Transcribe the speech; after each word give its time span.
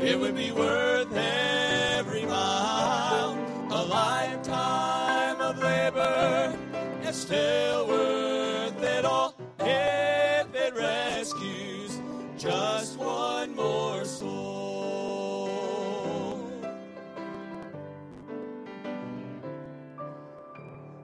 it 0.00 0.18
would 0.20 0.36
be 0.36 0.52
worth 0.52 1.12
every 1.12 2.26
mile. 2.26 3.32
A 3.70 3.82
lifetime 3.84 5.40
of 5.40 5.58
labor 5.58 6.56
is 7.02 7.16
still 7.16 7.86
worth 7.88 8.82
it 8.82 9.04
all 9.04 9.34
if 9.60 10.54
it 10.54 10.74
rescues 10.74 12.00
just 12.36 12.98
one 12.98 13.54
more 13.56 14.04
soul. 14.04 14.54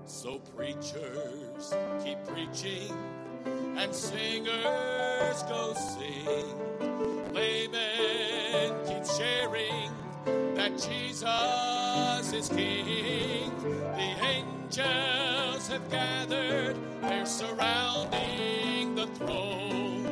So 0.05 0.39
preachers 0.55 1.75
keep 2.05 2.19
preaching 2.27 2.93
and 3.79 3.95
singers 3.95 5.43
go 5.45 5.75
sing. 5.75 6.60
Laymen 7.41 8.75
keep 8.87 9.07
sharing 9.07 9.91
that 10.55 10.73
Jesus 10.77 12.33
is 12.35 12.51
King. 12.51 13.51
The 13.97 14.11
angels 14.35 15.69
have 15.69 15.91
gathered, 15.91 16.77
they're 17.01 17.25
surrounding 17.25 18.95
the 18.95 19.07
throne, 19.07 20.05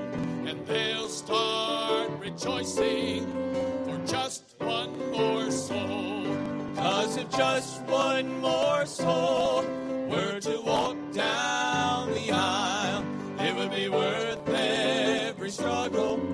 and 0.48 0.66
they'll 0.66 1.10
start 1.10 2.08
rejoicing 2.18 3.26
for 3.84 4.00
just 4.06 4.54
one 4.60 5.10
more 5.10 5.50
soul. 5.50 6.24
Cause 6.76 7.18
if 7.18 7.30
just 7.30 7.82
one 7.82 8.40
more 8.40 8.86
soul 8.86 9.64
were 10.08 10.40
to 10.40 10.62
walk 10.62 10.96
down 11.12 12.10
the 12.14 12.30
aisle, 12.32 13.04
it 13.38 13.54
would 13.54 13.70
be 13.70 13.90
worth 13.90 14.48
every 14.48 15.50
struggle. 15.50 16.27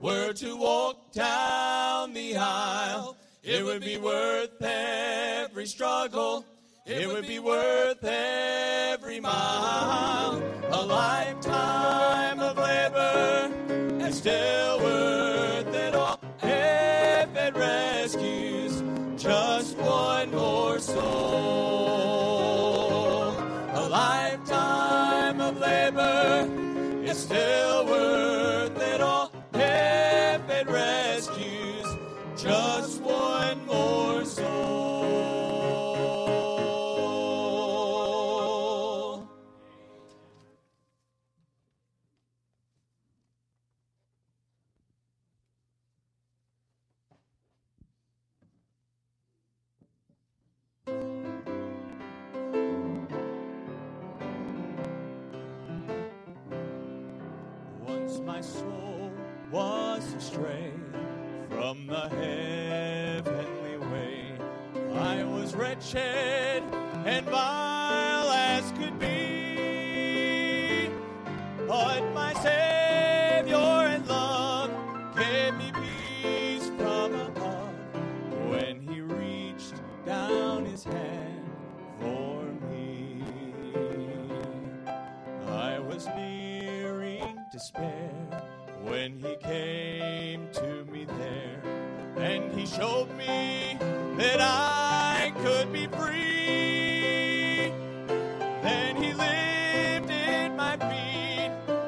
Were 0.00 0.32
to 0.32 0.56
walk 0.56 1.12
down 1.12 2.14
the 2.14 2.36
aisle, 2.36 3.16
it 3.42 3.64
would 3.64 3.82
be 3.82 3.98
worth 3.98 4.62
every 4.62 5.66
struggle. 5.66 6.44
It 6.86 7.06
would 7.06 7.26
be 7.26 7.38
worth 7.38 8.02
every 8.02 9.20
mile. 9.20 10.42
A 10.72 10.82
lifetime 10.86 12.40
of 12.40 12.56
labor 12.56 13.52
is 14.00 14.16
still 14.16 14.78
worth 14.80 15.74
it 15.74 15.94
all 15.94 16.18
if 16.42 17.36
it 17.36 17.54
rescues 17.54 18.82
just 19.16 19.76
one 19.76 20.30
more 20.30 20.78
soul. 20.78 21.00
A 23.74 23.88
lifetime 23.88 25.40
of 25.40 25.58
labor 25.58 26.48
is 27.04 27.18
still 27.18 27.84
worth 27.86 28.80
it 28.80 29.00
all 29.02 29.19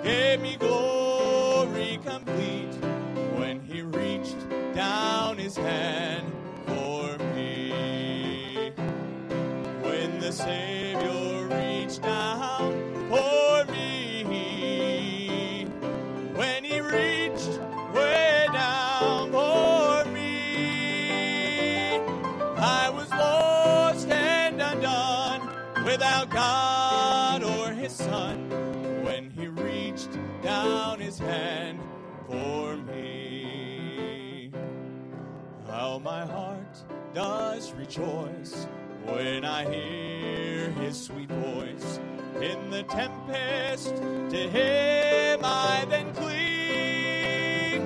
feet, 0.03 0.11
gave 0.11 0.41
me 0.41 0.57
rejoice 37.93 38.67
when 39.05 39.45
I 39.45 39.71
hear 39.71 40.71
his 40.71 40.99
sweet 40.99 41.29
voice. 41.29 42.01
In 42.41 42.71
the 42.71 42.85
tempest, 42.85 43.95
to 43.97 44.49
him 44.49 45.41
I 45.45 45.85
then 45.91 46.15
cling. 46.15 47.85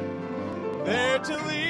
There 0.84 1.18
to 1.18 1.36
lean 1.46 1.66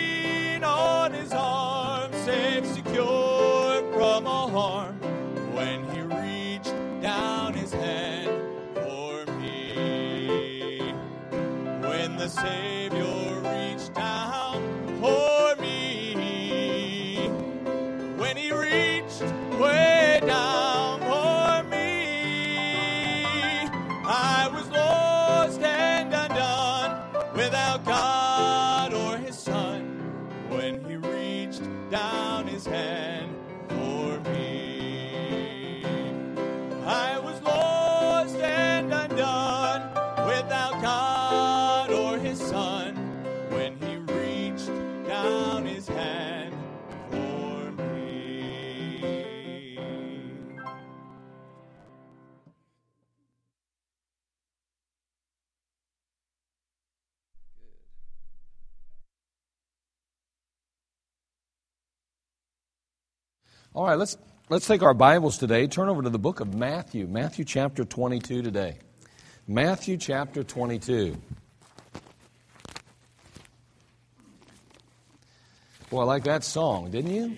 All 63.77 63.85
right, 63.85 63.99
let's 63.99 64.17
let's 64.49 64.67
take 64.67 64.83
our 64.83 64.95
Bibles 64.95 65.37
today. 65.37 65.67
Turn 65.67 65.91
over 65.91 66.01
to 66.01 66.09
the 66.09 66.19
book 66.19 66.41
of 66.41 66.55
Matthew, 66.55 67.07
Matthew 67.07 67.45
chapter 67.45 67.85
22 67.85 68.41
today. 68.41 68.79
Matthew 69.47 69.99
chapter 69.99 70.43
22. 70.43 71.15
Boy, 75.91 76.01
I 76.01 76.05
like 76.05 76.25
that 76.25 76.43
song, 76.43 76.91
didn't 76.91 77.15
you? 77.15 77.37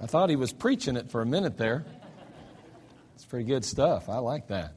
I 0.00 0.06
thought 0.06 0.30
he 0.30 0.36
was 0.36 0.52
preaching 0.52 0.94
it 0.94 1.10
for 1.10 1.22
a 1.22 1.26
minute 1.26 1.58
there. 1.58 1.84
It's 3.16 3.24
pretty 3.24 3.46
good 3.46 3.64
stuff. 3.64 4.08
I 4.08 4.18
like 4.18 4.46
that. 4.46 4.74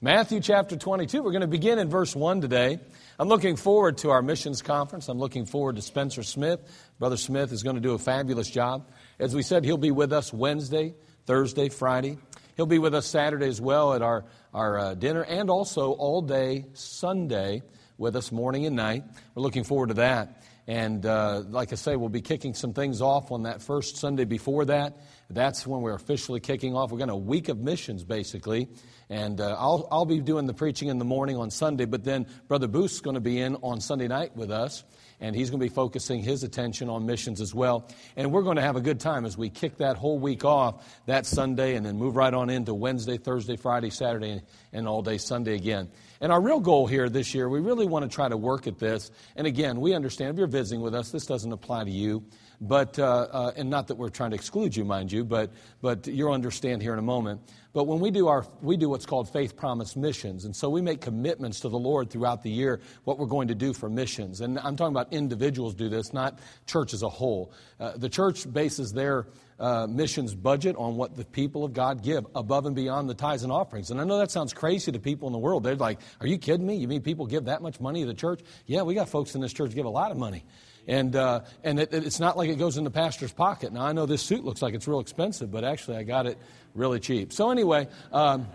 Matthew 0.00 0.40
chapter 0.40 0.78
22. 0.78 1.22
We're 1.22 1.30
going 1.30 1.42
to 1.42 1.46
begin 1.46 1.78
in 1.78 1.90
verse 1.90 2.16
1 2.16 2.40
today. 2.40 2.80
I'm 3.18 3.28
looking 3.28 3.56
forward 3.56 3.98
to 3.98 4.10
our 4.10 4.22
missions 4.22 4.62
conference. 4.62 5.08
I'm 5.08 5.18
looking 5.18 5.44
forward 5.44 5.76
to 5.76 5.82
Spencer 5.82 6.22
Smith. 6.22 6.60
Brother 6.98 7.18
Smith 7.18 7.52
is 7.52 7.62
going 7.62 7.76
to 7.76 7.82
do 7.82 7.92
a 7.92 7.98
fabulous 7.98 8.48
job. 8.48 8.88
As 9.18 9.34
we 9.34 9.42
said, 9.42 9.64
he'll 9.64 9.76
be 9.76 9.90
with 9.90 10.14
us 10.14 10.32
Wednesday, 10.32 10.94
Thursday, 11.26 11.68
Friday. 11.68 12.16
He'll 12.56 12.66
be 12.66 12.78
with 12.78 12.94
us 12.94 13.06
Saturday 13.06 13.48
as 13.48 13.60
well 13.60 13.92
at 13.92 14.00
our, 14.00 14.24
our 14.54 14.78
uh, 14.78 14.94
dinner 14.94 15.22
and 15.22 15.50
also 15.50 15.92
all 15.92 16.22
day 16.22 16.64
Sunday 16.72 17.62
with 17.98 18.16
us 18.16 18.32
morning 18.32 18.64
and 18.64 18.76
night. 18.76 19.04
We're 19.34 19.42
looking 19.42 19.64
forward 19.64 19.88
to 19.88 19.94
that. 19.94 20.42
And 20.66 21.04
uh, 21.04 21.42
like 21.50 21.72
I 21.72 21.76
say, 21.76 21.96
we'll 21.96 22.08
be 22.08 22.22
kicking 22.22 22.54
some 22.54 22.72
things 22.72 23.02
off 23.02 23.30
on 23.30 23.42
that 23.42 23.60
first 23.60 23.98
Sunday 23.98 24.24
before 24.24 24.64
that. 24.66 24.96
That's 25.34 25.66
when 25.66 25.80
we're 25.80 25.94
officially 25.94 26.40
kicking 26.40 26.74
off. 26.74 26.90
We're 26.90 26.98
going 26.98 27.08
to 27.08 27.14
a 27.14 27.18
week 27.18 27.48
of 27.48 27.58
missions, 27.58 28.04
basically. 28.04 28.68
And 29.08 29.40
uh, 29.40 29.56
I'll, 29.58 29.88
I'll 29.90 30.06
be 30.06 30.20
doing 30.20 30.46
the 30.46 30.54
preaching 30.54 30.88
in 30.88 30.98
the 30.98 31.04
morning 31.04 31.36
on 31.36 31.50
Sunday, 31.50 31.84
but 31.84 32.04
then 32.04 32.26
Brother 32.48 32.68
Booth's 32.68 33.00
going 33.00 33.14
to 33.14 33.20
be 33.20 33.40
in 33.40 33.56
on 33.56 33.80
Sunday 33.80 34.08
night 34.08 34.36
with 34.36 34.50
us 34.50 34.84
and 35.22 35.36
he's 35.36 35.50
going 35.50 35.60
to 35.60 35.64
be 35.64 35.72
focusing 35.72 36.20
his 36.20 36.42
attention 36.42 36.90
on 36.90 37.06
missions 37.06 37.40
as 37.40 37.54
well. 37.54 37.88
And 38.16 38.32
we're 38.32 38.42
going 38.42 38.56
to 38.56 38.62
have 38.62 38.74
a 38.74 38.80
good 38.80 38.98
time 38.98 39.24
as 39.24 39.38
we 39.38 39.48
kick 39.48 39.78
that 39.78 39.96
whole 39.96 40.18
week 40.18 40.44
off 40.44 40.84
that 41.06 41.24
Sunday 41.26 41.76
and 41.76 41.86
then 41.86 41.96
move 41.96 42.16
right 42.16 42.34
on 42.34 42.50
into 42.50 42.74
Wednesday, 42.74 43.16
Thursday, 43.16 43.56
Friday, 43.56 43.88
Saturday, 43.88 44.42
and 44.72 44.88
all 44.88 45.00
day 45.00 45.18
Sunday 45.18 45.54
again. 45.54 45.88
And 46.20 46.32
our 46.32 46.40
real 46.40 46.58
goal 46.58 46.88
here 46.88 47.08
this 47.08 47.34
year, 47.34 47.48
we 47.48 47.60
really 47.60 47.86
want 47.86 48.08
to 48.08 48.14
try 48.14 48.28
to 48.28 48.36
work 48.36 48.66
at 48.66 48.78
this. 48.80 49.12
And 49.36 49.46
again, 49.46 49.80
we 49.80 49.94
understand 49.94 50.30
if 50.30 50.38
you're 50.38 50.48
visiting 50.48 50.82
with 50.82 50.94
us, 50.94 51.12
this 51.12 51.24
doesn't 51.24 51.52
apply 51.52 51.84
to 51.84 51.90
you. 51.90 52.24
But, 52.64 52.96
uh, 52.96 53.26
uh, 53.32 53.52
and 53.56 53.70
not 53.70 53.88
that 53.88 53.96
we're 53.96 54.08
trying 54.08 54.30
to 54.30 54.36
exclude 54.36 54.76
you, 54.76 54.84
mind 54.84 55.10
you, 55.10 55.24
but, 55.24 55.50
but 55.80 56.06
you'll 56.06 56.32
understand 56.32 56.80
here 56.80 56.92
in 56.92 57.00
a 57.00 57.02
moment. 57.02 57.40
But 57.72 57.88
when 57.88 57.98
we 57.98 58.12
do 58.12 58.28
our, 58.28 58.46
we 58.60 58.76
do 58.76 58.88
what's 58.88 59.04
called 59.04 59.32
faith 59.32 59.56
promise 59.56 59.96
missions. 59.96 60.44
And 60.44 60.54
so 60.54 60.70
we 60.70 60.80
make 60.80 61.00
commitments 61.00 61.58
to 61.60 61.68
the 61.68 61.78
Lord 61.78 62.08
throughout 62.08 62.44
the 62.44 62.50
year, 62.50 62.80
what 63.02 63.18
we're 63.18 63.26
going 63.26 63.48
to 63.48 63.56
do 63.56 63.72
for 63.72 63.88
missions. 63.88 64.42
And 64.42 64.60
I'm 64.60 64.76
talking 64.76 64.94
about 64.94 65.12
individuals 65.12 65.74
do 65.74 65.88
this, 65.88 66.12
not 66.12 66.38
church 66.66 66.94
as 66.94 67.02
a 67.02 67.08
whole. 67.08 67.52
Uh, 67.80 67.96
the 67.96 68.08
church 68.08 68.50
bases 68.52 68.92
their 68.92 69.26
uh, 69.58 69.88
missions 69.88 70.32
budget 70.32 70.76
on 70.76 70.94
what 70.96 71.16
the 71.16 71.24
people 71.24 71.64
of 71.64 71.72
God 71.72 72.04
give 72.04 72.26
above 72.32 72.66
and 72.66 72.76
beyond 72.76 73.10
the 73.10 73.14
tithes 73.14 73.42
and 73.42 73.50
offerings. 73.50 73.90
And 73.90 74.00
I 74.00 74.04
know 74.04 74.18
that 74.18 74.30
sounds 74.30 74.52
crazy 74.52 74.92
to 74.92 75.00
people 75.00 75.26
in 75.26 75.32
the 75.32 75.38
world. 75.40 75.64
They're 75.64 75.74
like, 75.74 75.98
are 76.20 76.28
you 76.28 76.38
kidding 76.38 76.66
me? 76.66 76.76
You 76.76 76.86
mean 76.86 77.02
people 77.02 77.26
give 77.26 77.46
that 77.46 77.60
much 77.60 77.80
money 77.80 78.02
to 78.02 78.06
the 78.06 78.14
church? 78.14 78.40
Yeah, 78.66 78.82
we 78.82 78.94
got 78.94 79.08
folks 79.08 79.34
in 79.34 79.40
this 79.40 79.52
church 79.52 79.74
give 79.74 79.86
a 79.86 79.90
lot 79.90 80.12
of 80.12 80.16
money. 80.16 80.44
And, 80.86 81.14
uh, 81.14 81.40
and 81.62 81.78
it, 81.78 81.94
it's 81.94 82.18
not 82.18 82.36
like 82.36 82.50
it 82.50 82.56
goes 82.56 82.76
in 82.76 82.84
the 82.84 82.90
pastor's 82.90 83.32
pocket. 83.32 83.72
Now, 83.72 83.82
I 83.82 83.92
know 83.92 84.06
this 84.06 84.22
suit 84.22 84.44
looks 84.44 84.62
like 84.62 84.74
it's 84.74 84.88
real 84.88 85.00
expensive, 85.00 85.50
but 85.50 85.64
actually, 85.64 85.96
I 85.96 86.02
got 86.02 86.26
it 86.26 86.38
really 86.74 86.98
cheap. 86.98 87.32
So, 87.32 87.50
anyway, 87.50 87.88
um, 88.12 88.48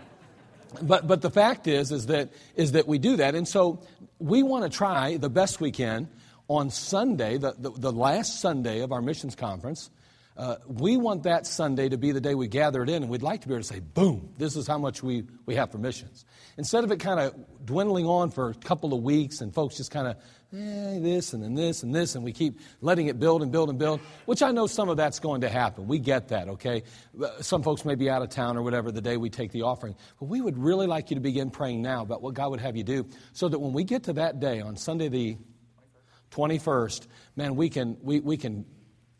but, 0.82 1.06
but 1.06 1.22
the 1.22 1.30
fact 1.30 1.66
is, 1.66 1.90
is 1.90 2.06
that, 2.06 2.30
is 2.54 2.72
that 2.72 2.86
we 2.86 2.98
do 2.98 3.16
that. 3.16 3.34
And 3.34 3.48
so, 3.48 3.80
we 4.18 4.42
want 4.42 4.70
to 4.70 4.76
try 4.76 5.16
the 5.16 5.30
best 5.30 5.60
we 5.60 5.70
can 5.70 6.08
on 6.48 6.70
Sunday, 6.70 7.38
the, 7.38 7.54
the, 7.58 7.70
the 7.70 7.92
last 7.92 8.40
Sunday 8.40 8.80
of 8.80 8.92
our 8.92 9.00
missions 9.02 9.34
conference. 9.34 9.90
Uh, 10.38 10.54
we 10.68 10.96
want 10.96 11.24
that 11.24 11.48
Sunday 11.48 11.88
to 11.88 11.98
be 11.98 12.12
the 12.12 12.20
day 12.20 12.32
we 12.32 12.46
gather 12.46 12.84
it 12.84 12.88
in, 12.88 13.02
and 13.02 13.10
we'd 13.10 13.22
like 13.22 13.40
to 13.40 13.48
be 13.48 13.54
able 13.54 13.62
to 13.62 13.66
say, 13.66 13.80
boom, 13.80 14.32
this 14.38 14.54
is 14.54 14.68
how 14.68 14.78
much 14.78 15.02
we, 15.02 15.24
we 15.46 15.56
have 15.56 15.72
for 15.72 15.78
missions. 15.78 16.24
Instead 16.56 16.84
of 16.84 16.92
it 16.92 17.00
kind 17.00 17.18
of 17.18 17.34
dwindling 17.66 18.06
on 18.06 18.30
for 18.30 18.50
a 18.50 18.54
couple 18.54 18.94
of 18.94 19.02
weeks 19.02 19.40
and 19.40 19.52
folks 19.52 19.76
just 19.76 19.90
kind 19.90 20.06
of 20.06 20.16
eh, 20.56 21.00
this 21.00 21.32
and 21.32 21.42
then 21.42 21.56
this 21.56 21.82
and 21.82 21.92
this, 21.92 22.14
and 22.14 22.22
we 22.22 22.32
keep 22.32 22.60
letting 22.80 23.08
it 23.08 23.18
build 23.18 23.42
and 23.42 23.50
build 23.50 23.68
and 23.68 23.80
build, 23.80 23.98
which 24.26 24.40
I 24.40 24.52
know 24.52 24.68
some 24.68 24.88
of 24.88 24.96
that's 24.96 25.18
going 25.18 25.40
to 25.40 25.48
happen. 25.48 25.88
We 25.88 25.98
get 25.98 26.28
that, 26.28 26.46
okay? 26.50 26.84
Some 27.40 27.64
folks 27.64 27.84
may 27.84 27.96
be 27.96 28.08
out 28.08 28.22
of 28.22 28.28
town 28.28 28.56
or 28.56 28.62
whatever 28.62 28.92
the 28.92 29.02
day 29.02 29.16
we 29.16 29.30
take 29.30 29.50
the 29.50 29.62
offering. 29.62 29.96
But 30.20 30.26
we 30.26 30.40
would 30.40 30.56
really 30.56 30.86
like 30.86 31.10
you 31.10 31.16
to 31.16 31.20
begin 31.20 31.50
praying 31.50 31.82
now 31.82 32.02
about 32.02 32.22
what 32.22 32.34
God 32.34 32.52
would 32.52 32.60
have 32.60 32.76
you 32.76 32.84
do 32.84 33.08
so 33.32 33.48
that 33.48 33.58
when 33.58 33.72
we 33.72 33.82
get 33.82 34.04
to 34.04 34.12
that 34.12 34.38
day 34.38 34.60
on 34.60 34.76
Sunday 34.76 35.08
the 35.08 35.36
21st, 36.30 37.08
man, 37.34 37.56
we 37.56 37.68
can, 37.68 37.96
we, 38.02 38.20
we 38.20 38.36
can 38.36 38.64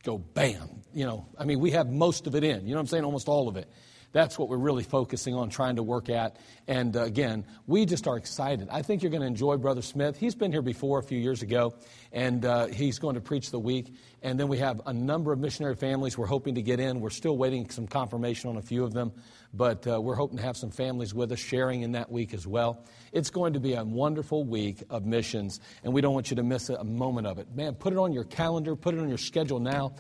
go 0.05 0.17
bam. 0.17 0.79
You 0.99 1.07
know, 1.07 1.27
I 1.39 1.45
mean, 1.45 1.61
we 1.61 1.71
have 1.71 1.89
most 1.89 2.27
of 2.27 2.35
it 2.35 2.43
in. 2.43 2.67
You 2.67 2.71
know 2.71 2.79
what 2.79 2.81
I'm 2.81 2.87
saying? 2.89 3.05
Almost 3.05 3.29
all 3.29 3.47
of 3.47 3.57
it. 3.57 3.71
That's 4.11 4.37
what 4.37 4.49
we're 4.49 4.57
really 4.57 4.83
focusing 4.83 5.33
on 5.33 5.49
trying 5.49 5.77
to 5.77 5.83
work 5.85 6.09
at. 6.09 6.39
And 6.67 6.97
uh, 6.97 7.03
again, 7.03 7.45
we 7.69 7.87
just 7.87 8.09
are 8.09 8.17
excited. 8.17 8.67
I 8.69 8.83
think 8.83 9.05
you're 9.05 9.13
going 9.13 9.21
to 9.21 9.29
enjoy 9.29 9.59
Brother 9.59 9.81
Smith. 9.81 10.19
He's 10.19 10.35
been 10.35 10.51
here 10.51 10.61
before 10.61 10.99
a 10.99 11.03
few 11.05 11.21
years 11.21 11.43
ago, 11.43 11.77
and 12.13 12.45
uh, 12.45 12.67
he's 12.67 12.99
going 12.99 13.15
to 13.15 13.21
preach 13.21 13.53
the 13.53 13.61
week. 13.61 13.95
And 14.23 14.41
then 14.41 14.49
we 14.49 14.59
have 14.59 14.81
a 14.87 14.93
number 14.93 15.33
of 15.33 15.39
missionary 15.39 15.77
families 15.77 16.19
we're 16.19 16.27
hoping 16.27 16.57
to 16.57 16.63
get 16.63 16.81
in. 16.81 16.99
We're 16.99 17.11
still 17.11 17.37
waiting 17.37 17.71
some 17.71 17.87
confirmation 17.87 18.51
on 18.51 18.57
a 18.57 18.63
few 18.63 18.83
of 18.83 18.93
them, 18.93 19.13
but 19.55 19.87
uh, 19.87 20.01
we're 20.01 20.17
hoping 20.17 20.39
to 20.39 20.43
have 20.43 20.57
some 20.57 20.73
families 20.73 21.15
with 21.15 21.31
us 21.31 21.39
sharing 21.39 21.83
in 21.83 21.93
that 21.93 22.11
week 22.11 22.35
as 22.35 22.45
well. 22.45 22.85
It's 23.13 23.31
going 23.31 23.53
to 23.53 23.61
be 23.61 23.75
a 23.75 23.85
wonderful 23.85 24.43
week 24.43 24.83
of 24.91 25.07
missions, 25.07 25.61
and 25.85 25.93
we 25.93 26.01
don't 26.01 26.15
want 26.15 26.31
you 26.31 26.37
to 26.39 26.43
miss 26.43 26.71
a 26.71 26.83
moment 26.83 27.29
of 27.29 27.39
it. 27.39 27.55
Man, 27.55 27.77
put 27.77 27.93
it 27.93 28.01
on 28.01 28.13
your 28.13 28.25
calendar, 28.25 28.75
put 28.75 28.95
it 28.95 29.01
on 29.01 29.09
your 29.09 29.17
schedule 29.17 29.61
now. 29.61 29.95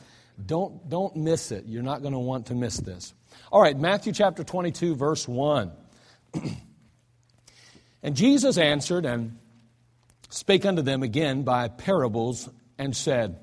Don't, 0.45 0.89
don't 0.89 1.17
miss 1.17 1.51
it. 1.51 1.65
You're 1.67 1.83
not 1.83 2.01
going 2.03 2.13
to 2.13 2.19
want 2.19 2.47
to 2.47 2.55
miss 2.55 2.77
this. 2.77 3.13
All 3.51 3.61
right, 3.61 3.77
Matthew 3.77 4.13
chapter 4.13 4.45
22, 4.45 4.95
verse 4.95 5.27
1. 5.27 5.73
and 8.03 8.17
Jesus 8.17 8.59
answered 8.59 9.05
and 9.05 9.39
spake 10.29 10.65
unto 10.65 10.83
them 10.83 11.03
again 11.03 11.43
by 11.43 11.69
parables 11.69 12.49
and 12.79 12.97
said, 12.97 13.39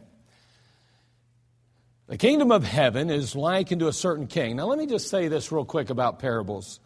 The 2.08 2.18
kingdom 2.18 2.52
of 2.52 2.64
heaven 2.64 3.10
is 3.10 3.36
like 3.36 3.72
unto 3.72 3.88
a 3.88 3.94
certain 3.94 4.28
king. 4.28 4.56
Now, 4.56 4.66
let 4.66 4.78
me 4.80 4.88
just 4.88 5.10
say 5.10 5.28
this 5.28 5.52
real 5.52 5.66
quick 5.66 5.90
about 5.90 6.20
parables. 6.20 6.80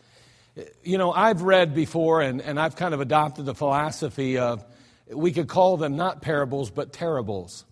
You 0.83 0.97
know, 0.97 1.11
I've 1.11 1.43
read 1.43 1.75
before 1.75 2.21
and, 2.21 2.41
and 2.41 2.59
I've 2.59 2.75
kind 2.75 2.93
of 2.93 3.01
adopted 3.01 3.45
the 3.45 3.55
philosophy 3.55 4.37
of 4.37 4.65
we 5.07 5.31
could 5.31 5.47
call 5.47 5.77
them 5.77 5.95
not 5.95 6.21
parables, 6.21 6.69
but 6.69 6.93
terribles. 6.93 7.65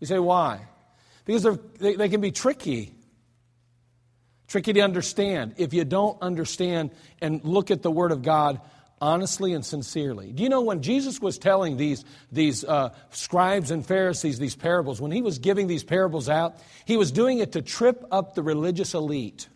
You 0.00 0.06
say, 0.06 0.18
why? 0.18 0.60
Because 1.24 1.58
they, 1.78 1.96
they 1.96 2.08
can 2.08 2.20
be 2.20 2.30
tricky 2.30 2.94
tricky 4.50 4.72
to 4.72 4.80
understand 4.80 5.54
if 5.58 5.72
you 5.72 5.84
don't 5.84 6.20
understand 6.20 6.90
and 7.22 7.42
look 7.44 7.70
at 7.70 7.82
the 7.82 7.90
Word 7.90 8.10
of 8.10 8.22
God 8.22 8.60
honestly 9.00 9.54
and 9.54 9.64
sincerely. 9.64 10.32
Do 10.32 10.42
you 10.42 10.48
know 10.48 10.60
when 10.60 10.82
Jesus 10.82 11.20
was 11.20 11.38
telling 11.38 11.76
these, 11.76 12.04
these 12.30 12.64
uh, 12.64 12.90
scribes 13.10 13.70
and 13.70 13.86
Pharisees 13.86 14.38
these 14.38 14.56
parables, 14.56 15.00
when 15.00 15.12
he 15.12 15.22
was 15.22 15.38
giving 15.38 15.68
these 15.68 15.84
parables 15.84 16.28
out, 16.28 16.58
he 16.84 16.96
was 16.96 17.12
doing 17.12 17.38
it 17.38 17.52
to 17.52 17.62
trip 17.62 18.04
up 18.10 18.34
the 18.34 18.42
religious 18.42 18.92
elite. 18.92 19.48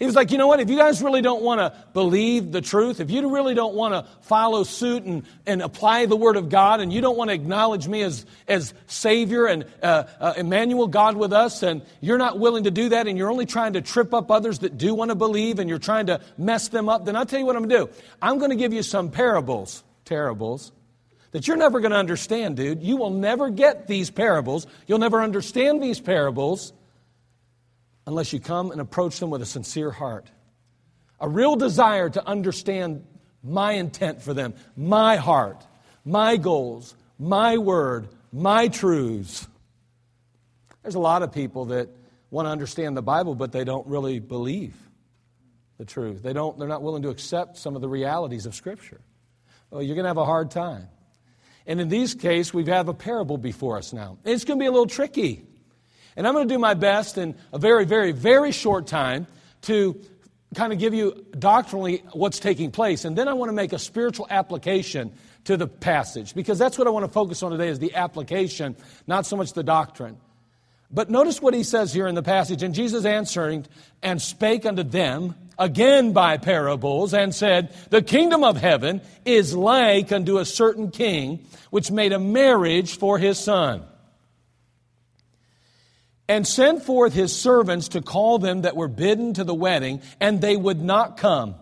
He 0.00 0.06
was 0.06 0.14
like, 0.16 0.30
you 0.30 0.38
know 0.38 0.46
what? 0.46 0.60
If 0.60 0.70
you 0.70 0.78
guys 0.78 1.02
really 1.02 1.20
don't 1.20 1.42
want 1.42 1.60
to 1.60 1.74
believe 1.92 2.52
the 2.52 2.62
truth, 2.62 3.00
if 3.00 3.10
you 3.10 3.28
really 3.28 3.54
don't 3.54 3.74
want 3.74 3.92
to 3.92 4.10
follow 4.22 4.64
suit 4.64 5.02
and, 5.02 5.24
and 5.44 5.60
apply 5.60 6.06
the 6.06 6.16
Word 6.16 6.38
of 6.38 6.48
God, 6.48 6.80
and 6.80 6.90
you 6.90 7.02
don't 7.02 7.18
want 7.18 7.28
to 7.28 7.34
acknowledge 7.34 7.86
me 7.86 8.00
as, 8.00 8.24
as 8.48 8.72
Savior 8.86 9.44
and 9.44 9.66
uh, 9.82 10.04
uh, 10.18 10.32
Emmanuel, 10.38 10.86
God 10.86 11.18
with 11.18 11.34
us, 11.34 11.62
and 11.62 11.82
you're 12.00 12.16
not 12.16 12.38
willing 12.38 12.64
to 12.64 12.70
do 12.70 12.88
that, 12.88 13.08
and 13.08 13.18
you're 13.18 13.30
only 13.30 13.44
trying 13.44 13.74
to 13.74 13.82
trip 13.82 14.14
up 14.14 14.30
others 14.30 14.60
that 14.60 14.78
do 14.78 14.94
want 14.94 15.10
to 15.10 15.14
believe, 15.14 15.58
and 15.58 15.68
you're 15.68 15.78
trying 15.78 16.06
to 16.06 16.22
mess 16.38 16.68
them 16.68 16.88
up, 16.88 17.04
then 17.04 17.14
I'll 17.14 17.26
tell 17.26 17.38
you 17.38 17.44
what 17.44 17.54
I'm 17.54 17.68
going 17.68 17.86
to 17.86 17.92
do. 17.92 18.02
I'm 18.22 18.38
going 18.38 18.52
to 18.52 18.56
give 18.56 18.72
you 18.72 18.82
some 18.82 19.10
parables, 19.10 19.84
terribles, 20.06 20.72
that 21.32 21.46
you're 21.46 21.58
never 21.58 21.78
going 21.80 21.92
to 21.92 21.98
understand, 21.98 22.56
dude. 22.56 22.82
You 22.82 22.96
will 22.96 23.10
never 23.10 23.50
get 23.50 23.86
these 23.86 24.10
parables. 24.10 24.66
You'll 24.86 24.98
never 24.98 25.22
understand 25.22 25.82
these 25.82 26.00
parables 26.00 26.72
unless 28.06 28.32
you 28.32 28.40
come 28.40 28.70
and 28.70 28.80
approach 28.80 29.20
them 29.20 29.30
with 29.30 29.42
a 29.42 29.46
sincere 29.46 29.90
heart. 29.90 30.30
A 31.20 31.28
real 31.28 31.56
desire 31.56 32.08
to 32.10 32.26
understand 32.26 33.04
my 33.42 33.72
intent 33.72 34.22
for 34.22 34.34
them, 34.34 34.54
my 34.76 35.16
heart, 35.16 35.66
my 36.04 36.36
goals, 36.36 36.94
my 37.18 37.58
word, 37.58 38.08
my 38.32 38.68
truths. 38.68 39.46
There's 40.82 40.94
a 40.94 41.00
lot 41.00 41.22
of 41.22 41.32
people 41.32 41.66
that 41.66 41.88
want 42.30 42.46
to 42.46 42.50
understand 42.50 42.96
the 42.96 43.02
Bible, 43.02 43.34
but 43.34 43.52
they 43.52 43.64
don't 43.64 43.86
really 43.86 44.18
believe 44.18 44.74
the 45.78 45.84
truth. 45.84 46.22
They 46.22 46.32
don't, 46.32 46.58
they're 46.58 46.68
not 46.68 46.82
willing 46.82 47.02
to 47.02 47.08
accept 47.08 47.58
some 47.58 47.74
of 47.74 47.82
the 47.82 47.88
realities 47.88 48.46
of 48.46 48.54
Scripture. 48.54 49.00
Well, 49.70 49.82
you're 49.82 49.94
going 49.94 50.04
to 50.04 50.10
have 50.10 50.16
a 50.16 50.24
hard 50.24 50.50
time. 50.50 50.88
And 51.66 51.80
in 51.80 51.88
these 51.88 52.14
cases, 52.14 52.52
we 52.52 52.64
have 52.66 52.88
a 52.88 52.94
parable 52.94 53.38
before 53.38 53.76
us 53.78 53.92
now. 53.92 54.18
It's 54.24 54.44
going 54.44 54.58
to 54.58 54.62
be 54.62 54.66
a 54.66 54.70
little 54.70 54.86
tricky. 54.86 55.44
And 56.16 56.26
I'm 56.26 56.34
going 56.34 56.48
to 56.48 56.54
do 56.54 56.58
my 56.58 56.74
best 56.74 57.18
in 57.18 57.34
a 57.52 57.58
very, 57.58 57.84
very, 57.84 58.12
very 58.12 58.52
short 58.52 58.86
time 58.86 59.26
to 59.62 60.00
kind 60.54 60.72
of 60.72 60.78
give 60.78 60.94
you 60.94 61.24
doctrinally 61.38 62.02
what's 62.12 62.40
taking 62.40 62.70
place. 62.70 63.04
And 63.04 63.16
then 63.16 63.28
I 63.28 63.34
want 63.34 63.50
to 63.50 63.54
make 63.54 63.72
a 63.72 63.78
spiritual 63.78 64.26
application 64.30 65.12
to 65.44 65.56
the 65.56 65.66
passage 65.66 66.34
because 66.34 66.58
that's 66.58 66.76
what 66.76 66.86
I 66.86 66.90
want 66.90 67.04
to 67.04 67.12
focus 67.12 67.42
on 67.42 67.52
today 67.52 67.68
is 67.68 67.78
the 67.78 67.94
application, 67.94 68.76
not 69.06 69.26
so 69.26 69.36
much 69.36 69.52
the 69.52 69.62
doctrine. 69.62 70.16
But 70.90 71.08
notice 71.08 71.40
what 71.40 71.54
he 71.54 71.62
says 71.62 71.92
here 71.94 72.08
in 72.08 72.16
the 72.16 72.22
passage. 72.22 72.64
And 72.64 72.74
Jesus 72.74 73.04
answering 73.04 73.64
and 74.02 74.20
spake 74.20 74.66
unto 74.66 74.82
them 74.82 75.36
again 75.56 76.12
by 76.12 76.36
parables 76.36 77.14
and 77.14 77.32
said, 77.32 77.72
The 77.90 78.02
kingdom 78.02 78.42
of 78.42 78.56
heaven 78.56 79.00
is 79.24 79.54
like 79.54 80.10
unto 80.10 80.38
a 80.38 80.44
certain 80.44 80.90
king 80.90 81.46
which 81.70 81.92
made 81.92 82.12
a 82.12 82.18
marriage 82.18 82.98
for 82.98 83.18
his 83.18 83.38
son 83.38 83.84
and 86.30 86.46
sent 86.46 86.84
forth 86.84 87.12
his 87.12 87.34
servants 87.34 87.88
to 87.88 88.00
call 88.00 88.38
them 88.38 88.62
that 88.62 88.76
were 88.76 88.86
bidden 88.86 89.34
to 89.34 89.42
the 89.42 89.52
wedding, 89.52 90.00
and 90.20 90.40
they 90.40 90.56
would 90.56 90.80
not 90.80 91.16
come. 91.16 91.56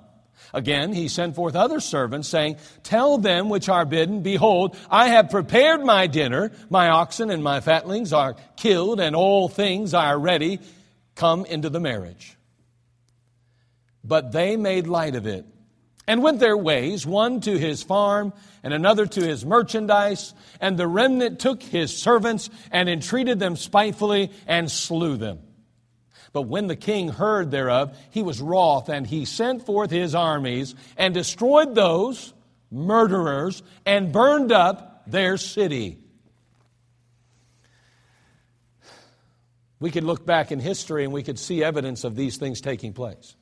Again, 0.52 0.92
he 0.92 1.08
sent 1.08 1.34
forth 1.34 1.56
other 1.56 1.80
servants, 1.80 2.28
saying, 2.28 2.58
Tell 2.82 3.16
them 3.16 3.48
which 3.48 3.70
are 3.70 3.86
bidden, 3.86 4.20
Behold, 4.20 4.76
I 4.90 5.08
have 5.08 5.30
prepared 5.30 5.82
my 5.82 6.06
dinner. 6.06 6.52
My 6.68 6.90
oxen 6.90 7.30
and 7.30 7.42
my 7.42 7.60
fatlings 7.60 8.12
are 8.12 8.36
killed, 8.58 9.00
and 9.00 9.16
all 9.16 9.48
things 9.48 9.94
are 9.94 10.18
ready. 10.18 10.60
Come 11.14 11.46
into 11.46 11.70
the 11.70 11.80
marriage. 11.80 12.36
But 14.04 14.32
they 14.32 14.58
made 14.58 14.86
light 14.86 15.16
of 15.16 15.26
it 15.26 15.46
and 16.08 16.22
went 16.22 16.40
their 16.40 16.56
ways, 16.56 17.06
one 17.06 17.40
to 17.42 17.56
his 17.56 17.82
farm 17.82 18.32
and 18.64 18.74
another 18.74 19.06
to 19.06 19.20
his 19.20 19.44
merchandise. 19.44 20.34
And 20.58 20.76
the 20.76 20.88
remnant 20.88 21.38
took 21.38 21.62
his 21.62 21.96
servants 21.96 22.48
and 22.72 22.88
entreated 22.88 23.38
them 23.38 23.54
spitefully 23.56 24.32
and 24.46 24.70
slew 24.70 25.18
them. 25.18 25.40
But 26.32 26.42
when 26.42 26.66
the 26.66 26.76
king 26.76 27.10
heard 27.10 27.50
thereof, 27.50 27.96
he 28.10 28.22
was 28.22 28.40
wroth, 28.40 28.88
and 28.88 29.06
he 29.06 29.24
sent 29.24 29.64
forth 29.64 29.90
his 29.90 30.14
armies 30.14 30.74
and 30.96 31.14
destroyed 31.14 31.74
those 31.74 32.32
murderers 32.70 33.62
and 33.86 34.12
burned 34.12 34.52
up 34.52 35.04
their 35.06 35.36
city. 35.36 35.98
We 39.80 39.90
could 39.90 40.04
look 40.04 40.26
back 40.26 40.52
in 40.52 40.58
history 40.58 41.04
and 41.04 41.12
we 41.12 41.22
could 41.22 41.38
see 41.38 41.62
evidence 41.62 42.04
of 42.04 42.16
these 42.16 42.36
things 42.36 42.60
taking 42.60 42.92
place. 42.92 43.36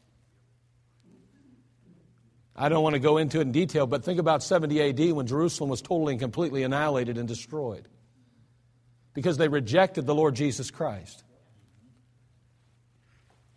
I 2.56 2.70
don't 2.70 2.82
want 2.82 2.94
to 2.94 3.00
go 3.00 3.18
into 3.18 3.38
it 3.38 3.42
in 3.42 3.52
detail, 3.52 3.86
but 3.86 4.02
think 4.02 4.18
about 4.18 4.42
70 4.42 4.80
AD 4.80 5.12
when 5.12 5.26
Jerusalem 5.26 5.68
was 5.68 5.82
totally 5.82 6.14
and 6.14 6.20
completely 6.20 6.62
annihilated 6.62 7.18
and 7.18 7.28
destroyed 7.28 7.86
because 9.12 9.36
they 9.36 9.48
rejected 9.48 10.06
the 10.06 10.14
Lord 10.14 10.34
Jesus 10.34 10.70
Christ. 10.70 11.22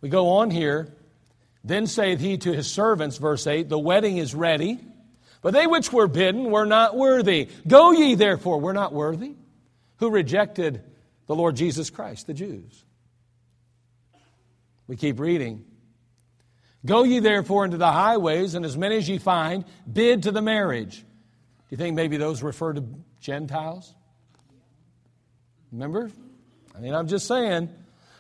We 0.01 0.10
go 0.10 0.29
on 0.29 0.51
here. 0.51 0.94
Then 1.63 1.88
saith 1.88 2.20
he 2.20 2.38
to 2.38 2.53
his 2.53 2.72
servants, 2.72 3.18
verse 3.18 3.46
8, 3.46 3.68
The 3.68 3.79
wedding 3.79 4.18
is 4.18 4.34
ready, 4.34 4.79
but 5.41 5.53
they 5.53 5.68
which 5.68 5.91
were 5.91 6.08
bidden 6.08 6.51
were 6.51 6.65
not 6.65 6.96
worthy. 6.96 7.50
Go 7.68 7.91
ye 7.91 8.15
therefore, 8.15 8.60
we're 8.60 8.74
not 8.74 8.94
worthy. 8.94 9.36
Who 9.98 10.10
rejected 10.10 10.82
the 11.27 11.36
Lord 11.36 11.58
Jesus 11.58 11.89
Christ? 11.89 12.27
The 12.27 12.34
Jews. 12.34 12.86
We 14.88 14.96
keep 14.96 15.20
reading. 15.20 15.65
Go 16.86 17.04
ye 17.04 17.20
therefore 17.20 17.66
into 17.66 17.78
the 17.78 17.92
highways, 17.92 18.56
and 18.56 18.66
as 18.66 18.78
many 18.78 18.98
as 18.98 19.10
ye 19.10 19.18
find, 19.18 19.66
bid 19.92 20.24
to 20.24 20.32
the 20.32 20.42
marriage. 20.42 21.00
Do 21.00 21.06
you 21.72 21.78
think 21.78 21.96
maybe 21.96 22.18
those 22.18 22.42
refer 22.42 22.74
to 22.74 22.84
Gentiles? 23.20 23.94
Remember? 25.72 26.10
I 26.76 26.80
mean, 26.80 26.94
I'm 26.94 27.08
just 27.08 27.28
saying. 27.28 27.70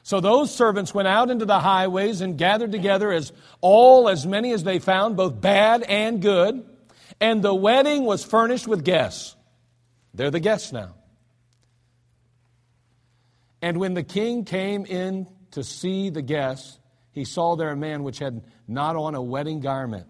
So 0.03 0.19
those 0.19 0.53
servants 0.53 0.93
went 0.93 1.07
out 1.07 1.29
into 1.29 1.45
the 1.45 1.59
highways 1.59 2.21
and 2.21 2.37
gathered 2.37 2.71
together 2.71 3.11
as 3.11 3.31
all, 3.61 4.09
as 4.09 4.25
many 4.25 4.51
as 4.51 4.63
they 4.63 4.79
found, 4.79 5.15
both 5.15 5.39
bad 5.39 5.83
and 5.83 6.21
good. 6.21 6.65
And 7.21 7.41
the 7.41 7.53
wedding 7.53 8.05
was 8.05 8.23
furnished 8.23 8.67
with 8.67 8.83
guests. 8.83 9.35
They're 10.13 10.31
the 10.31 10.39
guests 10.39 10.71
now. 10.71 10.95
And 13.61 13.77
when 13.77 13.93
the 13.93 14.03
king 14.03 14.45
came 14.45 14.85
in 14.85 15.27
to 15.51 15.63
see 15.63 16.09
the 16.09 16.21
guests, 16.21 16.78
he 17.19 17.25
saw 17.25 17.57
there 17.57 17.69
a 17.69 17.75
man 17.75 18.03
which 18.03 18.19
had 18.19 18.43
not 18.65 18.95
on 18.95 19.13
a 19.13 19.21
wedding 19.21 19.59
garment. 19.59 20.07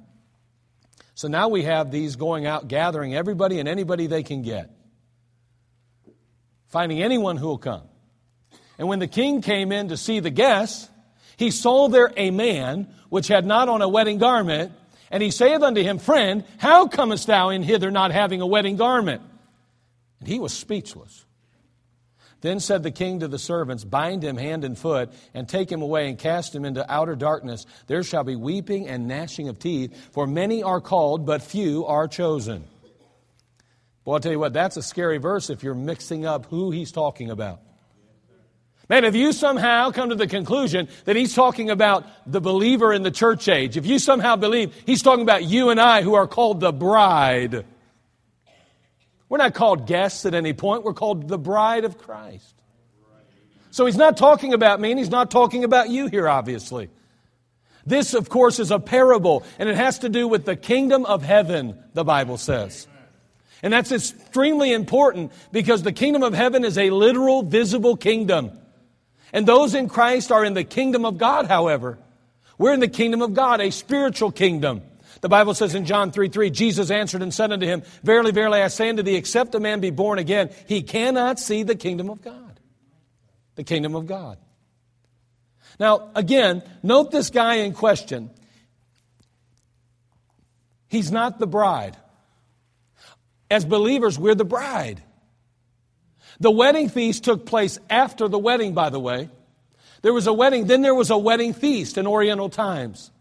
So 1.16 1.28
now 1.28 1.50
we 1.50 1.64
have 1.64 1.90
these 1.90 2.16
going 2.16 2.46
out 2.46 2.68
gathering 2.68 3.16
everybody 3.16 3.60
and 3.60 3.68
anybody 3.68 4.06
they 4.06 4.22
can 4.22 4.44
get, 4.44 4.70
finding 6.68 7.02
anyone 7.02 7.36
who 7.36 7.48
will 7.48 7.58
come. 7.58 7.82
And 8.78 8.88
when 8.88 9.00
the 9.00 9.08
king 9.08 9.42
came 9.42 9.72
in 9.72 9.88
to 9.88 9.98
see 9.98 10.20
the 10.20 10.30
guests, 10.30 10.88
he 11.36 11.50
saw 11.50 11.88
there 11.88 12.14
a 12.16 12.30
man 12.30 12.94
which 13.10 13.28
had 13.28 13.44
not 13.44 13.70
on 13.70 13.82
a 13.82 13.90
wedding 13.90 14.20
garment, 14.20 14.72
and 15.10 15.24
he 15.24 15.32
saith 15.32 15.64
unto 15.64 15.82
him, 15.82 15.98
Friend, 15.98 16.46
how 16.60 16.88
comest 16.88 17.26
thou 17.26 17.50
in 17.50 17.64
hither 17.64 17.90
not 17.90 18.12
having 18.12 18.40
a 18.40 18.48
wedding 18.48 18.78
garment? 18.78 19.24
And 20.20 20.30
he 20.30 20.40
was 20.40 20.54
speechless. 20.54 21.26
Then 22.42 22.60
said 22.60 22.84
the 22.84 22.92
king 22.92 23.20
to 23.20 23.28
the 23.28 23.40
servants, 23.40 23.84
Bind 23.84 24.24
him 24.24 24.38
hand 24.38 24.64
and 24.64 24.78
foot, 24.78 25.12
and 25.34 25.48
take 25.48 25.72
him 25.72 25.82
away, 25.82 26.08
and 26.08 26.18
cast 26.18 26.56
him 26.56 26.64
into 26.64 26.90
outer 26.92 27.16
darkness. 27.16 27.66
There 27.88 28.04
shall 28.04 28.24
be 28.24 28.36
weeping 28.36 28.88
and 28.88 29.08
gnashing 29.08 29.50
of 29.50 29.60
teeth, 29.60 30.10
for 30.12 30.26
many 30.26 30.64
are 30.64 30.82
called, 30.82 31.26
but 31.26 31.42
few 31.42 31.86
are 31.86 32.08
chosen. 32.08 32.66
Well, 34.06 34.16
I'll 34.16 34.20
tell 34.22 34.32
you 34.32 34.40
what, 34.40 34.54
that's 34.54 34.78
a 34.78 34.82
scary 34.82 35.18
verse 35.18 35.50
if 35.50 35.64
you're 35.64 35.76
mixing 35.76 36.26
up 36.26 36.46
who 36.46 36.72
he's 36.72 36.92
talking 36.92 37.30
about. 37.30 37.62
Man, 38.90 39.04
if 39.04 39.16
you 39.16 39.34
somehow 39.34 39.92
come 39.92 40.10
to 40.10 40.16
the 40.16 40.26
conclusion 40.26 40.88
that 41.06 41.16
he's 41.16 41.36
talking 41.36 41.70
about 41.70 42.08
the 42.26 42.42
believer 42.42 42.92
in 42.92 43.04
the 43.04 43.12
church 43.12 43.48
age, 43.48 43.78
if 43.78 43.86
you 43.86 44.00
somehow 44.00 44.36
believe 44.36 44.74
he's 44.88 45.04
talking 45.04 45.22
about 45.22 45.44
you 45.44 45.70
and 45.70 45.80
I 45.80 46.02
who 46.02 46.16
are 46.16 46.26
called 46.26 46.60
the 46.60 46.74
bride, 46.74 47.66
we're 49.30 49.38
not 49.38 49.54
called 49.54 49.86
guests 49.86 50.26
at 50.26 50.34
any 50.34 50.54
point, 50.54 50.84
we're 50.84 50.94
called 50.94 51.28
the 51.28 51.38
bride 51.38 51.86
of 51.86 51.98
Christ. 51.98 52.56
So 53.72 53.86
he's 53.86 53.98
not 53.98 54.18
talking 54.18 54.54
about 54.54 54.80
me 54.80 54.92
and 54.92 55.00
he's 55.00 55.12
not 55.12 55.30
talking 55.30 55.64
about 55.64 55.90
you 55.90 56.08
here, 56.08 56.28
obviously. 56.28 56.90
This, 57.86 58.14
of 58.14 58.30
course, 58.30 58.60
is 58.60 58.72
a 58.72 58.80
parable, 58.80 59.44
and 59.58 59.70
it 59.70 59.76
has 59.76 60.00
to 60.00 60.10
do 60.10 60.28
with 60.28 60.46
the 60.46 60.56
kingdom 60.56 61.06
of 61.06 61.24
heaven, 61.24 61.78
the 61.94 62.04
Bible 62.04 62.38
says. 62.38 62.88
And 63.62 63.74
that's 63.74 63.92
extremely 63.92 64.74
important 64.74 65.32
because 65.52 65.84
the 65.84 65.92
kingdom 65.92 66.24
of 66.24 66.34
heaven 66.34 66.64
is 66.64 66.78
a 66.78 66.90
literal, 66.90 67.44
visible 67.44 67.98
kingdom. 67.98 68.52
And 69.34 69.46
those 69.46 69.76
in 69.76 69.90
Christ 69.90 70.32
are 70.32 70.44
in 70.44 70.54
the 70.54 70.64
kingdom 70.64 71.06
of 71.06 71.18
God, 71.18 71.48
however. 71.48 71.98
We're 72.58 72.74
in 72.74 72.80
the 72.80 72.88
kingdom 72.88 73.22
of 73.22 73.34
God, 73.34 73.62
a 73.62 73.72
spiritual 73.72 74.32
kingdom. 74.32 74.82
The 75.22 75.30
Bible 75.30 75.54
says 75.54 75.76
in 75.76 75.86
John 75.86 76.12
3 76.12 76.30
3, 76.30 76.50
Jesus 76.50 76.92
answered 76.92 77.22
and 77.22 77.34
said 77.34 77.52
unto 77.52 77.66
him, 77.66 77.84
Verily, 78.04 78.32
verily, 78.32 78.62
I 78.62 78.68
say 78.70 78.90
unto 78.90 79.04
thee, 79.04 79.16
except 79.16 79.56
a 79.56 79.60
man 79.60 79.80
be 79.82 79.90
born 79.90 80.20
again, 80.20 80.50
he 80.68 80.82
cannot 80.82 81.40
see 81.40 81.64
the 81.64 81.76
kingdom 81.76 82.10
of 82.10 82.22
God. 82.22 82.60
The 83.56 83.64
kingdom 83.64 83.96
of 83.96 84.08
God. 84.08 84.38
Now, 85.80 86.12
again, 86.16 86.64
note 86.84 87.12
this 87.12 87.30
guy 87.30 87.56
in 87.56 87.74
question. 87.74 88.30
He's 90.88 91.12
not 91.12 91.40
the 91.40 91.48
bride. 91.48 91.98
As 93.52 93.66
believers, 93.66 94.18
we're 94.18 94.36
the 94.36 94.46
bride. 94.46 95.02
The 96.40 96.52
wedding 96.52 96.90
feast 96.90 97.24
took 97.24 97.46
place 97.46 97.80
after 97.90 98.28
the 98.28 98.40
wedding, 98.40 98.74
by 98.74 98.90
the 98.90 99.00
way. 99.00 99.30
There 100.02 100.14
was 100.14 100.28
a 100.28 100.34
wedding, 100.34 100.68
then 100.68 100.82
there 100.82 100.96
was 100.96 101.10
a 101.10 101.18
wedding 101.18 101.54
feast 101.54 101.98
in 101.98 102.08
Oriental 102.08 102.50
times. 102.50 103.12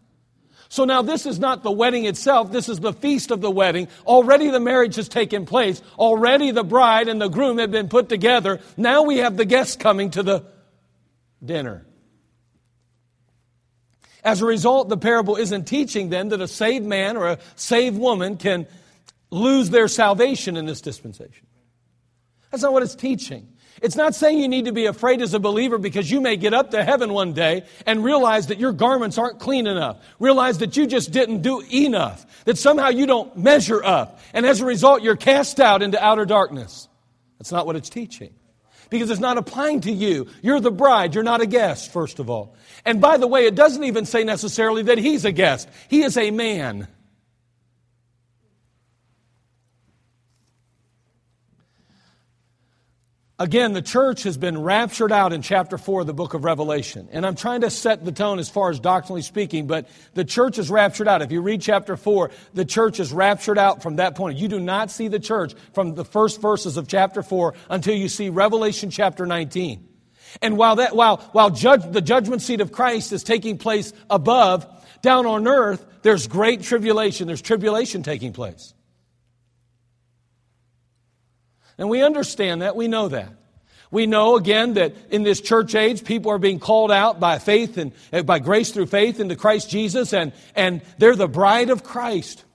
So 0.69 0.85
now 0.85 1.01
this 1.01 1.25
is 1.25 1.39
not 1.39 1.63
the 1.63 1.71
wedding 1.71 2.05
itself, 2.05 2.51
this 2.51 2.69
is 2.69 2.79
the 2.79 2.93
feast 2.93 3.31
of 3.31 3.41
the 3.41 3.49
wedding. 3.49 3.87
Already 4.05 4.49
the 4.49 4.59
marriage 4.59 4.95
has 4.95 5.09
taken 5.09 5.45
place. 5.45 5.81
Already 5.97 6.51
the 6.51 6.63
bride 6.63 7.07
and 7.07 7.19
the 7.19 7.27
groom 7.27 7.57
have 7.57 7.71
been 7.71 7.89
put 7.89 8.07
together. 8.07 8.59
Now 8.77 9.01
we 9.01 9.17
have 9.17 9.35
the 9.35 9.45
guests 9.45 9.75
coming 9.75 10.11
to 10.11 10.21
the 10.21 10.45
dinner. 11.43 11.87
As 14.23 14.41
a 14.41 14.45
result, 14.45 14.89
the 14.89 14.97
parable 14.97 15.37
isn't 15.37 15.65
teaching 15.65 16.09
then 16.09 16.29
that 16.29 16.41
a 16.41 16.47
saved 16.47 16.85
man 16.85 17.17
or 17.17 17.27
a 17.27 17.39
saved 17.55 17.97
woman 17.97 18.37
can 18.37 18.67
lose 19.31 19.71
their 19.71 19.87
salvation 19.87 20.55
in 20.55 20.67
this 20.67 20.81
dispensation. 20.81 21.47
That's 22.51 22.61
not 22.61 22.73
what 22.73 22.83
it's 22.83 22.95
teaching. 22.95 23.47
It's 23.81 23.95
not 23.95 24.15
saying 24.15 24.39
you 24.39 24.47
need 24.47 24.65
to 24.65 24.71
be 24.71 24.85
afraid 24.85 25.21
as 25.21 25.33
a 25.33 25.39
believer 25.39 25.77
because 25.77 26.09
you 26.09 26.21
may 26.21 26.37
get 26.37 26.53
up 26.53 26.71
to 26.71 26.83
heaven 26.83 27.13
one 27.13 27.33
day 27.33 27.65
and 27.85 28.03
realize 28.03 28.47
that 28.47 28.59
your 28.59 28.71
garments 28.71 29.17
aren't 29.17 29.39
clean 29.39 29.67
enough. 29.67 29.97
Realize 30.19 30.59
that 30.59 30.75
you 30.75 30.87
just 30.87 31.11
didn't 31.11 31.41
do 31.41 31.61
enough. 31.71 32.25
That 32.45 32.57
somehow 32.57 32.89
you 32.89 33.05
don't 33.05 33.37
measure 33.37 33.83
up. 33.83 34.19
And 34.33 34.45
as 34.45 34.61
a 34.61 34.65
result, 34.65 35.01
you're 35.01 35.15
cast 35.15 35.59
out 35.59 35.81
into 35.81 36.03
outer 36.03 36.25
darkness. 36.25 36.87
That's 37.37 37.51
not 37.51 37.65
what 37.65 37.75
it's 37.75 37.89
teaching. 37.89 38.33
Because 38.89 39.11
it's 39.11 39.19
not 39.19 39.37
applying 39.37 39.81
to 39.81 39.91
you. 39.91 40.27
You're 40.41 40.59
the 40.59 40.71
bride. 40.71 41.13
You're 41.13 41.23
not 41.23 41.41
a 41.41 41.45
guest, 41.45 41.93
first 41.93 42.19
of 42.19 42.29
all. 42.29 42.55
And 42.85 42.99
by 42.99 43.17
the 43.17 43.27
way, 43.27 43.45
it 43.45 43.55
doesn't 43.55 43.83
even 43.83 44.05
say 44.05 44.23
necessarily 44.23 44.83
that 44.83 44.97
he's 44.97 45.25
a 45.25 45.31
guest. 45.31 45.69
He 45.89 46.01
is 46.01 46.17
a 46.17 46.31
man. 46.31 46.87
Again, 53.41 53.71
the 53.71 53.81
church 53.81 54.23
has 54.23 54.37
been 54.37 54.61
raptured 54.61 55.13
out 55.13 55.31
in 55.31 55.41
chapter 55.41 55.77
4 55.77 56.01
of 56.01 56.07
the 56.07 56.13
book 56.13 56.33
of 56.33 56.43
Revelation. 56.43 57.07
And 57.09 57.25
I'm 57.25 57.35
trying 57.35 57.61
to 57.61 57.69
set 57.69 58.03
the 58.03 58.11
tone 58.11 58.37
as 58.37 58.49
far 58.49 58.69
as 58.69 58.81
doctrinally 58.81 59.21
speaking, 59.21 59.65
but 59.65 59.87
the 60.13 60.25
church 60.25 60.59
is 60.59 60.69
raptured 60.69 61.07
out. 61.07 61.21
If 61.21 61.31
you 61.31 61.41
read 61.41 61.61
chapter 61.61 61.95
4, 61.95 62.31
the 62.53 62.65
church 62.65 62.99
is 62.99 63.13
raptured 63.13 63.57
out 63.57 63.81
from 63.81 63.95
that 63.95 64.15
point. 64.15 64.37
You 64.37 64.49
do 64.49 64.59
not 64.59 64.91
see 64.91 65.07
the 65.07 65.21
church 65.21 65.53
from 65.71 65.95
the 65.95 66.03
first 66.03 66.41
verses 66.41 66.75
of 66.75 66.89
chapter 66.89 67.23
4 67.23 67.53
until 67.69 67.95
you 67.95 68.09
see 68.09 68.27
Revelation 68.29 68.89
chapter 68.89 69.25
19. 69.25 69.87
And 70.41 70.57
while 70.57 70.75
that, 70.75 70.93
while, 70.93 71.17
while 71.31 71.49
judge, 71.49 71.89
the 71.89 72.01
judgment 72.01 72.41
seat 72.41 72.59
of 72.59 72.73
Christ 72.73 73.13
is 73.13 73.23
taking 73.23 73.57
place 73.57 73.93
above, 74.09 74.67
down 75.01 75.25
on 75.25 75.47
earth, 75.47 75.85
there's 76.01 76.27
great 76.27 76.61
tribulation. 76.61 77.27
There's 77.27 77.41
tribulation 77.41 78.03
taking 78.03 78.33
place. 78.33 78.73
And 81.79 81.89
we 81.89 82.03
understand 82.03 82.61
that. 82.61 82.75
We 82.75 82.87
know 82.87 83.07
that. 83.07 83.33
We 83.89 84.05
know 84.05 84.35
again 84.35 84.75
that 84.75 84.93
in 85.09 85.23
this 85.23 85.41
church 85.41 85.73
age, 85.73 86.03
people 86.03 86.31
are 86.31 86.37
being 86.37 86.59
called 86.59 86.91
out 86.91 87.19
by 87.19 87.39
faith 87.39 87.77
and 87.77 87.91
uh, 88.13 88.21
by 88.21 88.37
grace 88.37 88.71
through 88.71 88.85
faith 88.85 89.19
into 89.19 89.35
Christ 89.35 89.71
Jesus, 89.71 90.13
and, 90.13 90.31
and 90.55 90.81
they're 90.99 91.15
the 91.15 91.27
bride 91.27 91.71
of 91.71 91.83
Christ. 91.83 92.45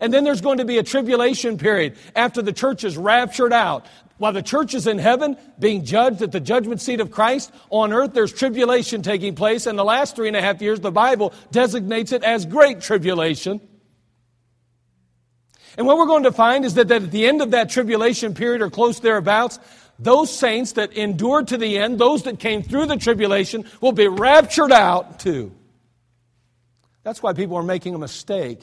And 0.00 0.12
then 0.12 0.24
there's 0.24 0.40
going 0.40 0.58
to 0.58 0.64
be 0.64 0.78
a 0.78 0.82
tribulation 0.82 1.58
period 1.58 1.96
after 2.16 2.42
the 2.42 2.52
church 2.52 2.82
is 2.82 2.96
raptured 2.96 3.52
out. 3.52 3.86
While 4.18 4.32
the 4.32 4.42
church 4.42 4.74
is 4.74 4.86
in 4.86 4.98
heaven 4.98 5.36
being 5.58 5.84
judged 5.84 6.22
at 6.22 6.32
the 6.32 6.40
judgment 6.40 6.80
seat 6.80 7.00
of 7.00 7.10
Christ, 7.10 7.52
on 7.68 7.92
earth 7.92 8.14
there's 8.14 8.32
tribulation 8.32 9.02
taking 9.02 9.34
place. 9.34 9.66
And 9.66 9.78
the 9.78 9.84
last 9.84 10.16
three 10.16 10.28
and 10.28 10.36
a 10.36 10.40
half 10.40 10.62
years, 10.62 10.80
the 10.80 10.90
Bible 10.90 11.34
designates 11.50 12.12
it 12.12 12.24
as 12.24 12.46
great 12.46 12.80
tribulation. 12.80 13.60
And 15.76 15.86
what 15.86 15.98
we're 15.98 16.06
going 16.06 16.24
to 16.24 16.32
find 16.32 16.64
is 16.64 16.74
that, 16.74 16.88
that 16.88 17.02
at 17.02 17.10
the 17.10 17.26
end 17.26 17.42
of 17.42 17.50
that 17.50 17.68
tribulation 17.68 18.34
period 18.34 18.62
or 18.62 18.70
close 18.70 19.00
thereabouts, 19.00 19.58
those 19.98 20.36
saints 20.36 20.72
that 20.72 20.92
endured 20.92 21.48
to 21.48 21.58
the 21.58 21.78
end, 21.78 21.98
those 21.98 22.22
that 22.24 22.38
came 22.38 22.62
through 22.62 22.86
the 22.86 22.96
tribulation, 22.96 23.64
will 23.80 23.92
be 23.92 24.08
raptured 24.08 24.72
out 24.72 25.18
too. 25.20 25.52
That's 27.02 27.22
why 27.22 27.32
people 27.32 27.56
are 27.56 27.62
making 27.62 27.94
a 27.94 27.98
mistake 27.98 28.60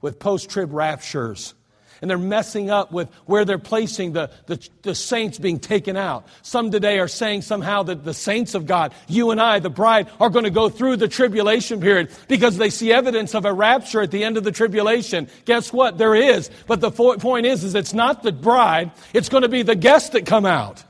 with 0.00 0.18
post 0.18 0.50
trib 0.50 0.72
raptures 0.72 1.54
and 2.00 2.10
they're 2.10 2.18
messing 2.18 2.70
up 2.70 2.92
with 2.92 3.08
where 3.26 3.44
they're 3.44 3.58
placing 3.58 4.12
the, 4.12 4.30
the, 4.46 4.68
the, 4.82 4.94
saints 4.94 5.38
being 5.38 5.58
taken 5.58 5.96
out. 5.96 6.26
Some 6.42 6.70
today 6.70 6.98
are 6.98 7.08
saying 7.08 7.42
somehow 7.42 7.82
that 7.84 8.04
the 8.04 8.14
saints 8.14 8.54
of 8.54 8.66
God, 8.66 8.94
you 9.08 9.30
and 9.30 9.40
I, 9.40 9.58
the 9.58 9.70
bride, 9.70 10.08
are 10.20 10.30
going 10.30 10.44
to 10.44 10.50
go 10.50 10.68
through 10.68 10.96
the 10.96 11.08
tribulation 11.08 11.80
period 11.80 12.10
because 12.28 12.56
they 12.56 12.70
see 12.70 12.92
evidence 12.92 13.34
of 13.34 13.44
a 13.44 13.52
rapture 13.52 14.02
at 14.02 14.10
the 14.10 14.24
end 14.24 14.36
of 14.36 14.44
the 14.44 14.52
tribulation. 14.52 15.28
Guess 15.44 15.72
what? 15.72 15.98
There 15.98 16.14
is. 16.14 16.50
But 16.66 16.80
the 16.80 16.90
point 16.90 17.46
is, 17.46 17.64
is 17.64 17.74
it's 17.74 17.94
not 17.94 18.22
the 18.22 18.32
bride, 18.32 18.90
it's 19.12 19.28
going 19.28 19.42
to 19.42 19.48
be 19.48 19.62
the 19.62 19.76
guests 19.76 20.10
that 20.10 20.26
come 20.26 20.46
out. 20.46 20.84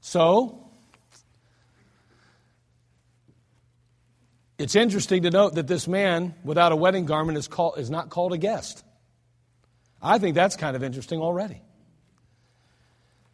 So, 0.00 0.63
It's 4.58 4.76
interesting 4.76 5.24
to 5.24 5.30
note 5.30 5.56
that 5.56 5.66
this 5.66 5.88
man 5.88 6.34
without 6.44 6.70
a 6.70 6.76
wedding 6.76 7.06
garment 7.06 7.38
is, 7.38 7.48
called, 7.48 7.78
is 7.78 7.90
not 7.90 8.10
called 8.10 8.32
a 8.32 8.38
guest. 8.38 8.84
I 10.00 10.18
think 10.18 10.34
that's 10.34 10.56
kind 10.56 10.76
of 10.76 10.82
interesting 10.82 11.20
already. 11.20 11.60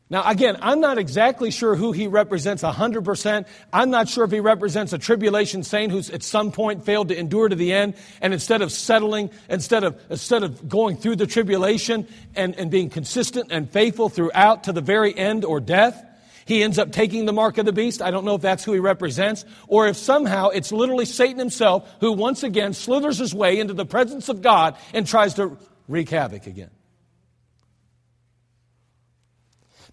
Now, 0.09 0.29
again, 0.29 0.57
I'm 0.61 0.81
not 0.81 0.99
exactly 0.99 1.53
sure 1.53 1.77
who 1.77 1.93
he 1.93 2.09
represents 2.09 2.65
100%. 2.65 3.47
I'm 3.73 3.91
not 3.91 4.09
sure 4.09 4.25
if 4.25 4.33
he 4.33 4.41
represents 4.41 4.93
a 4.93 4.99
tribulation 4.99 5.63
saint 5.63 5.93
who's 5.93 6.11
at 6.11 6.25
some 6.25 6.51
point 6.51 6.85
failed 6.85 7.09
to 7.09 7.19
endure 7.19 7.49
to 7.49 7.55
the 7.55 7.73
end, 7.73 7.95
and 8.21 8.33
instead 8.33 8.61
of 8.61 8.73
settling, 8.73 9.31
instead 9.49 9.85
of, 9.85 10.01
instead 10.11 10.43
of 10.43 10.69
going 10.69 10.97
through 10.97 11.15
the 11.15 11.29
tribulation 11.29 12.09
and, 12.35 12.57
and 12.57 12.73
being 12.73 12.91
consistent 12.91 13.53
and 13.53 13.71
faithful 13.71 14.09
throughout 14.09 14.65
to 14.65 14.73
the 14.73 14.81
very 14.81 15.17
end 15.17 15.45
or 15.45 15.61
death, 15.61 16.05
he 16.51 16.65
ends 16.65 16.81
up 16.81 16.91
taking 16.91 17.27
the 17.27 17.33
mark 17.33 17.59
of 17.59 17.65
the 17.65 17.73
beast. 17.73 18.03
I 18.03 18.11
don't 18.11 18.25
know 18.25 18.35
if 18.35 18.43
that's 18.43 18.65
who 18.65 18.73
he 18.73 18.81
represents, 18.81 19.45
or 19.69 19.87
if 19.87 19.97
somehow 19.97 20.49
it's 20.49 20.73
literally 20.73 21.05
Satan 21.05 21.39
himself 21.39 21.89
who 22.01 22.11
once 22.11 22.43
again 22.43 22.73
slithers 22.73 23.19
his 23.19 23.33
way 23.33 23.61
into 23.61 23.73
the 23.73 23.87
presence 23.87 24.29
of 24.29 24.43
God 24.43 24.77
and 24.93 25.07
tries 25.07 25.35
to 25.35 25.57
wreak 25.87 26.09
havoc 26.09 26.49
again. 26.49 26.71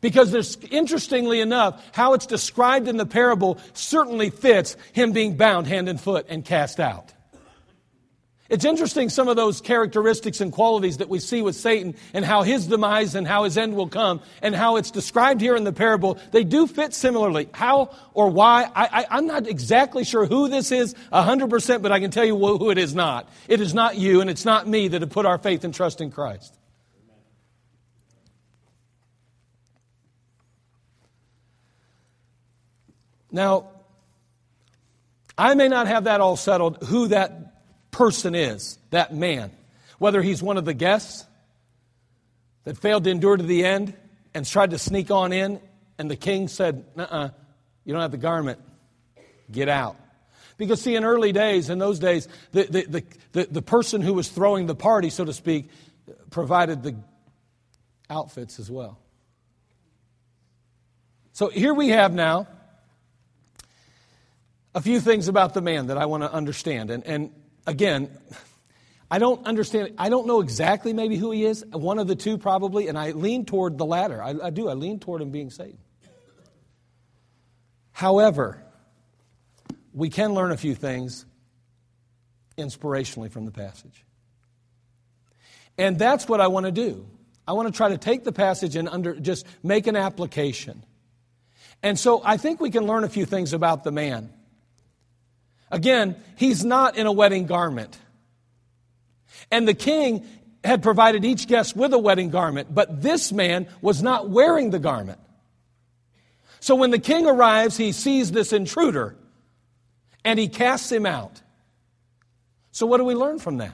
Because 0.02 0.32
there's, 0.32 0.58
interestingly 0.72 1.42
enough, 1.42 1.84
how 1.92 2.14
it's 2.14 2.26
described 2.26 2.88
in 2.88 2.98
the 2.98 3.06
parable 3.06 3.60
certainly 3.74 4.32
fits 4.32 4.78
him 4.94 5.12
being 5.12 5.38
bound 5.38 5.68
hand 5.68 5.88
and 5.88 6.02
foot 6.02 6.26
and 6.28 6.44
cast 6.44 6.80
out. 6.80 7.14
It's 8.50 8.64
interesting 8.64 9.10
some 9.10 9.28
of 9.28 9.36
those 9.36 9.60
characteristics 9.60 10.40
and 10.40 10.52
qualities 10.52 10.98
that 10.98 11.10
we 11.10 11.20
see 11.20 11.42
with 11.42 11.56
Satan 11.56 11.96
and 12.14 12.24
how 12.24 12.44
his 12.44 12.68
demise 12.68 13.14
and 13.14 13.28
how 13.28 13.44
his 13.44 13.58
end 13.58 13.76
will 13.76 13.90
come 13.90 14.22
and 14.42 14.56
how 14.56 14.78
it's 14.78 14.90
described 14.90 15.42
here 15.42 15.56
in 15.56 15.66
the 15.66 15.74
parable. 15.74 16.18
They 16.32 16.46
do 16.46 16.66
fit 16.66 16.94
similarly. 16.94 17.50
How 17.54 17.94
or 18.14 18.30
why, 18.30 18.70
I, 18.74 19.06
am 19.18 19.28
not 19.28 19.48
exactly 19.48 20.06
sure 20.06 20.26
who 20.26 20.48
this 20.48 20.72
is 20.72 20.94
100%, 21.12 21.82
but 21.82 21.92
I 21.92 22.00
can 22.00 22.10
tell 22.10 22.26
you 22.26 22.38
who 22.38 22.70
it 22.70 22.78
is 22.78 22.96
not. 22.96 23.30
It 23.50 23.60
is 23.60 23.74
not 23.74 23.98
you 23.98 24.22
and 24.22 24.30
it's 24.30 24.46
not 24.46 24.68
me 24.68 24.88
that 24.90 25.02
have 25.02 25.12
put 25.12 25.26
our 25.26 25.38
faith 25.38 25.66
and 25.66 25.74
trust 25.74 26.00
in 26.00 26.12
Christ. 26.12 26.58
Now, 33.30 33.70
I 35.38 35.54
may 35.54 35.68
not 35.68 35.88
have 35.88 36.06
that 36.06 36.22
all 36.22 36.38
settled, 36.38 36.82
who 36.84 37.10
that 37.10 37.47
person 37.98 38.36
is, 38.36 38.78
that 38.92 39.14
man. 39.14 39.52
Whether 39.98 40.22
he's 40.22 40.44
one 40.44 40.58
of 40.58 40.66
the 40.66 40.76
guests 40.76 41.26
that 42.64 42.78
failed 42.78 43.06
to 43.06 43.10
endure 43.10 43.36
to 43.36 43.44
the 43.44 43.66
end 43.66 43.96
and 44.36 44.46
tried 44.46 44.70
to 44.70 44.78
sneak 44.78 45.10
on 45.10 45.34
in, 45.34 45.60
and 45.98 46.10
the 46.10 46.16
king 46.16 46.48
said, 46.48 46.86
uh 46.96 47.30
you 47.86 47.94
don't 47.94 48.02
have 48.02 48.12
the 48.12 48.18
garment, 48.18 48.60
get 49.50 49.68
out. 49.68 49.96
Because, 50.58 50.82
see, 50.82 50.96
in 50.96 51.06
early 51.06 51.32
days, 51.32 51.70
in 51.70 51.80
those 51.80 52.00
days, 52.00 52.28
the, 52.52 52.64
the, 52.64 53.04
the, 53.32 53.46
the, 53.46 53.62
person 53.62 54.02
who 54.02 54.14
was 54.14 54.28
throwing 54.28 54.66
the 54.68 54.76
party, 54.76 55.10
so 55.10 55.24
to 55.24 55.32
speak, 55.32 55.70
provided 56.30 56.84
the 56.84 56.96
outfits 58.10 58.60
as 58.60 58.70
well. 58.70 59.00
So 61.32 61.50
here 61.50 61.74
we 61.74 61.90
have 61.90 62.14
now 62.14 62.48
a 64.76 64.82
few 64.82 65.00
things 65.00 65.28
about 65.28 65.54
the 65.54 65.62
man 65.62 65.88
that 65.88 65.98
I 65.98 66.08
want 66.08 66.24
to 66.24 66.32
understand. 66.32 66.92
And, 66.92 67.06
and 67.06 67.32
again, 67.68 68.10
I 69.12 69.20
don't 69.20 69.46
understand. 69.46 69.94
I 69.98 70.10
don't 70.10 70.26
know 70.26 70.42
exactly 70.42 70.94
maybe 70.94 71.18
who 71.18 71.32
he 71.32 71.46
is. 71.46 71.64
One 71.72 72.00
of 72.00 72.08
the 72.08 72.16
two, 72.16 72.38
probably. 72.38 72.88
And 72.88 72.98
I 72.98 73.12
lean 73.12 73.46
toward 73.46 73.78
the 73.78 73.86
latter. 73.86 74.22
I, 74.22 74.34
I 74.42 74.50
do. 74.50 74.68
I 74.68 74.74
lean 74.74 75.00
toward 75.00 75.22
him 75.22 75.30
being 75.30 75.50
Satan. 75.52 75.78
However, 77.92 78.64
we 79.94 80.10
can 80.10 80.34
learn 80.34 80.52
a 80.52 80.58
few 80.58 80.76
things 80.76 81.26
inspirationally 82.58 83.32
from 83.32 83.46
the 83.46 83.52
passage. 83.52 84.04
And 85.78 85.98
that's 85.98 86.28
what 86.28 86.42
I 86.42 86.48
want 86.48 86.66
to 86.66 86.72
do. 86.72 87.08
I 87.48 87.54
want 87.54 87.68
to 87.68 87.76
try 87.76 87.90
to 87.90 87.98
take 87.98 88.24
the 88.24 88.32
passage 88.32 88.76
and 88.76 88.90
under, 88.90 89.16
just 89.16 89.46
make 89.64 89.88
an 89.88 89.96
application. 89.96 90.84
And 91.82 91.98
so 91.98 92.22
I 92.26 92.38
think 92.38 92.60
we 92.60 92.72
can 92.72 92.86
learn 92.86 93.04
a 93.04 93.10
few 93.10 93.26
things 93.26 93.54
about 93.54 93.84
the 93.84 93.92
man. 93.92 94.34
Again, 95.72 96.16
he's 96.36 96.64
not 96.64 96.98
in 96.98 97.06
a 97.06 97.12
wedding 97.12 97.46
garment. 97.46 97.98
And 99.52 99.68
the 99.68 99.74
king 99.74 100.26
had 100.64 100.82
provided 100.84 101.26
each 101.26 101.48
guest 101.48 101.76
with 101.76 101.94
a 101.94 102.00
wedding 102.00 102.30
garment, 102.30 102.74
but 102.74 103.02
this 103.02 103.32
man 103.32 103.68
was 103.82 104.02
not 104.02 104.30
wearing 104.30 104.70
the 104.70 104.80
garment. 104.80 105.20
So 106.60 106.76
when 106.76 106.92
the 106.92 107.00
king 107.00 107.28
arrives, 107.28 107.78
he 107.78 107.92
sees 107.92 108.32
this 108.32 108.52
intruder 108.52 109.16
and 110.24 110.38
he 110.38 110.48
casts 110.48 110.92
him 110.92 111.06
out. 111.06 111.42
So, 112.72 112.86
what 112.86 112.98
do 112.98 113.06
we 113.06 113.16
learn 113.16 113.40
from 113.40 113.58
that? 113.58 113.74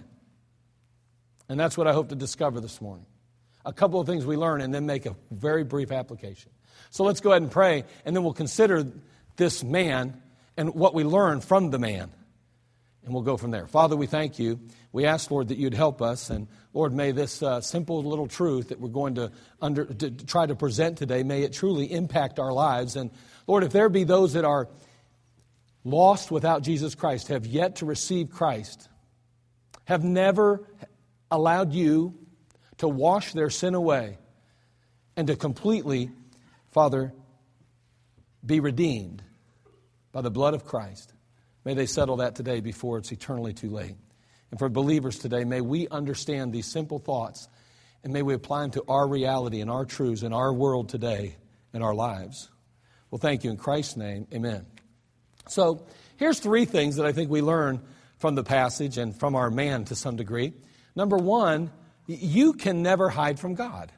And 1.49 1.59
that's 1.59 1.77
what 1.77 1.87
I 1.87 1.93
hope 1.93 2.09
to 2.09 2.15
discover 2.15 2.61
this 2.61 2.79
morning. 2.79 3.05
A 3.65 3.73
couple 3.73 3.99
of 3.99 4.07
things 4.07 4.25
we 4.25 4.37
learn 4.37 4.61
and 4.61 4.73
then 4.73 4.85
make 4.85 5.05
a 5.05 5.15
very 5.29 5.65
brief 5.65 5.91
application. 5.91 6.51
So, 6.89 7.03
let's 7.03 7.19
go 7.19 7.31
ahead 7.31 7.41
and 7.41 7.51
pray, 7.51 7.83
and 8.05 8.15
then 8.15 8.23
we'll 8.23 8.31
consider 8.31 8.85
this 9.35 9.61
man 9.61 10.21
and 10.57 10.73
what 10.73 10.93
we 10.93 11.03
learn 11.03 11.41
from 11.41 11.69
the 11.69 11.79
man. 11.79 12.11
And 13.03 13.13
we'll 13.13 13.23
go 13.23 13.35
from 13.35 13.51
there. 13.51 13.67
Father, 13.67 13.97
we 13.97 14.07
thank 14.07 14.39
you. 14.39 14.59
We 14.93 15.05
ask, 15.05 15.29
Lord, 15.29 15.49
that 15.49 15.57
you'd 15.57 15.73
help 15.73 16.01
us. 16.01 16.29
And 16.29 16.47
Lord, 16.73 16.93
may 16.93 17.11
this 17.11 17.43
uh, 17.43 17.59
simple 17.59 18.01
little 18.01 18.27
truth 18.27 18.69
that 18.69 18.79
we're 18.79 18.89
going 18.89 19.15
to, 19.15 19.31
under, 19.61 19.85
to 19.85 20.11
try 20.11 20.45
to 20.45 20.55
present 20.55 20.97
today, 20.97 21.23
may 21.23 21.43
it 21.43 21.51
truly 21.51 21.91
impact 21.91 22.39
our 22.39 22.53
lives. 22.53 22.95
And 22.95 23.11
Lord, 23.45 23.63
if 23.63 23.73
there 23.73 23.89
be 23.89 24.05
those 24.05 24.33
that 24.33 24.45
are 24.45 24.69
lost 25.83 26.31
without 26.31 26.61
Jesus 26.61 26.95
Christ, 26.95 27.27
have 27.27 27.45
yet 27.45 27.77
to 27.77 27.85
receive 27.85 28.29
Christ, 28.29 28.87
have 29.83 30.03
never 30.03 30.65
allowed 31.29 31.73
you 31.73 32.15
to 32.77 32.87
wash 32.87 33.33
their 33.33 33.49
sin 33.49 33.75
away 33.75 34.17
and 35.17 35.27
to 35.27 35.35
completely, 35.35 36.09
Father, 36.71 37.13
be 38.45 38.61
redeemed 38.61 39.23
by 40.13 40.21
the 40.21 40.31
blood 40.31 40.53
of 40.53 40.63
Christ. 40.63 41.13
May 41.65 41.73
they 41.73 41.85
settle 41.85 42.17
that 42.17 42.35
today 42.35 42.61
before 42.61 42.97
it's 42.97 43.11
eternally 43.11 43.53
too 43.53 43.69
late. 43.69 43.95
And 44.51 44.59
for 44.59 44.69
believers 44.69 45.19
today, 45.19 45.43
may 45.43 45.59
we 45.59 45.89
understand 45.89 46.53
these 46.53 46.67
simple 46.67 46.99
thoughts 46.99 47.49
and 48.03 48.13
may 48.13 48.21
we 48.21 48.33
apply 48.33 48.61
them 48.61 48.71
to 48.71 48.83
our 48.87 49.07
reality 49.07 49.61
and 49.61 49.71
our 49.71 49.85
truths 49.85 50.23
in 50.23 50.33
our 50.33 50.53
world 50.53 50.89
today 50.89 51.35
in 51.73 51.81
our 51.81 51.95
lives. 51.95 52.49
Well, 53.09 53.19
thank 53.19 53.43
you. 53.43 53.51
In 53.51 53.57
Christ's 53.57 53.97
name, 53.97 54.27
amen. 54.33 54.65
So, 55.47 55.85
here's 56.17 56.39
three 56.39 56.65
things 56.65 56.97
that 56.97 57.05
I 57.05 57.11
think 57.11 57.29
we 57.29 57.41
learn 57.41 57.81
from 58.17 58.35
the 58.35 58.43
passage 58.43 58.97
and 58.97 59.17
from 59.17 59.35
our 59.35 59.49
man 59.49 59.85
to 59.85 59.95
some 59.95 60.15
degree. 60.15 60.53
Number 60.95 61.17
one, 61.17 61.71
you 62.07 62.53
can 62.53 62.81
never 62.81 63.09
hide 63.09 63.39
from 63.39 63.55
God. 63.55 63.91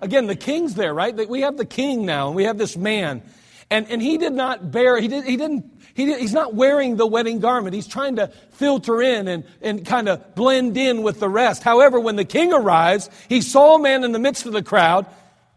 Again, 0.00 0.26
the 0.26 0.36
king's 0.36 0.74
there, 0.74 0.92
right? 0.92 1.28
We 1.28 1.42
have 1.42 1.56
the 1.56 1.64
king 1.64 2.04
now, 2.04 2.28
and 2.28 2.36
we 2.36 2.44
have 2.44 2.58
this 2.58 2.76
man. 2.76 3.22
And, 3.68 3.90
and 3.90 4.00
he 4.00 4.16
did 4.16 4.32
not 4.32 4.70
bear, 4.70 5.00
he, 5.00 5.08
did, 5.08 5.24
he 5.24 5.36
didn't, 5.36 5.72
he 5.94 6.06
did, 6.06 6.20
he's 6.20 6.32
not 6.32 6.54
wearing 6.54 6.96
the 6.96 7.06
wedding 7.06 7.40
garment. 7.40 7.74
He's 7.74 7.88
trying 7.88 8.16
to 8.16 8.28
filter 8.52 9.02
in 9.02 9.26
and, 9.26 9.44
and 9.60 9.84
kind 9.84 10.08
of 10.08 10.36
blend 10.36 10.76
in 10.76 11.02
with 11.02 11.18
the 11.18 11.28
rest. 11.28 11.64
However, 11.64 11.98
when 11.98 12.14
the 12.16 12.24
king 12.24 12.52
arrives, 12.52 13.10
he 13.28 13.40
saw 13.40 13.76
a 13.76 13.78
man 13.80 14.04
in 14.04 14.12
the 14.12 14.20
midst 14.20 14.46
of 14.46 14.52
the 14.52 14.62
crowd. 14.62 15.06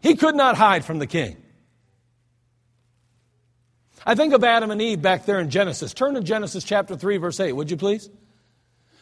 He 0.02 0.16
could 0.16 0.34
not 0.34 0.56
hide 0.56 0.84
from 0.84 0.98
the 0.98 1.06
king. 1.06 1.36
I 4.04 4.14
think 4.14 4.32
of 4.32 4.42
Adam 4.42 4.70
and 4.70 4.80
Eve 4.80 5.00
back 5.00 5.26
there 5.26 5.38
in 5.38 5.50
Genesis. 5.50 5.92
Turn 5.94 6.14
to 6.14 6.20
Genesis 6.20 6.64
chapter 6.64 6.96
3, 6.96 7.18
verse 7.18 7.38
8, 7.38 7.52
would 7.52 7.70
you 7.70 7.76
please? 7.76 8.08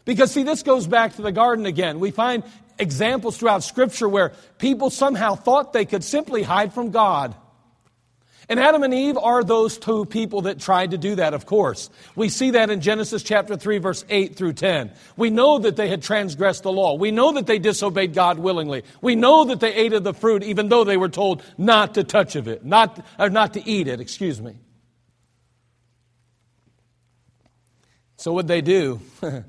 Because, 0.05 0.33
see, 0.33 0.43
this 0.43 0.63
goes 0.63 0.87
back 0.87 1.17
to 1.17 1.23
the 1.23 1.33
garden 1.33 1.67
again. 1.67 2.01
We 2.01 2.11
find 2.11 2.43
examples 2.79 3.39
throughout 3.39 3.63
Scripture 3.63 4.09
where 4.09 4.33
people 4.59 4.91
somehow 4.91 5.35
thought 5.35 5.73
they 5.73 5.85
could 5.85 6.03
simply 6.03 6.43
hide 6.43 6.73
from 6.73 6.91
God. 6.91 7.35
And 8.51 8.59
Adam 8.59 8.83
and 8.83 8.95
Eve 8.95 9.19
are 9.19 9.45
those 9.45 9.77
two 9.77 10.07
people 10.07 10.43
that 10.43 10.59
tried 10.59 10.93
to 10.93 10.99
do 10.99 11.17
that, 11.17 11.35
of 11.35 11.45
course. 11.45 11.91
We 12.17 12.31
see 12.31 12.53
that 12.53 12.71
in 12.71 12.81
Genesis 12.81 13.23
chapter 13.23 13.57
3, 13.57 13.77
verse 13.79 14.07
8 14.09 14.37
through 14.37 14.55
10. 14.55 14.91
We 15.19 15.29
know 15.29 15.59
that 15.59 15.77
they 15.77 15.89
had 15.89 16.03
transgressed 16.03 16.63
the 16.63 16.73
law. 16.73 16.95
We 16.95 17.11
know 17.11 17.33
that 17.33 17.47
they 17.47 17.59
disobeyed 17.59 18.15
God 18.15 18.39
willingly. 18.39 18.85
We 19.03 19.17
know 19.17 19.45
that 19.45 19.61
they 19.61 19.75
ate 19.75 19.93
of 19.93 20.03
the 20.03 20.15
fruit, 20.15 20.43
even 20.43 20.71
though 20.71 20.85
they 20.85 20.97
were 20.97 21.11
told 21.11 21.43
not 21.59 21.95
to 21.95 22.05
touch 22.05 22.37
of 22.37 22.49
it, 22.49 22.65
not, 22.65 23.05
or 23.19 23.29
not 23.29 23.53
to 23.55 23.69
eat 23.69 23.87
it, 23.87 24.01
excuse 24.01 24.41
me. 24.41 24.57
So 28.17 28.33
what 28.33 28.47
they 28.47 28.63
do? 28.63 29.01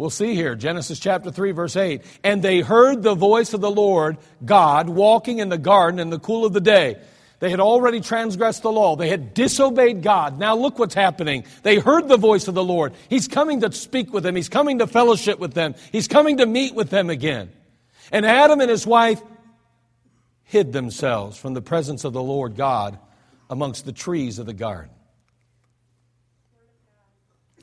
We'll 0.00 0.08
see 0.08 0.34
here, 0.34 0.54
Genesis 0.54 0.98
chapter 0.98 1.30
3, 1.30 1.50
verse 1.52 1.76
8. 1.76 2.02
And 2.24 2.42
they 2.42 2.60
heard 2.60 3.02
the 3.02 3.14
voice 3.14 3.52
of 3.52 3.60
the 3.60 3.70
Lord 3.70 4.16
God 4.42 4.88
walking 4.88 5.40
in 5.40 5.50
the 5.50 5.58
garden 5.58 6.00
in 6.00 6.08
the 6.08 6.18
cool 6.18 6.46
of 6.46 6.54
the 6.54 6.60
day. 6.62 6.96
They 7.40 7.48
had 7.48 7.58
already 7.58 8.00
transgressed 8.00 8.62
the 8.62 8.70
law. 8.70 8.96
They 8.96 9.08
had 9.08 9.32
disobeyed 9.32 10.02
God. 10.02 10.38
Now 10.38 10.54
look 10.56 10.78
what's 10.78 10.94
happening. 10.94 11.44
They 11.62 11.78
heard 11.78 12.06
the 12.06 12.18
voice 12.18 12.48
of 12.48 12.54
the 12.54 12.62
Lord. 12.62 12.92
He's 13.08 13.28
coming 13.28 13.62
to 13.62 13.72
speak 13.72 14.12
with 14.12 14.24
them. 14.24 14.36
He's 14.36 14.50
coming 14.50 14.78
to 14.78 14.86
fellowship 14.86 15.38
with 15.38 15.54
them. 15.54 15.74
He's 15.90 16.06
coming 16.06 16.36
to 16.36 16.46
meet 16.46 16.74
with 16.74 16.90
them 16.90 17.08
again. 17.08 17.50
And 18.12 18.26
Adam 18.26 18.60
and 18.60 18.68
his 18.68 18.86
wife 18.86 19.22
hid 20.44 20.74
themselves 20.74 21.38
from 21.38 21.54
the 21.54 21.62
presence 21.62 22.04
of 22.04 22.12
the 22.12 22.22
Lord 22.22 22.56
God 22.56 22.98
amongst 23.48 23.86
the 23.86 23.92
trees 23.92 24.38
of 24.38 24.44
the 24.44 24.52
garden. 24.52 24.90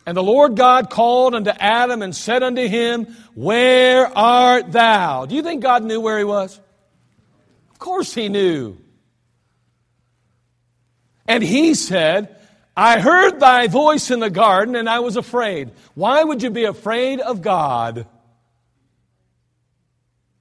And 0.07 0.17
the 0.17 0.23
Lord 0.23 0.55
God 0.55 0.89
called 0.89 1.35
unto 1.35 1.51
Adam 1.51 2.01
and 2.01 2.15
said 2.15 2.41
unto 2.41 2.67
him, 2.67 3.15
Where 3.35 4.07
art 4.17 4.71
thou? 4.71 5.27
Do 5.27 5.35
you 5.35 5.43
think 5.43 5.61
God 5.61 5.83
knew 5.83 6.01
where 6.01 6.17
he 6.17 6.23
was? 6.23 6.59
Of 7.69 7.77
course 7.77 8.11
he 8.11 8.27
knew. 8.27 8.77
And 11.27 11.43
he 11.43 11.73
said, 11.73 12.35
I 12.75 12.99
heard 12.99 13.39
thy 13.39 13.67
voice 13.67 14.11
in 14.11 14.19
the 14.19 14.29
garden 14.29 14.75
and 14.75 14.87
I 14.87 14.99
was 14.99 15.17
afraid. 15.17 15.71
Why 15.95 16.23
would 16.23 16.43
you 16.43 16.51
be 16.51 16.65
afraid 16.65 17.19
of 17.19 17.41
God? 17.41 18.05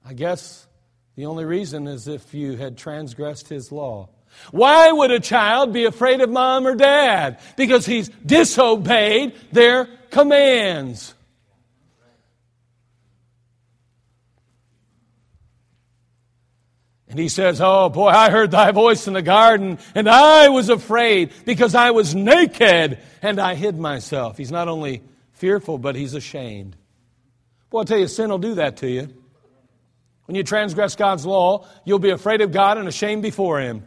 I 0.05 0.13
guess 0.13 0.67
the 1.15 1.25
only 1.25 1.45
reason 1.45 1.87
is 1.87 2.07
if 2.07 2.33
you 2.33 2.55
had 2.55 2.77
transgressed 2.77 3.49
his 3.49 3.71
law. 3.71 4.09
Why 4.51 4.91
would 4.91 5.11
a 5.11 5.19
child 5.19 5.73
be 5.73 5.85
afraid 5.85 6.21
of 6.21 6.29
mom 6.29 6.67
or 6.67 6.75
dad? 6.75 7.39
Because 7.55 7.85
he's 7.85 8.09
disobeyed 8.23 9.33
their 9.51 9.85
commands. 10.11 11.15
And 17.09 17.17
he 17.17 17.29
says, 17.29 17.61
Oh 17.61 17.89
boy, 17.89 18.09
I 18.09 18.29
heard 18.29 18.51
thy 18.51 18.71
voice 18.71 19.07
in 19.07 19.13
the 19.13 19.21
garden, 19.21 19.79
and 19.95 20.09
I 20.09 20.49
was 20.49 20.69
afraid 20.69 21.31
because 21.45 21.73
I 21.73 21.91
was 21.91 22.13
naked 22.13 22.99
and 23.21 23.39
I 23.39 23.55
hid 23.55 23.77
myself. 23.77 24.37
He's 24.37 24.51
not 24.51 24.67
only 24.67 25.01
fearful, 25.33 25.77
but 25.77 25.95
he's 25.95 26.13
ashamed. 26.13 26.75
Boy, 27.69 27.79
I'll 27.79 27.85
tell 27.85 27.99
you, 27.99 28.07
sin 28.07 28.29
will 28.29 28.37
do 28.37 28.55
that 28.55 28.77
to 28.77 28.89
you. 28.89 29.09
When 30.25 30.35
you 30.35 30.43
transgress 30.43 30.95
God's 30.95 31.25
law, 31.25 31.65
you'll 31.85 31.99
be 31.99 32.09
afraid 32.09 32.41
of 32.41 32.51
God 32.51 32.77
and 32.77 32.87
ashamed 32.87 33.21
before 33.21 33.61
Him. 33.61 33.83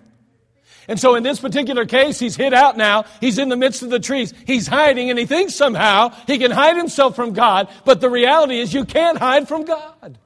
And 0.88 0.98
so 0.98 1.14
in 1.14 1.22
this 1.22 1.38
particular 1.38 1.84
case, 1.84 2.18
he's 2.18 2.34
hid 2.34 2.52
out 2.52 2.76
now. 2.76 3.04
He's 3.20 3.38
in 3.38 3.48
the 3.48 3.56
midst 3.56 3.82
of 3.82 3.90
the 3.90 4.00
trees. 4.00 4.34
He's 4.46 4.66
hiding 4.66 5.10
and 5.10 5.18
he 5.18 5.26
thinks 5.26 5.54
somehow 5.54 6.12
he 6.26 6.38
can 6.38 6.50
hide 6.50 6.76
himself 6.76 7.14
from 7.14 7.32
God. 7.32 7.68
But 7.84 8.00
the 8.00 8.10
reality 8.10 8.58
is 8.58 8.74
you 8.74 8.84
can't 8.84 9.18
hide 9.18 9.46
from 9.46 9.66
God. 9.66 10.18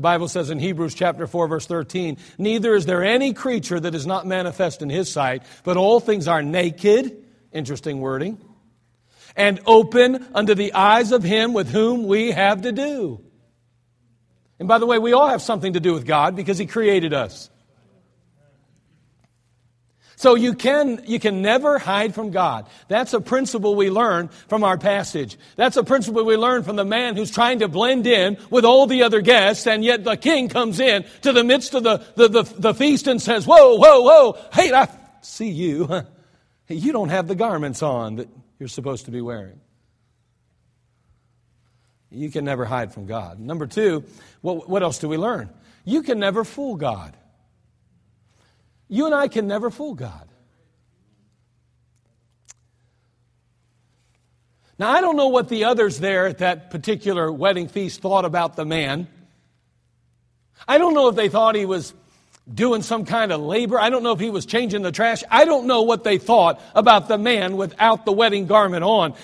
The 0.00 0.02
Bible 0.02 0.28
says 0.28 0.48
in 0.48 0.58
Hebrews 0.58 0.94
chapter 0.94 1.26
4 1.26 1.46
verse 1.46 1.66
13, 1.66 2.16
neither 2.38 2.74
is 2.74 2.86
there 2.86 3.04
any 3.04 3.34
creature 3.34 3.78
that 3.78 3.94
is 3.94 4.06
not 4.06 4.26
manifest 4.26 4.80
in 4.80 4.88
his 4.88 5.12
sight, 5.12 5.42
but 5.62 5.76
all 5.76 6.00
things 6.00 6.26
are 6.26 6.42
naked, 6.42 7.22
interesting 7.52 8.00
wording, 8.00 8.40
and 9.36 9.60
open 9.66 10.26
unto 10.34 10.54
the 10.54 10.72
eyes 10.72 11.12
of 11.12 11.22
him 11.22 11.52
with 11.52 11.68
whom 11.68 12.06
we 12.06 12.30
have 12.30 12.62
to 12.62 12.72
do. 12.72 13.20
And 14.58 14.66
by 14.66 14.78
the 14.78 14.86
way, 14.86 14.98
we 14.98 15.12
all 15.12 15.28
have 15.28 15.42
something 15.42 15.74
to 15.74 15.80
do 15.80 15.92
with 15.92 16.06
God 16.06 16.34
because 16.34 16.56
He 16.56 16.64
created 16.64 17.12
us. 17.12 17.50
So 20.20 20.34
you 20.34 20.52
can, 20.52 21.02
you 21.06 21.18
can 21.18 21.40
never 21.40 21.78
hide 21.78 22.14
from 22.14 22.30
God. 22.30 22.66
That's 22.88 23.14
a 23.14 23.22
principle 23.22 23.74
we 23.74 23.88
learn 23.88 24.28
from 24.48 24.64
our 24.64 24.76
passage. 24.76 25.38
That's 25.56 25.78
a 25.78 25.82
principle 25.82 26.26
we 26.26 26.36
learn 26.36 26.62
from 26.62 26.76
the 26.76 26.84
man 26.84 27.16
who's 27.16 27.30
trying 27.30 27.60
to 27.60 27.68
blend 27.68 28.06
in 28.06 28.36
with 28.50 28.66
all 28.66 28.86
the 28.86 29.04
other 29.04 29.22
guests, 29.22 29.66
and 29.66 29.82
yet 29.82 30.04
the 30.04 30.18
king 30.18 30.50
comes 30.50 30.78
in 30.78 31.06
to 31.22 31.32
the 31.32 31.42
midst 31.42 31.72
of 31.72 31.84
the, 31.84 32.04
the, 32.16 32.28
the, 32.28 32.42
the 32.42 32.74
feast 32.74 33.06
and 33.06 33.22
says, 33.22 33.46
Whoa, 33.46 33.76
whoa, 33.76 34.02
whoa, 34.02 34.38
hey, 34.52 34.70
I 34.74 34.88
see 35.22 35.48
you. 35.48 35.88
You 36.68 36.92
don't 36.92 37.08
have 37.08 37.26
the 37.26 37.34
garments 37.34 37.82
on 37.82 38.16
that 38.16 38.28
you're 38.60 38.68
supposed 38.68 39.06
to 39.06 39.10
be 39.10 39.20
wearing. 39.20 39.58
You 42.10 42.30
can 42.30 42.44
never 42.44 42.64
hide 42.64 42.94
from 42.94 43.06
God. 43.06 43.40
Number 43.40 43.66
two, 43.66 44.04
what, 44.40 44.68
what 44.68 44.84
else 44.84 44.98
do 44.98 45.08
we 45.08 45.16
learn? 45.16 45.50
You 45.84 46.04
can 46.04 46.20
never 46.20 46.44
fool 46.44 46.76
God. 46.76 47.16
You 48.90 49.06
and 49.06 49.14
I 49.14 49.28
can 49.28 49.46
never 49.46 49.70
fool 49.70 49.94
God. 49.94 50.28
Now, 54.80 54.90
I 54.90 55.00
don't 55.00 55.16
know 55.16 55.28
what 55.28 55.48
the 55.48 55.64
others 55.64 56.00
there 56.00 56.26
at 56.26 56.38
that 56.38 56.70
particular 56.70 57.30
wedding 57.30 57.68
feast 57.68 58.00
thought 58.00 58.24
about 58.24 58.56
the 58.56 58.64
man. 58.64 59.06
I 60.66 60.78
don't 60.78 60.94
know 60.94 61.08
if 61.08 61.14
they 61.14 61.28
thought 61.28 61.54
he 61.54 61.66
was 61.66 61.94
doing 62.52 62.82
some 62.82 63.04
kind 63.04 63.30
of 63.30 63.40
labor. 63.40 63.78
I 63.78 63.90
don't 63.90 64.02
know 64.02 64.12
if 64.12 64.20
he 64.20 64.30
was 64.30 64.44
changing 64.44 64.82
the 64.82 64.90
trash. 64.90 65.22
I 65.30 65.44
don't 65.44 65.66
know 65.66 65.82
what 65.82 66.02
they 66.02 66.18
thought 66.18 66.60
about 66.74 67.06
the 67.06 67.18
man 67.18 67.56
without 67.56 68.04
the 68.04 68.12
wedding 68.12 68.46
garment 68.46 68.82
on. 68.82 69.14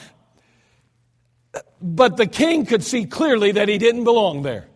But 1.83 2.16
the 2.16 2.26
king 2.26 2.66
could 2.66 2.85
see 2.85 3.05
clearly 3.05 3.52
that 3.52 3.68
he 3.68 3.79
didn't 3.79 4.05
belong 4.05 4.42
there. 4.42 4.68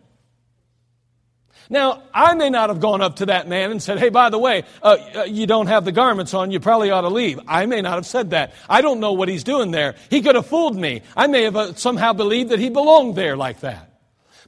Now, 1.71 2.03
I 2.13 2.33
may 2.33 2.49
not 2.49 2.69
have 2.69 2.81
gone 2.81 3.01
up 3.01 3.15
to 3.15 3.27
that 3.27 3.47
man 3.47 3.71
and 3.71 3.81
said, 3.81 3.97
hey, 3.97 4.09
by 4.09 4.29
the 4.29 4.37
way, 4.37 4.65
uh, 4.83 4.97
uh, 5.15 5.23
you 5.23 5.47
don't 5.47 5.67
have 5.67 5.85
the 5.85 5.93
garments 5.93 6.33
on, 6.33 6.51
you 6.51 6.59
probably 6.59 6.91
ought 6.91 7.01
to 7.01 7.07
leave. 7.07 7.39
I 7.47 7.65
may 7.65 7.81
not 7.81 7.93
have 7.93 8.05
said 8.05 8.31
that. 8.31 8.53
I 8.69 8.81
don't 8.81 8.99
know 8.99 9.13
what 9.13 9.29
he's 9.29 9.45
doing 9.45 9.71
there. 9.71 9.95
He 10.09 10.21
could 10.21 10.35
have 10.35 10.45
fooled 10.45 10.75
me. 10.75 11.01
I 11.15 11.27
may 11.27 11.43
have 11.43 11.55
uh, 11.55 11.73
somehow 11.75 12.11
believed 12.11 12.49
that 12.49 12.59
he 12.59 12.69
belonged 12.69 13.15
there 13.15 13.37
like 13.37 13.61
that. 13.61 13.89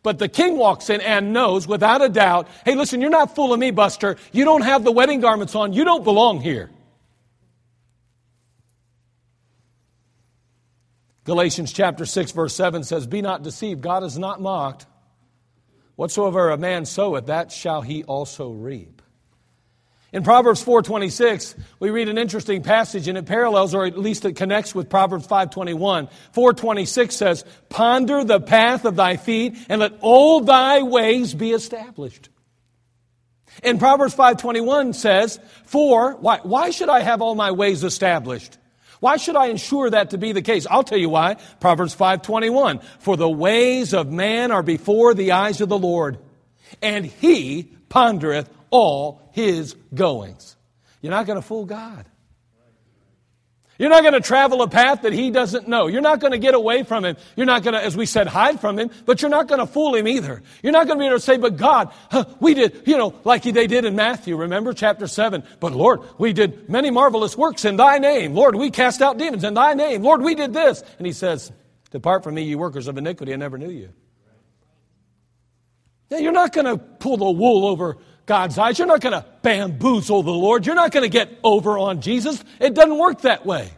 But 0.03 0.19
the 0.19 0.27
king 0.27 0.57
walks 0.57 0.89
in 0.89 0.99
and 0.99 1.31
knows 1.31 1.65
without 1.65 2.01
a 2.01 2.09
doubt, 2.09 2.49
hey, 2.65 2.75
listen, 2.75 2.99
you're 2.99 3.09
not 3.09 3.33
fooling 3.37 3.61
me, 3.61 3.71
Buster. 3.71 4.17
You 4.33 4.43
don't 4.43 4.63
have 4.63 4.83
the 4.83 4.91
wedding 4.91 5.21
garments 5.21 5.55
on. 5.55 5.71
You 5.71 5.85
don't 5.85 6.03
belong 6.03 6.41
here. 6.41 6.71
Galatians 11.23 11.71
chapter 11.71 12.05
6 12.05 12.31
verse 12.33 12.53
7 12.53 12.83
says, 12.83 13.07
Be 13.07 13.21
not 13.21 13.43
deceived, 13.43 13.79
God 13.79 14.03
is 14.03 14.19
not 14.19 14.41
mocked. 14.41 14.87
Whatsoever 15.95 16.49
a 16.49 16.57
man 16.57 16.85
soweth, 16.85 17.27
that 17.27 17.51
shall 17.51 17.81
he 17.81 18.03
also 18.03 18.49
reap. 18.49 19.01
In 20.11 20.21
Proverbs 20.21 20.63
4:26, 20.63 21.55
we 21.79 21.89
read 21.89 22.07
an 22.07 22.19
interesting 22.19 22.61
passage 22.61 23.07
and 23.07 23.17
it 23.17 23.25
parallels 23.25 23.73
or 23.73 23.85
at 23.85 23.97
least 23.97 24.25
it 24.25 24.35
connects 24.35 24.75
with 24.75 24.87
Proverbs 24.87 25.25
5:21. 25.25 26.07
4:26 26.31 27.15
says, 27.15 27.43
"Ponder 27.69 28.23
the 28.23 28.39
path 28.39 28.85
of 28.85 28.95
thy 28.95 29.17
feet 29.17 29.55
and 29.69 29.81
let 29.81 29.93
all 30.01 30.41
thy 30.41 30.83
ways 30.83 31.33
be 31.33 31.51
established." 31.51 32.29
And 33.63 33.79
Proverbs 33.79 34.13
5:21 34.13 34.93
says, 34.93 35.39
"For 35.65 36.13
why, 36.19 36.39
why 36.43 36.69
should 36.69 36.89
I 36.89 37.01
have 37.01 37.23
all 37.23 37.33
my 37.33 37.51
ways 37.51 37.83
established?" 37.83 38.57
Why 39.03 39.17
should 39.17 39.35
I 39.35 39.47
ensure 39.47 39.89
that 39.89 40.11
to 40.11 40.17
be 40.17 40.31
the 40.31 40.41
case? 40.41 40.65
I'll 40.71 40.81
tell 40.81 40.97
you 40.97 41.09
why. 41.09 41.35
Proverbs 41.59 41.93
5:21. 41.93 42.79
For 42.99 43.17
the 43.17 43.29
ways 43.29 43.93
of 43.93 44.09
man 44.09 44.49
are 44.49 44.63
before 44.63 45.13
the 45.13 45.33
eyes 45.33 45.59
of 45.59 45.67
the 45.67 45.77
Lord, 45.77 46.19
and 46.81 47.05
he 47.05 47.69
pondereth 47.89 48.47
all 48.69 49.19
his 49.33 49.75
goings. 49.93 50.55
You're 51.01 51.11
not 51.11 51.25
going 51.25 51.37
to 51.37 51.45
fool 51.45 51.65
God. 51.65 52.05
You're 53.83 53.89
not 53.89 54.03
going 54.03 54.13
to 54.13 54.21
travel 54.21 54.61
a 54.61 54.69
path 54.69 55.01
that 55.01 55.11
he 55.11 55.29
doesn't 55.29 55.67
know. 55.67 55.87
You're 55.87 55.99
not 55.99 56.21
going 56.21 56.31
to 56.31 56.37
get 56.37 56.53
away 56.53 56.83
from 56.83 57.03
him. 57.03 57.17
You're 57.35 57.45
not 57.45 57.63
going 57.63 57.73
to, 57.73 57.83
as 57.83 57.97
we 57.97 58.05
said, 58.05 58.27
hide 58.27 58.61
from 58.61 58.79
him, 58.79 58.89
but 59.05 59.21
you're 59.21 59.29
not 59.29 59.49
going 59.49 59.59
to 59.59 59.67
fool 59.67 59.93
him 59.93 60.07
either. 60.07 60.41
You're 60.61 60.71
not 60.71 60.87
going 60.87 60.99
to 60.99 61.01
be 61.01 61.07
able 61.07 61.17
to 61.17 61.21
say, 61.21 61.35
but 61.35 61.57
God, 61.57 61.91
huh, 62.09 62.23
we 62.39 62.53
did, 62.53 62.83
you 62.85 62.97
know, 62.97 63.13
like 63.25 63.43
they 63.43 63.67
did 63.67 63.83
in 63.83 63.93
Matthew, 63.97 64.37
remember 64.37 64.71
chapter 64.71 65.05
7. 65.05 65.43
But 65.59 65.73
Lord, 65.73 65.99
we 66.17 66.31
did 66.31 66.69
many 66.69 66.91
marvelous 66.91 67.37
works 67.37 67.65
in 67.65 67.75
thy 67.75 67.97
name. 67.97 68.33
Lord, 68.33 68.55
we 68.55 68.71
cast 68.71 69.01
out 69.01 69.17
demons 69.17 69.43
in 69.43 69.53
thy 69.53 69.73
name. 69.73 70.01
Lord, 70.01 70.21
we 70.21 70.33
did 70.33 70.53
this. 70.53 70.81
And 70.97 71.05
he 71.05 71.11
says, 71.11 71.51
Depart 71.91 72.23
from 72.23 72.35
me, 72.35 72.43
you 72.43 72.57
workers 72.57 72.87
of 72.87 72.97
iniquity, 72.97 73.33
I 73.33 73.35
never 73.35 73.57
knew 73.57 73.69
you. 73.69 73.89
Yeah, 76.09 76.19
you're 76.19 76.31
not 76.31 76.53
going 76.53 76.67
to 76.67 76.77
pull 76.77 77.17
the 77.17 77.29
wool 77.29 77.67
over 77.67 77.97
God's 78.25 78.57
eyes. 78.57 78.77
You're 78.77 78.87
not 78.87 79.01
going 79.01 79.13
to 79.13 79.25
bamboozle 79.41 80.23
the 80.23 80.31
Lord. 80.31 80.65
You're 80.65 80.75
not 80.75 80.91
going 80.91 81.03
to 81.03 81.09
get 81.09 81.37
over 81.43 81.77
on 81.77 82.01
Jesus. 82.01 82.43
It 82.59 82.73
doesn't 82.73 82.97
work 82.97 83.21
that 83.21 83.45
way. 83.45 83.71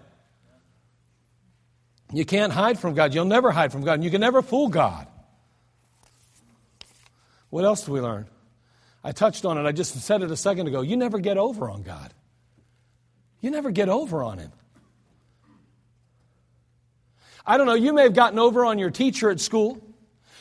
You 2.13 2.25
can't 2.25 2.53
hide 2.53 2.79
from 2.79 2.93
God. 2.93 3.13
You'll 3.13 3.25
never 3.25 3.51
hide 3.51 3.71
from 3.71 3.83
God. 3.83 3.93
And 3.93 4.03
you 4.03 4.11
can 4.11 4.21
never 4.21 4.41
fool 4.41 4.69
God. 4.69 5.07
What 7.49 7.65
else 7.65 7.85
do 7.85 7.91
we 7.91 8.01
learn? 8.01 8.27
I 9.03 9.11
touched 9.11 9.45
on 9.45 9.57
it. 9.57 9.67
I 9.67 9.71
just 9.71 9.99
said 10.01 10.21
it 10.21 10.31
a 10.31 10.37
second 10.37 10.67
ago. 10.67 10.81
You 10.81 10.97
never 10.97 11.19
get 11.19 11.37
over 11.37 11.69
on 11.69 11.83
God. 11.83 12.13
You 13.41 13.51
never 13.51 13.71
get 13.71 13.89
over 13.89 14.23
on 14.23 14.39
Him. 14.39 14.51
I 17.45 17.57
don't 17.57 17.67
know, 17.67 17.75
you 17.75 17.93
may 17.93 18.03
have 18.03 18.15
gotten 18.15 18.39
over 18.39 18.65
on 18.65 18.79
your 18.79 18.89
teacher 18.89 19.29
at 19.29 19.39
school. 19.39 19.79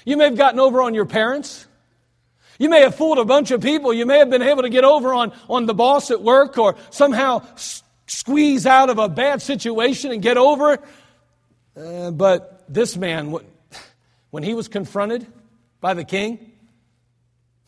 You 0.06 0.16
may 0.16 0.24
have 0.24 0.36
gotten 0.36 0.58
over 0.58 0.80
on 0.80 0.94
your 0.94 1.04
parents. 1.04 1.66
You 2.58 2.68
may 2.68 2.82
have 2.82 2.94
fooled 2.94 3.18
a 3.18 3.24
bunch 3.24 3.50
of 3.50 3.60
people. 3.60 3.92
You 3.92 4.06
may 4.06 4.18
have 4.18 4.30
been 4.30 4.42
able 4.42 4.62
to 4.62 4.68
get 4.68 4.84
over 4.84 5.12
on, 5.12 5.32
on 5.48 5.66
the 5.66 5.74
boss 5.74 6.10
at 6.10 6.22
work 6.22 6.56
or 6.58 6.76
somehow 6.90 7.42
s- 7.54 7.82
squeeze 8.06 8.66
out 8.66 8.90
of 8.90 8.98
a 8.98 9.08
bad 9.08 9.42
situation 9.42 10.12
and 10.12 10.22
get 10.22 10.36
over 10.36 10.74
it. 10.74 10.80
Uh, 11.76 12.10
but 12.12 12.64
this 12.68 12.96
man, 12.96 13.36
when 14.30 14.42
he 14.42 14.54
was 14.54 14.68
confronted 14.68 15.26
by 15.80 15.94
the 15.94 16.04
king, 16.04 16.52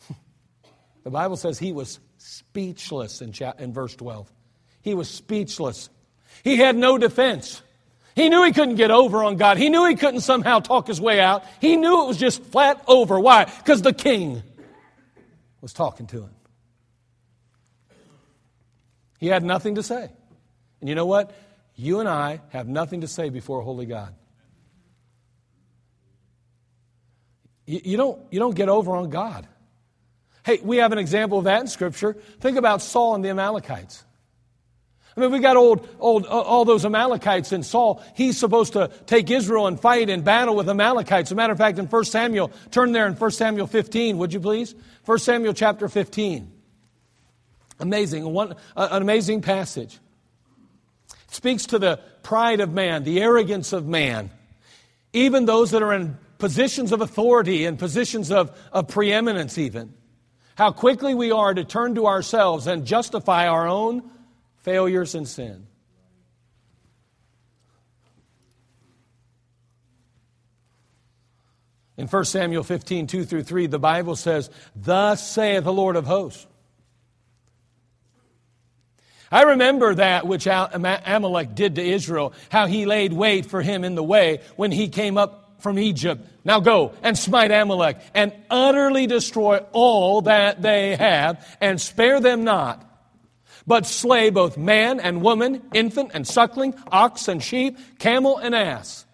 the 1.03 1.09
Bible 1.09 1.35
says 1.35 1.59
he 1.59 1.73
was 1.73 1.99
speechless 2.17 3.21
in, 3.21 3.33
cha- 3.33 3.53
in 3.59 3.73
verse 3.73 3.95
12. 3.95 4.31
He 4.81 4.93
was 4.93 5.09
speechless. 5.09 5.89
He 6.43 6.55
had 6.55 6.77
no 6.77 6.97
defense. 6.97 7.61
He 8.15 8.29
knew 8.29 8.43
he 8.43 8.53
couldn't 8.53 8.75
get 8.75 8.89
over 8.89 9.23
on 9.23 9.35
God. 9.35 9.57
He 9.57 9.69
knew 9.69 9.85
he 9.85 9.95
couldn't 9.95 10.21
somehow 10.21 10.59
talk 10.59 10.87
his 10.87 10.99
way 10.99 11.19
out. 11.19 11.43
He 11.61 11.75
knew 11.75 12.03
it 12.03 12.07
was 12.07 12.17
just 12.17 12.41
flat 12.45 12.81
over. 12.87 13.19
Why? 13.19 13.45
Because 13.45 13.81
the 13.81 13.93
king 13.93 14.41
was 15.61 15.73
talking 15.73 16.07
to 16.07 16.21
him. 16.21 16.35
He 19.19 19.27
had 19.27 19.43
nothing 19.43 19.75
to 19.75 19.83
say. 19.83 20.09
And 20.79 20.89
you 20.89 20.95
know 20.95 21.05
what? 21.05 21.33
You 21.75 21.99
and 21.99 22.07
I 22.09 22.41
have 22.49 22.67
nothing 22.67 23.01
to 23.01 23.07
say 23.07 23.29
before 23.29 23.59
a 23.59 23.63
holy 23.63 23.85
God. 23.85 24.13
You, 27.65 27.81
you, 27.83 27.97
don't, 27.97 28.21
you 28.31 28.39
don't 28.39 28.55
get 28.55 28.69
over 28.69 28.95
on 28.95 29.09
God. 29.09 29.47
Hey, 30.43 30.59
we 30.63 30.77
have 30.77 30.91
an 30.91 30.97
example 30.97 31.39
of 31.39 31.43
that 31.43 31.61
in 31.61 31.67
Scripture. 31.67 32.13
Think 32.39 32.57
about 32.57 32.81
Saul 32.81 33.15
and 33.15 33.23
the 33.23 33.29
Amalekites. 33.29 34.03
I 35.17 35.21
mean, 35.21 35.31
we 35.31 35.39
got 35.39 35.57
old, 35.57 35.87
old, 35.99 36.27
uh, 36.27 36.29
all 36.29 36.63
those 36.63 36.85
Amalekites 36.85 37.51
in 37.51 37.63
Saul. 37.63 38.03
He's 38.15 38.37
supposed 38.37 38.73
to 38.73 38.91
take 39.07 39.31
Israel 39.31 39.65
and 39.65 39.79
fight 39.79 40.11
and 40.11 40.23
battle 40.23 40.55
with 40.55 40.69
Amalekites. 40.69 41.29
As 41.29 41.31
a 41.31 41.35
matter 41.35 41.51
of 41.51 41.57
fact, 41.57 41.79
in 41.79 41.87
1 41.87 42.05
Samuel, 42.05 42.51
turn 42.69 42.91
there 42.91 43.07
in 43.07 43.15
1 43.15 43.31
Samuel 43.31 43.65
15, 43.65 44.19
would 44.19 44.31
you 44.31 44.39
please? 44.39 44.75
1 45.05 45.17
Samuel 45.17 45.53
chapter 45.53 45.89
15. 45.89 46.51
Amazing, 47.79 48.31
one, 48.31 48.53
uh, 48.75 48.89
an 48.91 49.01
amazing 49.01 49.41
passage. 49.41 49.97
It 51.09 51.33
speaks 51.33 51.65
to 51.67 51.79
the 51.79 51.99
pride 52.21 52.59
of 52.59 52.71
man, 52.71 53.03
the 53.03 53.19
arrogance 53.19 53.73
of 53.73 53.87
man. 53.87 54.29
Even 55.13 55.45
those 55.45 55.71
that 55.71 55.81
are 55.81 55.93
in 55.93 56.15
positions 56.37 56.91
of 56.91 57.01
authority 57.01 57.65
and 57.65 57.79
positions 57.79 58.31
of, 58.31 58.55
of 58.71 58.87
preeminence, 58.87 59.57
even. 59.57 59.93
How 60.55 60.71
quickly 60.71 61.15
we 61.15 61.31
are 61.31 61.55
to 61.55 61.63
turn 61.63 61.95
to 61.95 62.05
ourselves 62.05 62.67
and 62.67 62.85
justify 62.85 63.47
our 63.47 63.67
own 63.67 64.11
failures 64.67 65.15
and 65.15 65.25
sin. 65.25 65.65
In 71.95 72.07
1 72.07 72.25
Samuel 72.25 72.63
15, 72.65 73.07
2 73.07 73.23
through 73.23 73.43
3, 73.43 73.67
the 73.67 73.79
Bible 73.79 74.17
says, 74.17 74.49
Thus 74.75 75.25
saith 75.25 75.63
the 75.63 75.71
Lord 75.71 75.95
of 75.95 76.05
hosts. 76.05 76.45
I 79.31 79.43
remember 79.43 79.95
that 79.95 80.27
which 80.27 80.45
Amalek 80.47 81.55
did 81.55 81.75
to 81.75 81.81
Israel, 81.81 82.33
how 82.49 82.67
he 82.67 82.85
laid 82.85 83.13
wait 83.13 83.45
for 83.45 83.61
him 83.61 83.85
in 83.85 83.95
the 83.95 84.03
way 84.03 84.41
when 84.57 84.73
he 84.73 84.89
came 84.89 85.17
up 85.17 85.61
from 85.61 85.79
Egypt. 85.79 86.27
Now 86.43 86.59
go 86.59 86.91
and 87.03 87.17
smite 87.17 87.51
Amalek 87.51 87.99
and 88.13 88.33
utterly 88.49 89.07
destroy 89.07 89.59
all 89.71 90.23
that 90.23 90.61
they 90.61 90.97
have 90.97 91.57
and 91.61 91.79
spare 91.79 92.19
them 92.19 92.43
not 92.43 92.83
but 93.67 93.85
slay 93.85 94.29
both 94.29 94.57
man 94.57 94.99
and 94.99 95.21
woman, 95.21 95.61
infant 95.73 96.11
and 96.13 96.25
suckling, 96.25 96.73
ox 96.91 97.27
and 97.27 97.43
sheep, 97.43 97.77
camel 97.99 98.37
and 98.37 98.55
ass. 98.55 99.05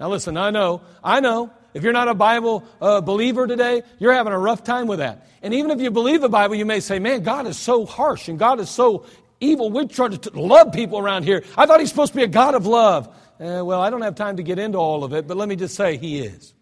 Now 0.00 0.08
listen, 0.08 0.36
I 0.36 0.50
know, 0.50 0.80
I 1.04 1.20
know, 1.20 1.52
if 1.74 1.82
you're 1.82 1.92
not 1.92 2.08
a 2.08 2.14
Bible 2.14 2.64
uh, 2.80 3.00
believer 3.00 3.46
today, 3.46 3.82
you're 3.98 4.12
having 4.12 4.32
a 4.32 4.38
rough 4.38 4.64
time 4.64 4.86
with 4.86 5.00
that. 5.00 5.28
And 5.42 5.52
even 5.52 5.70
if 5.70 5.80
you 5.80 5.90
believe 5.90 6.20
the 6.20 6.28
Bible, 6.28 6.54
you 6.54 6.64
may 6.64 6.80
say, 6.80 6.98
man, 6.98 7.22
God 7.22 7.46
is 7.46 7.58
so 7.58 7.84
harsh 7.84 8.28
and 8.28 8.38
God 8.38 8.60
is 8.60 8.70
so 8.70 9.04
evil. 9.40 9.70
We're 9.70 9.86
trying 9.86 10.16
to 10.16 10.30
love 10.40 10.72
people 10.72 10.98
around 10.98 11.24
here. 11.24 11.44
I 11.56 11.66
thought 11.66 11.80
he's 11.80 11.90
supposed 11.90 12.12
to 12.12 12.16
be 12.16 12.22
a 12.22 12.28
God 12.28 12.54
of 12.54 12.66
love. 12.66 13.08
Uh, 13.40 13.62
well, 13.64 13.80
I 13.80 13.90
don't 13.90 14.02
have 14.02 14.14
time 14.14 14.36
to 14.36 14.42
get 14.42 14.58
into 14.58 14.78
all 14.78 15.04
of 15.04 15.12
it, 15.12 15.26
but 15.26 15.36
let 15.36 15.48
me 15.48 15.56
just 15.56 15.74
say 15.74 15.96
he 15.96 16.20
is. 16.20 16.54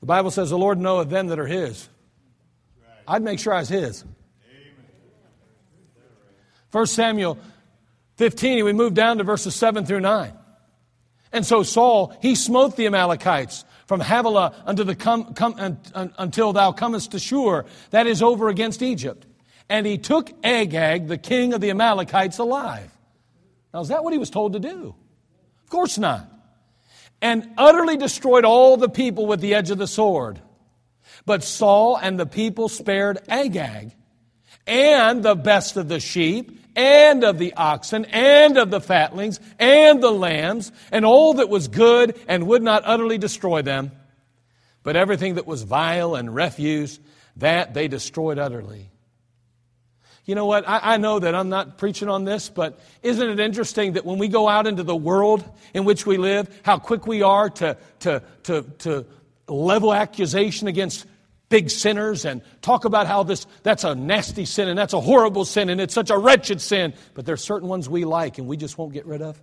The 0.00 0.06
Bible 0.06 0.30
says 0.30 0.50
the 0.50 0.58
Lord 0.58 0.78
knoweth 0.78 1.08
them 1.08 1.28
that 1.28 1.38
are 1.38 1.46
his. 1.46 1.88
I'd 3.06 3.22
make 3.22 3.38
sure 3.38 3.52
I 3.52 3.60
was 3.60 3.68
his. 3.68 4.04
First 6.70 6.94
Samuel 6.94 7.38
15, 8.16 8.64
we 8.64 8.72
move 8.72 8.94
down 8.94 9.18
to 9.18 9.24
verses 9.24 9.54
7 9.54 9.84
through 9.84 10.00
9. 10.00 10.32
And 11.32 11.46
so 11.46 11.62
Saul, 11.62 12.14
he 12.20 12.34
smote 12.34 12.76
the 12.76 12.86
Amalekites 12.86 13.64
from 13.86 14.00
Havilah 14.00 14.54
unto 14.64 14.84
the 14.84 14.94
com, 14.94 15.34
com, 15.34 15.54
un, 15.58 16.12
until 16.18 16.52
thou 16.52 16.72
comest 16.72 17.12
to 17.12 17.18
Shur, 17.18 17.64
that 17.90 18.06
is 18.06 18.22
over 18.22 18.48
against 18.48 18.82
Egypt. 18.82 19.26
And 19.68 19.86
he 19.86 19.98
took 19.98 20.30
Agag, 20.44 21.08
the 21.08 21.18
king 21.18 21.52
of 21.52 21.60
the 21.60 21.70
Amalekites, 21.70 22.38
alive. 22.38 22.90
Now, 23.72 23.80
is 23.80 23.88
that 23.88 24.04
what 24.04 24.12
he 24.12 24.18
was 24.18 24.30
told 24.30 24.52
to 24.52 24.60
do? 24.60 24.94
Of 25.64 25.70
course 25.70 25.98
not. 25.98 26.28
And 27.20 27.50
utterly 27.56 27.96
destroyed 27.96 28.44
all 28.44 28.76
the 28.76 28.88
people 28.88 29.26
with 29.26 29.40
the 29.40 29.54
edge 29.54 29.70
of 29.70 29.78
the 29.78 29.86
sword. 29.86 30.40
But 31.24 31.44
Saul 31.44 31.96
and 31.96 32.18
the 32.18 32.26
people 32.26 32.68
spared 32.68 33.18
Agag 33.28 33.94
and 34.66 35.22
the 35.22 35.34
best 35.34 35.76
of 35.76 35.88
the 35.88 36.00
sheep 36.00 36.60
and 36.74 37.24
of 37.24 37.38
the 37.38 37.52
oxen 37.54 38.04
and 38.06 38.56
of 38.56 38.70
the 38.70 38.80
fatlings 38.80 39.40
and 39.58 40.02
the 40.02 40.10
lambs 40.10 40.72
and 40.90 41.04
all 41.04 41.34
that 41.34 41.48
was 41.48 41.68
good 41.68 42.18
and 42.28 42.46
would 42.46 42.62
not 42.62 42.82
utterly 42.86 43.18
destroy 43.18 43.62
them. 43.62 43.92
But 44.82 44.96
everything 44.96 45.34
that 45.34 45.46
was 45.46 45.62
vile 45.62 46.14
and 46.14 46.34
refuse, 46.34 46.98
that 47.36 47.74
they 47.74 47.88
destroyed 47.88 48.38
utterly. 48.38 48.90
You 50.24 50.34
know 50.34 50.46
what? 50.46 50.68
I, 50.68 50.94
I, 50.94 50.96
know 50.98 51.18
that 51.18 51.34
I'm 51.34 51.48
not 51.48 51.78
preaching 51.78 52.08
on 52.08 52.24
this, 52.24 52.48
but 52.48 52.78
isn't 53.02 53.28
it 53.28 53.40
interesting 53.40 53.94
that 53.94 54.04
when 54.04 54.18
we 54.18 54.28
go 54.28 54.48
out 54.48 54.68
into 54.68 54.84
the 54.84 54.94
world 54.94 55.44
in 55.74 55.84
which 55.84 56.06
we 56.06 56.16
live, 56.16 56.60
how 56.62 56.78
quick 56.78 57.06
we 57.06 57.22
are 57.22 57.50
to, 57.50 57.76
to, 58.00 58.22
to, 58.44 58.62
to 58.78 59.06
level 59.48 59.92
accusation 59.92 60.68
against 60.68 61.06
big 61.52 61.68
sinners 61.68 62.24
and 62.24 62.40
talk 62.62 62.86
about 62.86 63.06
how 63.06 63.22
this 63.22 63.46
that's 63.62 63.84
a 63.84 63.94
nasty 63.94 64.46
sin 64.46 64.68
and 64.68 64.78
that's 64.78 64.94
a 64.94 65.00
horrible 65.00 65.44
sin 65.44 65.68
and 65.68 65.82
it's 65.82 65.92
such 65.92 66.08
a 66.08 66.16
wretched 66.16 66.62
sin 66.62 66.94
but 67.12 67.26
there's 67.26 67.44
certain 67.44 67.68
ones 67.68 67.90
we 67.90 68.06
like 68.06 68.38
and 68.38 68.48
we 68.48 68.56
just 68.56 68.78
won't 68.78 68.94
get 68.94 69.04
rid 69.04 69.20
of. 69.20 69.38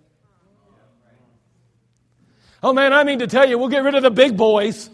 Oh 2.63 2.73
man 2.73 2.93
i 2.93 3.03
mean 3.03 3.19
to 3.19 3.27
tell 3.27 3.47
you 3.47 3.59
we'll 3.59 3.69
get 3.69 3.83
rid 3.83 3.93
of 3.93 4.01
the 4.01 4.09
big 4.09 4.35
boys. 4.35 4.89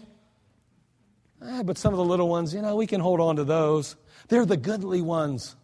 Ah, 1.40 1.62
but 1.62 1.78
some 1.78 1.94
of 1.94 1.96
the 1.96 2.04
little 2.04 2.28
ones 2.28 2.52
you 2.52 2.60
know 2.60 2.76
we 2.76 2.86
can 2.86 3.00
hold 3.00 3.18
on 3.18 3.36
to 3.36 3.44
those. 3.44 3.96
They're 4.28 4.44
the 4.44 4.58
goodly 4.58 5.00
ones. 5.00 5.56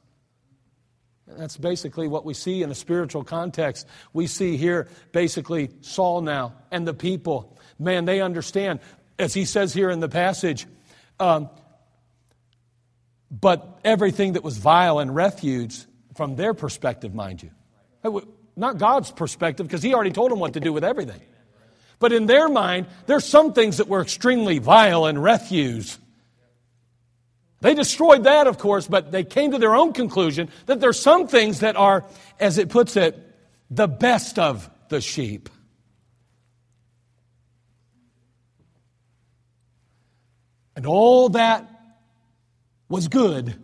That's 1.27 1.59
basically 1.59 2.09
what 2.09 2.25
we 2.25 2.33
see 2.33 2.63
in 2.63 2.71
a 2.71 2.75
spiritual 2.75 3.25
context. 3.25 3.87
We 4.15 4.27
see 4.27 4.57
here 4.57 4.89
basically 5.13 5.69
Saul 5.83 6.23
now 6.23 6.55
and 6.71 6.89
the 6.89 6.95
people. 6.95 7.59
Man, 7.79 8.07
they 8.07 8.23
understand, 8.23 8.81
as 9.19 9.35
he 9.35 9.45
says 9.45 9.75
here 9.75 9.91
in 9.91 10.01
the 10.01 10.09
passage, 10.09 10.67
um, 11.23 11.51
but 13.31 13.81
everything 13.85 14.33
that 14.33 14.43
was 14.43 14.59
vile 14.59 14.99
and 14.99 15.15
refuse 15.15 15.87
from 16.15 16.37
their 16.37 16.53
perspective, 16.53 17.15
mind 17.15 17.43
you. 17.43 17.51
Not 18.57 18.77
God's 18.77 19.11
perspective, 19.11 19.67
because 19.67 19.83
He 19.83 19.95
already 19.95 20.11
told 20.11 20.31
them 20.31 20.41
what 20.41 20.55
to 20.55 20.61
do 20.61 20.73
with 20.73 20.85
everything. 20.85 21.21
But 22.01 22.13
in 22.13 22.27
their 22.27 22.49
mind, 22.49 22.89
there's 23.07 23.25
some 23.25 23.53
things 23.53 23.77
that 23.77 23.87
were 23.89 24.03
extremely 24.03 24.59
vile 24.59 25.07
and 25.07 25.23
refuse. 25.23 25.99
They 27.61 27.75
destroyed 27.75 28.25
that, 28.25 28.49
of 28.49 28.59
course, 28.59 28.89
but 28.89 29.13
they 29.13 29.23
came 29.23 29.53
to 29.53 29.59
their 29.59 29.77
own 29.77 29.93
conclusion 29.93 30.49
that 30.67 30.81
there's 30.81 30.99
some 30.99 31.29
things 31.29 31.61
that 31.61 31.77
are, 31.77 32.05
as 32.41 32.59
it 32.59 32.69
puts 32.69 32.97
it, 32.97 33.17
the 33.71 33.87
best 33.87 34.41
of 34.41 34.69
the 34.89 35.01
sheep. 35.01 35.49
And 40.75 40.87
all 40.87 41.31
that 41.31 41.69
was 42.89 43.09
good, 43.09 43.55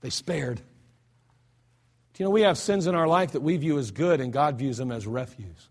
they 0.00 0.10
spared. 0.10 0.56
Do 0.56 2.22
you 2.22 2.24
know 2.24 2.30
we 2.30 2.42
have 2.42 2.58
sins 2.58 2.86
in 2.86 2.94
our 2.94 3.08
life 3.08 3.32
that 3.32 3.40
we 3.40 3.56
view 3.56 3.78
as 3.78 3.90
good 3.90 4.20
and 4.20 4.32
God 4.32 4.58
views 4.58 4.76
them 4.76 4.92
as 4.92 5.06
refuse? 5.06 5.68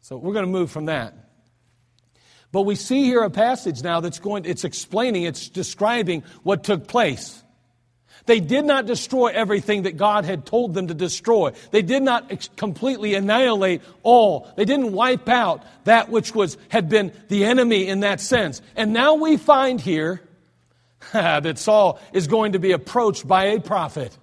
So 0.00 0.16
we're 0.16 0.32
going 0.32 0.46
to 0.46 0.50
move 0.50 0.70
from 0.70 0.86
that. 0.86 1.14
But 2.52 2.62
we 2.62 2.74
see 2.74 3.04
here 3.04 3.22
a 3.22 3.30
passage 3.30 3.82
now 3.82 4.00
that's 4.00 4.18
going, 4.18 4.44
it's 4.44 4.64
explaining, 4.64 5.22
it's 5.22 5.48
describing 5.48 6.24
what 6.42 6.64
took 6.64 6.88
place. 6.88 7.39
They 8.26 8.40
did 8.40 8.64
not 8.64 8.86
destroy 8.86 9.28
everything 9.28 9.82
that 9.82 9.96
God 9.96 10.24
had 10.24 10.46
told 10.46 10.74
them 10.74 10.88
to 10.88 10.94
destroy. 10.94 11.52
They 11.70 11.82
did 11.82 12.02
not 12.02 12.30
ex- 12.30 12.48
completely 12.56 13.14
annihilate 13.14 13.82
all. 14.02 14.48
They 14.56 14.64
didn't 14.64 14.92
wipe 14.92 15.28
out 15.28 15.64
that 15.84 16.08
which 16.10 16.34
was, 16.34 16.56
had 16.68 16.88
been 16.88 17.12
the 17.28 17.44
enemy 17.44 17.88
in 17.88 18.00
that 18.00 18.20
sense. 18.20 18.62
And 18.76 18.92
now 18.92 19.14
we 19.14 19.36
find 19.36 19.80
here 19.80 20.20
that 21.12 21.58
Saul 21.58 22.00
is 22.12 22.26
going 22.26 22.52
to 22.52 22.58
be 22.58 22.72
approached 22.72 23.26
by 23.26 23.46
a 23.46 23.60
prophet. 23.60 24.16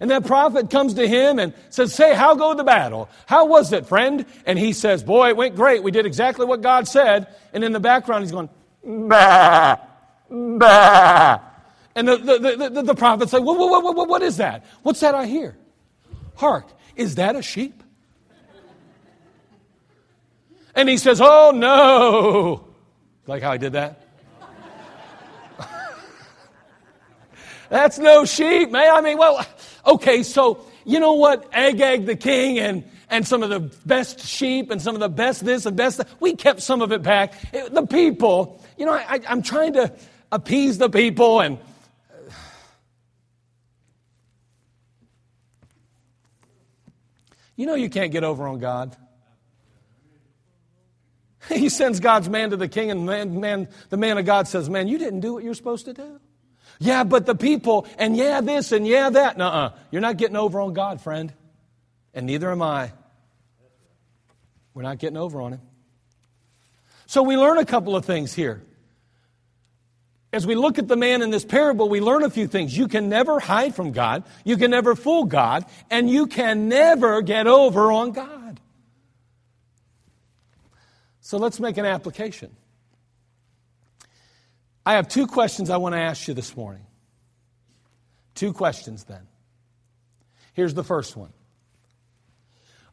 And 0.00 0.10
that 0.10 0.26
prophet 0.26 0.70
comes 0.70 0.94
to 0.94 1.08
him 1.08 1.38
and 1.38 1.52
says, 1.70 1.92
Say, 1.92 2.14
how 2.14 2.36
go 2.36 2.54
the 2.54 2.62
battle? 2.62 3.08
How 3.26 3.46
was 3.46 3.72
it, 3.72 3.86
friend? 3.86 4.24
And 4.46 4.58
he 4.58 4.72
says, 4.72 5.02
Boy, 5.02 5.30
it 5.30 5.36
went 5.36 5.56
great. 5.56 5.82
We 5.82 5.90
did 5.90 6.06
exactly 6.06 6.46
what 6.46 6.60
God 6.60 6.86
said. 6.86 7.26
And 7.52 7.64
in 7.64 7.72
the 7.72 7.80
background, 7.80 8.22
he's 8.22 8.32
going, 8.32 8.48
Bah, 8.84 9.76
bah. 10.30 11.40
And 11.98 12.06
the, 12.06 12.16
the, 12.16 12.70
the, 12.70 12.82
the 12.82 12.94
prophet's 12.94 13.32
like, 13.32 13.42
what, 13.42 13.58
what, 13.58 13.82
what, 13.82 14.08
what 14.08 14.22
is 14.22 14.36
that? 14.36 14.64
What's 14.84 15.00
that 15.00 15.16
I 15.16 15.26
hear? 15.26 15.56
Hark, 16.36 16.68
is 16.94 17.16
that 17.16 17.34
a 17.34 17.42
sheep? 17.42 17.82
And 20.76 20.88
he 20.88 20.96
says, 20.96 21.20
Oh 21.20 21.50
no. 21.52 22.68
Like 23.26 23.42
how 23.42 23.50
I 23.50 23.56
did 23.56 23.72
that? 23.72 24.06
That's 27.68 27.98
no 27.98 28.24
sheep, 28.24 28.70
man. 28.70 28.94
I 28.94 29.00
mean, 29.00 29.18
well, 29.18 29.44
okay, 29.84 30.22
so 30.22 30.64
you 30.84 31.00
know 31.00 31.14
what? 31.14 31.52
Agag 31.52 32.06
the 32.06 32.14
king 32.14 32.60
and, 32.60 32.88
and 33.10 33.26
some 33.26 33.42
of 33.42 33.50
the 33.50 33.76
best 33.84 34.20
sheep 34.20 34.70
and 34.70 34.80
some 34.80 34.94
of 34.94 35.00
the 35.00 35.08
best 35.08 35.44
this 35.44 35.66
and 35.66 35.76
best 35.76 35.98
that. 35.98 36.06
We 36.20 36.36
kept 36.36 36.62
some 36.62 36.80
of 36.80 36.92
it 36.92 37.02
back. 37.02 37.34
It, 37.52 37.74
the 37.74 37.88
people, 37.88 38.62
you 38.76 38.86
know, 38.86 38.92
I, 38.92 39.18
I'm 39.26 39.42
trying 39.42 39.72
to 39.72 39.92
appease 40.30 40.78
the 40.78 40.90
people 40.90 41.40
and. 41.40 41.58
You 47.58 47.66
know 47.66 47.74
you 47.74 47.90
can't 47.90 48.12
get 48.12 48.22
over 48.22 48.46
on 48.46 48.60
God. 48.60 48.96
He 51.48 51.70
sends 51.70 51.98
God's 51.98 52.28
man 52.28 52.50
to 52.50 52.56
the 52.56 52.68
king, 52.68 52.90
and 52.90 53.06
man, 53.06 53.40
man, 53.40 53.68
the 53.88 53.96
man 53.96 54.18
of 54.18 54.26
God 54.26 54.46
says, 54.46 54.68
Man, 54.68 54.86
you 54.86 54.98
didn't 54.98 55.20
do 55.20 55.34
what 55.34 55.44
you're 55.44 55.54
supposed 55.54 55.86
to 55.86 55.94
do. 55.94 56.20
Yeah, 56.78 57.04
but 57.04 57.26
the 57.26 57.34
people, 57.34 57.86
and 57.96 58.16
yeah, 58.16 58.40
this, 58.42 58.70
and 58.70 58.86
yeah, 58.86 59.10
that. 59.10 59.38
Nuh 59.38 59.48
uh. 59.48 59.72
You're 59.90 60.02
not 60.02 60.18
getting 60.18 60.36
over 60.36 60.60
on 60.60 60.74
God, 60.74 61.00
friend. 61.00 61.32
And 62.12 62.26
neither 62.26 62.50
am 62.50 62.60
I. 62.62 62.92
We're 64.74 64.82
not 64.82 64.98
getting 64.98 65.16
over 65.16 65.40
on 65.40 65.54
Him. 65.54 65.60
So 67.06 67.22
we 67.22 67.36
learn 67.36 67.58
a 67.58 67.64
couple 67.64 67.96
of 67.96 68.04
things 68.04 68.34
here. 68.34 68.62
As 70.32 70.46
we 70.46 70.54
look 70.54 70.78
at 70.78 70.88
the 70.88 70.96
man 70.96 71.22
in 71.22 71.30
this 71.30 71.44
parable, 71.44 71.88
we 71.88 72.00
learn 72.00 72.22
a 72.22 72.30
few 72.30 72.46
things. 72.46 72.76
You 72.76 72.86
can 72.86 73.08
never 73.08 73.40
hide 73.40 73.74
from 73.74 73.92
God, 73.92 74.24
you 74.44 74.56
can 74.56 74.70
never 74.70 74.94
fool 74.94 75.24
God, 75.24 75.64
and 75.90 76.10
you 76.10 76.26
can 76.26 76.68
never 76.68 77.22
get 77.22 77.46
over 77.46 77.90
on 77.90 78.12
God. 78.12 78.60
So 81.20 81.38
let's 81.38 81.60
make 81.60 81.76
an 81.76 81.86
application. 81.86 82.54
I 84.84 84.94
have 84.94 85.08
two 85.08 85.26
questions 85.26 85.68
I 85.68 85.76
want 85.76 85.94
to 85.94 86.00
ask 86.00 86.28
you 86.28 86.34
this 86.34 86.56
morning. 86.56 86.86
Two 88.34 88.52
questions 88.52 89.04
then. 89.04 89.26
Here's 90.54 90.74
the 90.74 90.84
first 90.84 91.16
one 91.16 91.32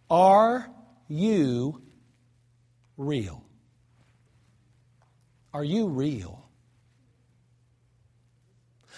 Are 0.10 0.70
you 1.08 1.82
real? 2.98 3.44
Are 5.54 5.64
you 5.64 5.88
real? 5.88 6.45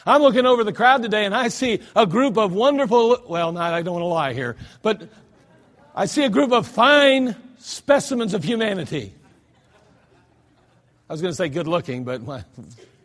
I'm 0.08 0.22
looking 0.22 0.46
over 0.46 0.64
the 0.64 0.72
crowd 0.72 1.04
today 1.04 1.26
and 1.26 1.36
I 1.36 1.50
see 1.50 1.82
a 1.94 2.06
group 2.06 2.38
of 2.38 2.54
wonderful, 2.54 3.18
well, 3.28 3.52
not, 3.52 3.74
I 3.74 3.82
don't 3.82 3.94
want 3.94 4.04
to 4.04 4.08
lie 4.08 4.34
here, 4.34 4.56
but 4.82 5.10
I 5.94 6.06
see 6.06 6.24
a 6.24 6.30
group 6.30 6.54
of 6.54 6.66
fine 6.66 7.36
specimens 7.60 8.34
of 8.34 8.44
humanity. 8.44 9.14
I 11.10 11.14
was 11.14 11.22
going 11.22 11.32
to 11.32 11.36
say 11.36 11.50
good 11.50 11.68
looking, 11.68 12.06
but 12.06 12.22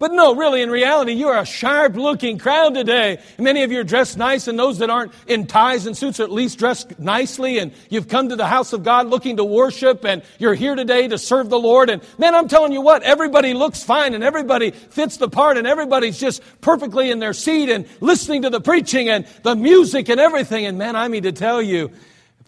But 0.00 0.12
no, 0.12 0.36
really, 0.36 0.62
in 0.62 0.70
reality, 0.70 1.12
you 1.12 1.26
are 1.26 1.40
a 1.40 1.44
sharp 1.44 1.96
looking 1.96 2.38
crowd 2.38 2.74
today. 2.74 3.18
Many 3.36 3.64
of 3.64 3.72
you 3.72 3.80
are 3.80 3.84
dressed 3.84 4.16
nice, 4.16 4.46
and 4.46 4.56
those 4.56 4.78
that 4.78 4.90
aren't 4.90 5.12
in 5.26 5.48
ties 5.48 5.86
and 5.86 5.96
suits 5.96 6.20
are 6.20 6.22
at 6.22 6.30
least 6.30 6.56
dressed 6.56 7.00
nicely. 7.00 7.58
And 7.58 7.72
you've 7.90 8.06
come 8.06 8.28
to 8.28 8.36
the 8.36 8.46
house 8.46 8.72
of 8.72 8.84
God 8.84 9.08
looking 9.08 9.38
to 9.38 9.44
worship, 9.44 10.04
and 10.04 10.22
you're 10.38 10.54
here 10.54 10.76
today 10.76 11.08
to 11.08 11.18
serve 11.18 11.50
the 11.50 11.58
Lord. 11.58 11.90
And 11.90 12.00
man, 12.16 12.36
I'm 12.36 12.46
telling 12.46 12.70
you 12.70 12.80
what, 12.80 13.02
everybody 13.02 13.54
looks 13.54 13.82
fine, 13.82 14.14
and 14.14 14.22
everybody 14.22 14.70
fits 14.70 15.16
the 15.16 15.28
part, 15.28 15.58
and 15.58 15.66
everybody's 15.66 16.18
just 16.18 16.42
perfectly 16.60 17.10
in 17.10 17.18
their 17.18 17.32
seat 17.32 17.68
and 17.68 17.84
listening 18.00 18.42
to 18.42 18.50
the 18.50 18.60
preaching 18.60 19.08
and 19.08 19.26
the 19.42 19.56
music 19.56 20.08
and 20.08 20.20
everything. 20.20 20.64
And 20.64 20.78
man, 20.78 20.94
I 20.94 21.08
mean 21.08 21.24
to 21.24 21.32
tell 21.32 21.60
you, 21.60 21.90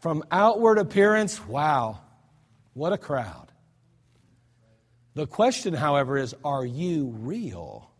from 0.01 0.23
outward 0.31 0.79
appearance, 0.79 1.45
wow, 1.47 1.99
what 2.75 2.93
a 2.93 2.99
crowd. 2.99 3.50
The 5.20 5.26
question, 5.26 5.74
however, 5.74 6.16
is 6.16 6.35
are 6.46 6.64
you 6.64 7.09
real? 7.18 7.90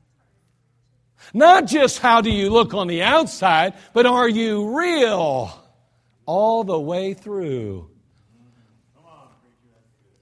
Not 1.35 1.66
just 1.66 1.98
how 1.98 2.22
do 2.22 2.30
you 2.30 2.48
look 2.48 2.72
on 2.72 2.87
the 2.87 3.02
outside, 3.02 3.74
but 3.92 4.06
are 4.06 4.26
you 4.26 4.74
real 4.74 5.52
all 6.24 6.64
the 6.64 6.80
way 6.80 7.12
through? 7.12 7.90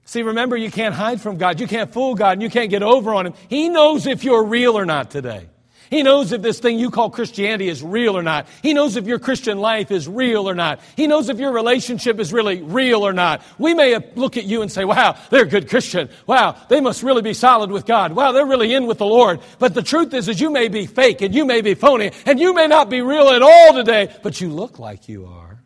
See, 0.03 0.23
remember, 0.23 0.57
you 0.57 0.69
can't 0.69 0.93
hide 0.93 1.21
from 1.21 1.37
God. 1.37 1.61
You 1.61 1.67
can't 1.67 1.93
fool 1.93 2.15
God, 2.15 2.33
and 2.33 2.41
you 2.41 2.49
can't 2.49 2.69
get 2.69 2.83
over 2.83 3.13
on 3.13 3.27
Him. 3.27 3.33
He 3.47 3.69
knows 3.69 4.05
if 4.05 4.25
you're 4.25 4.43
real 4.43 4.77
or 4.77 4.85
not 4.85 5.09
today. 5.09 5.47
He 5.89 6.03
knows 6.03 6.31
if 6.31 6.41
this 6.41 6.59
thing 6.59 6.77
you 6.77 6.91
call 6.91 7.09
Christianity 7.09 7.67
is 7.67 7.81
real 7.81 8.15
or 8.15 8.21
not. 8.21 8.47
He 8.61 8.73
knows 8.73 8.95
if 8.95 9.05
your 9.05 9.17
Christian 9.17 9.57
life 9.57 9.89
is 9.89 10.07
real 10.07 10.47
or 10.47 10.53
not. 10.53 10.81
He 10.95 11.07
knows 11.07 11.29
if 11.29 11.39
your 11.39 11.51
relationship 11.51 12.19
is 12.19 12.31
really 12.31 12.61
real 12.61 13.05
or 13.05 13.13
not. 13.13 13.41
We 13.57 13.73
may 13.73 13.97
look 14.15 14.37
at 14.37 14.43
you 14.43 14.61
and 14.61 14.71
say, 14.71 14.85
wow, 14.85 15.17
they're 15.31 15.43
a 15.43 15.49
good 15.49 15.67
Christian. 15.67 16.09
Wow, 16.27 16.55
they 16.69 16.79
must 16.79 17.01
really 17.01 17.23
be 17.23 17.33
solid 17.33 17.71
with 17.71 17.87
God. 17.87 18.13
Wow, 18.13 18.33
they're 18.33 18.45
really 18.45 18.73
in 18.73 18.85
with 18.85 18.99
the 18.99 19.05
Lord. 19.05 19.39
But 19.57 19.73
the 19.73 19.81
truth 19.81 20.13
is, 20.13 20.27
is 20.27 20.39
you 20.39 20.51
may 20.51 20.67
be 20.67 20.85
fake 20.85 21.21
and 21.21 21.33
you 21.33 21.45
may 21.45 21.61
be 21.61 21.73
phony 21.73 22.11
and 22.25 22.39
you 22.39 22.53
may 22.53 22.67
not 22.67 22.89
be 22.89 23.01
real 23.01 23.29
at 23.29 23.41
all 23.41 23.73
today, 23.73 24.13
but 24.21 24.39
you 24.39 24.49
look 24.49 24.77
like 24.77 25.09
you 25.09 25.25
are. 25.25 25.63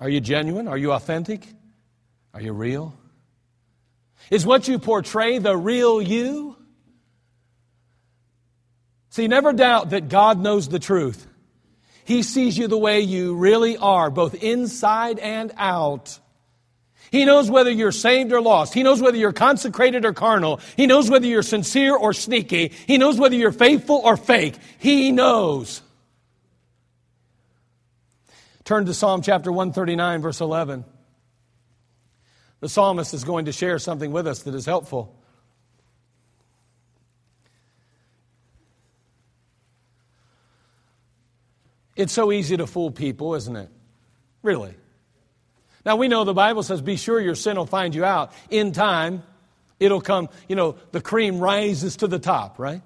Are 0.00 0.08
you 0.08 0.20
genuine? 0.20 0.68
Are 0.68 0.78
you 0.78 0.92
authentic? 0.92 1.46
Are 2.32 2.40
you 2.40 2.52
real? 2.52 2.94
Is 4.30 4.46
what 4.46 4.68
you 4.68 4.78
portray 4.78 5.38
the 5.38 5.56
real 5.56 6.00
you? 6.00 6.56
See, 9.14 9.28
never 9.28 9.52
doubt 9.52 9.90
that 9.90 10.08
God 10.08 10.40
knows 10.40 10.68
the 10.68 10.80
truth. 10.80 11.24
He 12.04 12.24
sees 12.24 12.58
you 12.58 12.66
the 12.66 12.76
way 12.76 13.02
you 13.02 13.36
really 13.36 13.76
are, 13.76 14.10
both 14.10 14.34
inside 14.34 15.20
and 15.20 15.52
out. 15.56 16.18
He 17.12 17.24
knows 17.24 17.48
whether 17.48 17.70
you're 17.70 17.92
saved 17.92 18.32
or 18.32 18.40
lost. 18.40 18.74
He 18.74 18.82
knows 18.82 19.00
whether 19.00 19.16
you're 19.16 19.32
consecrated 19.32 20.04
or 20.04 20.14
carnal. 20.14 20.58
He 20.76 20.88
knows 20.88 21.08
whether 21.08 21.26
you're 21.26 21.44
sincere 21.44 21.94
or 21.94 22.12
sneaky. 22.12 22.72
He 22.88 22.98
knows 22.98 23.16
whether 23.16 23.36
you're 23.36 23.52
faithful 23.52 24.00
or 24.02 24.16
fake. 24.16 24.56
He 24.78 25.12
knows. 25.12 25.80
Turn 28.64 28.84
to 28.86 28.94
Psalm 28.94 29.22
chapter 29.22 29.52
139, 29.52 30.22
verse 30.22 30.40
11. 30.40 30.84
The 32.58 32.68
psalmist 32.68 33.14
is 33.14 33.22
going 33.22 33.44
to 33.44 33.52
share 33.52 33.78
something 33.78 34.10
with 34.10 34.26
us 34.26 34.42
that 34.42 34.56
is 34.56 34.66
helpful. 34.66 35.16
It's 41.96 42.12
so 42.12 42.32
easy 42.32 42.56
to 42.56 42.66
fool 42.66 42.90
people, 42.90 43.34
isn't 43.34 43.54
it? 43.54 43.68
Really. 44.42 44.74
Now, 45.86 45.96
we 45.96 46.08
know 46.08 46.24
the 46.24 46.34
Bible 46.34 46.62
says, 46.62 46.80
be 46.80 46.96
sure 46.96 47.20
your 47.20 47.34
sin 47.34 47.56
will 47.56 47.66
find 47.66 47.94
you 47.94 48.04
out. 48.04 48.32
In 48.50 48.72
time, 48.72 49.22
it'll 49.78 50.00
come, 50.00 50.28
you 50.48 50.56
know, 50.56 50.76
the 50.92 51.00
cream 51.00 51.38
rises 51.38 51.96
to 51.98 52.06
the 52.06 52.18
top, 52.18 52.58
right? 52.58 52.82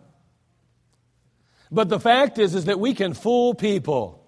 But 1.71 1.89
the 1.89 2.01
fact 2.01 2.39
is, 2.39 2.55
is 2.55 2.65
that 2.65 2.81
we 2.81 2.95
can 2.95 3.15
fool 3.15 3.55
people. 3.55 4.25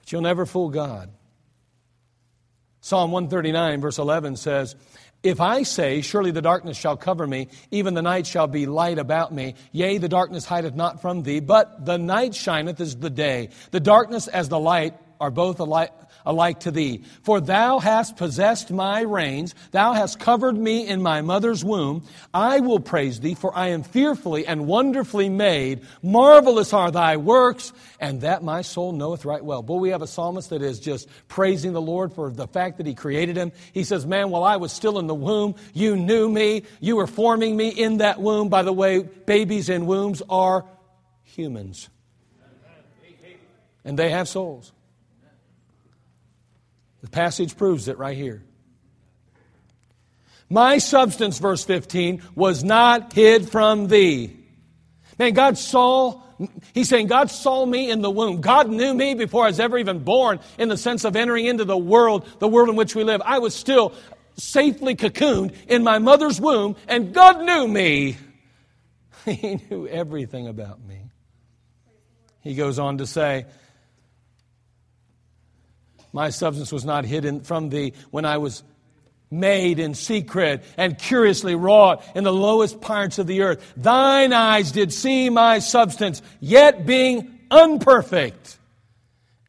But 0.00 0.12
you'll 0.12 0.22
never 0.22 0.46
fool 0.46 0.70
God. 0.70 1.10
Psalm 2.80 3.12
139, 3.12 3.80
verse 3.80 3.98
11 3.98 4.36
says, 4.36 4.76
If 5.24 5.40
I 5.40 5.62
say, 5.62 6.02
Surely 6.02 6.32
the 6.32 6.42
darkness 6.42 6.76
shall 6.76 6.98
cover 6.98 7.26
me, 7.26 7.48
even 7.70 7.94
the 7.94 8.02
night 8.02 8.26
shall 8.26 8.46
be 8.46 8.66
light 8.66 8.98
about 8.98 9.32
me, 9.32 9.54
yea, 9.72 9.96
the 9.96 10.08
darkness 10.08 10.44
hideth 10.44 10.74
not 10.74 11.00
from 11.00 11.22
thee, 11.22 11.40
but 11.40 11.86
the 11.86 11.96
night 11.96 12.34
shineth 12.34 12.78
as 12.78 12.94
the 12.94 13.08
day. 13.08 13.48
The 13.70 13.80
darkness 13.80 14.28
as 14.28 14.50
the 14.50 14.60
light 14.60 14.94
are 15.18 15.30
both 15.30 15.60
alike, 15.60 15.92
alike 16.24 16.60
to 16.60 16.70
thee. 16.70 17.02
For 17.22 17.40
thou 17.40 17.78
hast 17.78 18.16
possessed 18.16 18.70
my 18.70 19.02
reins, 19.02 19.54
thou 19.70 19.92
hast 19.92 20.18
covered 20.18 20.56
me 20.56 20.86
in 20.86 21.02
my 21.02 21.20
mother's 21.20 21.64
womb. 21.64 22.06
I 22.32 22.60
will 22.60 22.80
praise 22.80 23.20
thee, 23.20 23.34
for 23.34 23.56
I 23.56 23.68
am 23.68 23.82
fearfully 23.82 24.46
and 24.46 24.66
wonderfully 24.66 25.28
made. 25.28 25.82
Marvelous 26.02 26.72
are 26.72 26.90
thy 26.90 27.16
works, 27.16 27.72
and 28.00 28.22
that 28.22 28.42
my 28.42 28.62
soul 28.62 28.92
knoweth 28.92 29.24
right 29.24 29.44
well. 29.44 29.62
Boy, 29.62 29.78
we 29.78 29.90
have 29.90 30.02
a 30.02 30.06
psalmist 30.06 30.50
that 30.50 30.62
is 30.62 30.80
just 30.80 31.08
praising 31.28 31.72
the 31.72 31.82
Lord 31.82 32.12
for 32.12 32.30
the 32.30 32.46
fact 32.46 32.78
that 32.78 32.86
he 32.86 32.94
created 32.94 33.36
him. 33.36 33.52
He 33.72 33.84
says, 33.84 34.06
Man, 34.06 34.30
while 34.30 34.44
I 34.44 34.56
was 34.56 34.72
still 34.72 34.98
in 34.98 35.06
the 35.06 35.14
womb, 35.14 35.54
you 35.72 35.96
knew 35.96 36.28
me. 36.28 36.64
You 36.80 36.96
were 36.96 37.06
forming 37.06 37.56
me 37.56 37.68
in 37.68 37.98
that 37.98 38.20
womb. 38.20 38.48
By 38.48 38.62
the 38.62 38.72
way, 38.72 39.00
babies 39.02 39.68
in 39.68 39.86
wombs 39.86 40.22
are 40.28 40.64
humans. 41.22 41.88
And 43.84 43.98
they 43.98 44.10
have 44.10 44.28
souls. 44.28 44.73
The 47.04 47.10
passage 47.10 47.58
proves 47.58 47.86
it 47.88 47.98
right 47.98 48.16
here. 48.16 48.42
My 50.48 50.78
substance, 50.78 51.38
verse 51.38 51.62
15, 51.62 52.22
was 52.34 52.64
not 52.64 53.12
hid 53.12 53.50
from 53.50 53.88
thee. 53.88 54.34
Man, 55.18 55.34
God 55.34 55.58
saw, 55.58 56.22
he's 56.72 56.88
saying, 56.88 57.08
God 57.08 57.30
saw 57.30 57.66
me 57.66 57.90
in 57.90 58.00
the 58.00 58.10
womb. 58.10 58.40
God 58.40 58.70
knew 58.70 58.94
me 58.94 59.12
before 59.12 59.44
I 59.44 59.48
was 59.48 59.60
ever 59.60 59.76
even 59.76 59.98
born 59.98 60.40
in 60.56 60.70
the 60.70 60.78
sense 60.78 61.04
of 61.04 61.14
entering 61.14 61.44
into 61.44 61.66
the 61.66 61.76
world, 61.76 62.26
the 62.38 62.48
world 62.48 62.70
in 62.70 62.74
which 62.74 62.94
we 62.94 63.04
live. 63.04 63.20
I 63.22 63.38
was 63.38 63.54
still 63.54 63.92
safely 64.38 64.96
cocooned 64.96 65.54
in 65.68 65.84
my 65.84 65.98
mother's 65.98 66.40
womb, 66.40 66.74
and 66.88 67.12
God 67.12 67.44
knew 67.44 67.68
me. 67.68 68.16
He 69.26 69.60
knew 69.70 69.86
everything 69.86 70.48
about 70.48 70.82
me. 70.82 71.10
He 72.40 72.54
goes 72.54 72.78
on 72.78 72.98
to 72.98 73.06
say, 73.06 73.44
my 76.14 76.30
substance 76.30 76.70
was 76.70 76.84
not 76.84 77.04
hidden 77.04 77.40
from 77.40 77.68
thee 77.70 77.92
when 78.12 78.24
I 78.24 78.38
was 78.38 78.62
made 79.32 79.80
in 79.80 79.94
secret 79.94 80.62
and 80.76 80.96
curiously 80.96 81.56
wrought 81.56 82.04
in 82.14 82.22
the 82.22 82.32
lowest 82.32 82.80
parts 82.80 83.18
of 83.18 83.26
the 83.26 83.42
earth. 83.42 83.72
Thine 83.76 84.32
eyes 84.32 84.70
did 84.70 84.92
see 84.92 85.28
my 85.28 85.58
substance, 85.58 86.22
yet 86.38 86.86
being 86.86 87.40
unperfect. 87.50 88.58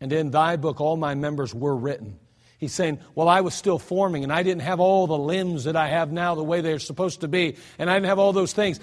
And 0.01 0.11
in 0.11 0.31
thy 0.31 0.55
book 0.55 0.81
all 0.81 0.97
my 0.97 1.13
members 1.13 1.53
were 1.53 1.75
written. 1.75 2.19
He's 2.57 2.73
saying, 2.73 2.99
Well, 3.13 3.29
I 3.29 3.41
was 3.41 3.53
still 3.53 3.77
forming, 3.77 4.23
and 4.23 4.33
I 4.33 4.41
didn't 4.41 4.63
have 4.63 4.79
all 4.79 5.05
the 5.05 5.17
limbs 5.17 5.65
that 5.65 5.75
I 5.75 5.87
have 5.89 6.11
now 6.11 6.33
the 6.33 6.43
way 6.43 6.61
they're 6.61 6.79
supposed 6.79 7.21
to 7.21 7.27
be, 7.27 7.57
and 7.77 7.91
I 7.91 7.93
didn't 7.93 8.07
have 8.07 8.17
all 8.17 8.33
those 8.33 8.53
things. 8.53 8.79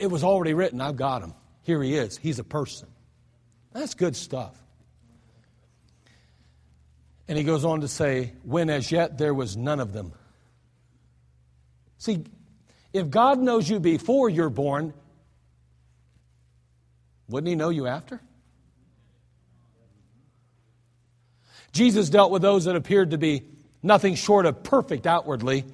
It 0.00 0.08
was 0.08 0.24
already 0.24 0.54
written. 0.54 0.80
I've 0.80 0.96
got 0.96 1.22
him. 1.22 1.34
Here 1.62 1.80
he 1.80 1.94
is. 1.94 2.18
He's 2.18 2.40
a 2.40 2.44
person. 2.44 2.88
That's 3.72 3.94
good 3.94 4.16
stuff. 4.16 4.61
And 7.32 7.38
he 7.38 7.44
goes 7.44 7.64
on 7.64 7.80
to 7.80 7.88
say, 7.88 8.34
when 8.42 8.68
as 8.68 8.92
yet 8.92 9.16
there 9.16 9.32
was 9.32 9.56
none 9.56 9.80
of 9.80 9.94
them. 9.94 10.12
See, 11.96 12.26
if 12.92 13.08
God 13.08 13.38
knows 13.38 13.70
you 13.70 13.80
before 13.80 14.28
you're 14.28 14.50
born, 14.50 14.92
wouldn't 17.30 17.48
he 17.48 17.54
know 17.54 17.70
you 17.70 17.86
after? 17.86 18.20
Jesus 21.72 22.10
dealt 22.10 22.32
with 22.32 22.42
those 22.42 22.66
that 22.66 22.76
appeared 22.76 23.12
to 23.12 23.16
be 23.16 23.44
nothing 23.82 24.14
short 24.14 24.44
of 24.44 24.62
perfect 24.62 25.06
outwardly, 25.06 25.64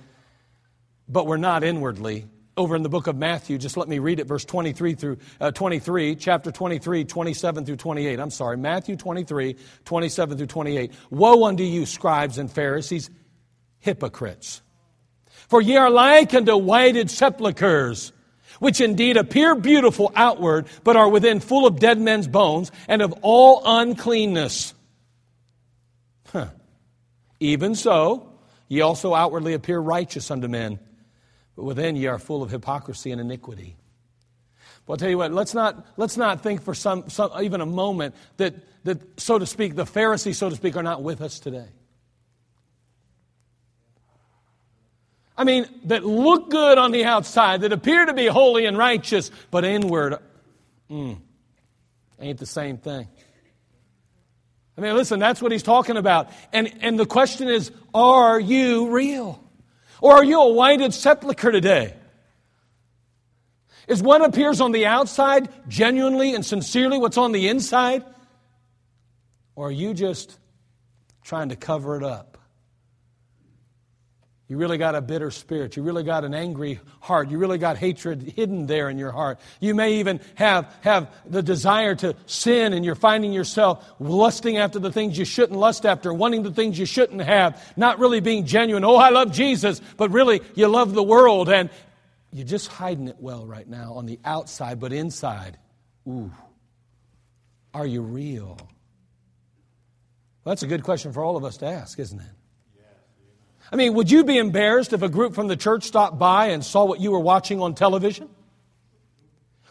but 1.08 1.26
were 1.26 1.38
not 1.38 1.64
inwardly 1.64 2.26
over 2.58 2.76
in 2.76 2.82
the 2.82 2.88
book 2.88 3.06
of 3.06 3.16
Matthew. 3.16 3.56
Just 3.56 3.76
let 3.76 3.88
me 3.88 4.00
read 4.00 4.20
it, 4.20 4.26
verse 4.26 4.44
23 4.44 4.94
through 4.94 5.16
uh, 5.40 5.52
23, 5.52 6.16
chapter 6.16 6.50
23, 6.50 7.04
27 7.04 7.64
through 7.64 7.76
28. 7.76 8.20
I'm 8.20 8.30
sorry, 8.30 8.56
Matthew 8.58 8.96
23, 8.96 9.56
27 9.84 10.36
through 10.36 10.46
28. 10.46 10.92
Woe 11.10 11.44
unto 11.44 11.62
you, 11.62 11.86
scribes 11.86 12.36
and 12.36 12.50
Pharisees, 12.50 13.08
hypocrites! 13.78 14.60
For 15.48 15.62
ye 15.62 15.76
are 15.76 15.88
like 15.88 16.34
unto 16.34 16.56
whited 16.56 17.10
sepulchres, 17.10 18.12
which 18.58 18.80
indeed 18.80 19.16
appear 19.16 19.54
beautiful 19.54 20.12
outward, 20.16 20.66
but 20.82 20.96
are 20.96 21.08
within 21.08 21.40
full 21.40 21.66
of 21.66 21.78
dead 21.78 21.98
men's 21.98 22.26
bones 22.26 22.72
and 22.88 23.00
of 23.00 23.14
all 23.22 23.62
uncleanness. 23.64 24.74
Huh. 26.32 26.48
Even 27.40 27.76
so, 27.76 28.32
ye 28.66 28.80
also 28.80 29.14
outwardly 29.14 29.54
appear 29.54 29.78
righteous 29.78 30.30
unto 30.30 30.48
men 30.48 30.80
but 31.58 31.64
within 31.64 31.96
ye 31.96 32.06
are 32.06 32.20
full 32.20 32.44
of 32.44 32.52
hypocrisy 32.52 33.10
and 33.10 33.20
iniquity. 33.20 33.74
Well, 34.86 34.94
I'll 34.94 34.96
tell 34.96 35.10
you 35.10 35.18
what, 35.18 35.32
let's 35.32 35.54
not, 35.54 35.88
let's 35.96 36.16
not 36.16 36.40
think 36.40 36.62
for 36.62 36.72
some, 36.72 37.10
some, 37.10 37.32
even 37.42 37.60
a 37.60 37.66
moment 37.66 38.14
that, 38.36 38.54
that, 38.84 39.20
so 39.20 39.40
to 39.40 39.44
speak, 39.44 39.74
the 39.74 39.84
Pharisees, 39.84 40.38
so 40.38 40.50
to 40.50 40.54
speak, 40.54 40.76
are 40.76 40.84
not 40.84 41.02
with 41.02 41.20
us 41.20 41.40
today. 41.40 41.66
I 45.36 45.42
mean, 45.42 45.66
that 45.86 46.04
look 46.04 46.48
good 46.48 46.78
on 46.78 46.92
the 46.92 47.04
outside, 47.04 47.62
that 47.62 47.72
appear 47.72 48.06
to 48.06 48.14
be 48.14 48.26
holy 48.26 48.64
and 48.64 48.78
righteous, 48.78 49.32
but 49.50 49.64
inward, 49.64 50.18
mm, 50.88 51.18
ain't 52.20 52.38
the 52.38 52.46
same 52.46 52.78
thing. 52.78 53.08
I 54.76 54.80
mean, 54.80 54.94
listen, 54.94 55.18
that's 55.18 55.42
what 55.42 55.50
he's 55.50 55.64
talking 55.64 55.96
about. 55.96 56.30
And, 56.52 56.72
and 56.82 56.96
the 56.96 57.06
question 57.06 57.48
is, 57.48 57.72
are 57.92 58.38
you 58.38 58.90
real? 58.90 59.42
Or 60.00 60.14
are 60.14 60.24
you 60.24 60.40
a 60.40 60.52
whited 60.52 60.94
sepulchre 60.94 61.52
today? 61.52 61.94
Is 63.86 64.02
what 64.02 64.22
appears 64.22 64.60
on 64.60 64.72
the 64.72 64.86
outside 64.86 65.48
genuinely 65.66 66.34
and 66.34 66.44
sincerely 66.44 66.98
what's 66.98 67.16
on 67.16 67.32
the 67.32 67.48
inside? 67.48 68.04
Or 69.56 69.68
are 69.68 69.72
you 69.72 69.94
just 69.94 70.38
trying 71.22 71.48
to 71.48 71.56
cover 71.56 71.96
it 71.96 72.04
up? 72.04 72.37
You 74.48 74.56
really 74.56 74.78
got 74.78 74.94
a 74.94 75.02
bitter 75.02 75.30
spirit. 75.30 75.76
You 75.76 75.82
really 75.82 76.04
got 76.04 76.24
an 76.24 76.32
angry 76.32 76.80
heart. 77.00 77.28
You 77.28 77.36
really 77.36 77.58
got 77.58 77.76
hatred 77.76 78.22
hidden 78.34 78.66
there 78.66 78.88
in 78.88 78.96
your 78.96 79.12
heart. 79.12 79.38
You 79.60 79.74
may 79.74 79.96
even 79.96 80.20
have, 80.36 80.74
have 80.80 81.14
the 81.26 81.42
desire 81.42 81.94
to 81.96 82.16
sin 82.24 82.72
and 82.72 82.82
you're 82.82 82.94
finding 82.94 83.34
yourself 83.34 83.86
lusting 83.98 84.56
after 84.56 84.78
the 84.78 84.90
things 84.90 85.18
you 85.18 85.26
shouldn't 85.26 85.58
lust 85.58 85.84
after, 85.84 86.14
wanting 86.14 86.44
the 86.44 86.50
things 86.50 86.78
you 86.78 86.86
shouldn't 86.86 87.20
have, 87.20 87.62
not 87.76 87.98
really 87.98 88.20
being 88.20 88.46
genuine. 88.46 88.84
Oh, 88.84 88.96
I 88.96 89.10
love 89.10 89.32
Jesus, 89.32 89.82
but 89.98 90.12
really 90.12 90.40
you 90.54 90.66
love 90.66 90.94
the 90.94 91.02
world 91.02 91.50
and 91.50 91.68
you're 92.32 92.46
just 92.46 92.68
hiding 92.68 93.08
it 93.08 93.16
well 93.20 93.46
right 93.46 93.68
now 93.68 93.94
on 93.94 94.06
the 94.06 94.18
outside, 94.24 94.80
but 94.80 94.94
inside, 94.94 95.58
ooh, 96.08 96.32
are 97.74 97.86
you 97.86 98.00
real? 98.00 98.56
Well, 98.56 100.52
that's 100.52 100.62
a 100.62 100.66
good 100.66 100.84
question 100.84 101.12
for 101.12 101.22
all 101.22 101.36
of 101.36 101.44
us 101.44 101.58
to 101.58 101.66
ask, 101.66 101.98
isn't 101.98 102.18
it? 102.18 102.26
I 103.70 103.76
mean, 103.76 103.94
would 103.94 104.10
you 104.10 104.24
be 104.24 104.38
embarrassed 104.38 104.92
if 104.92 105.02
a 105.02 105.08
group 105.08 105.34
from 105.34 105.48
the 105.48 105.56
church 105.56 105.84
stopped 105.84 106.18
by 106.18 106.48
and 106.48 106.64
saw 106.64 106.84
what 106.84 107.00
you 107.00 107.10
were 107.10 107.20
watching 107.20 107.60
on 107.60 107.74
television? 107.74 108.28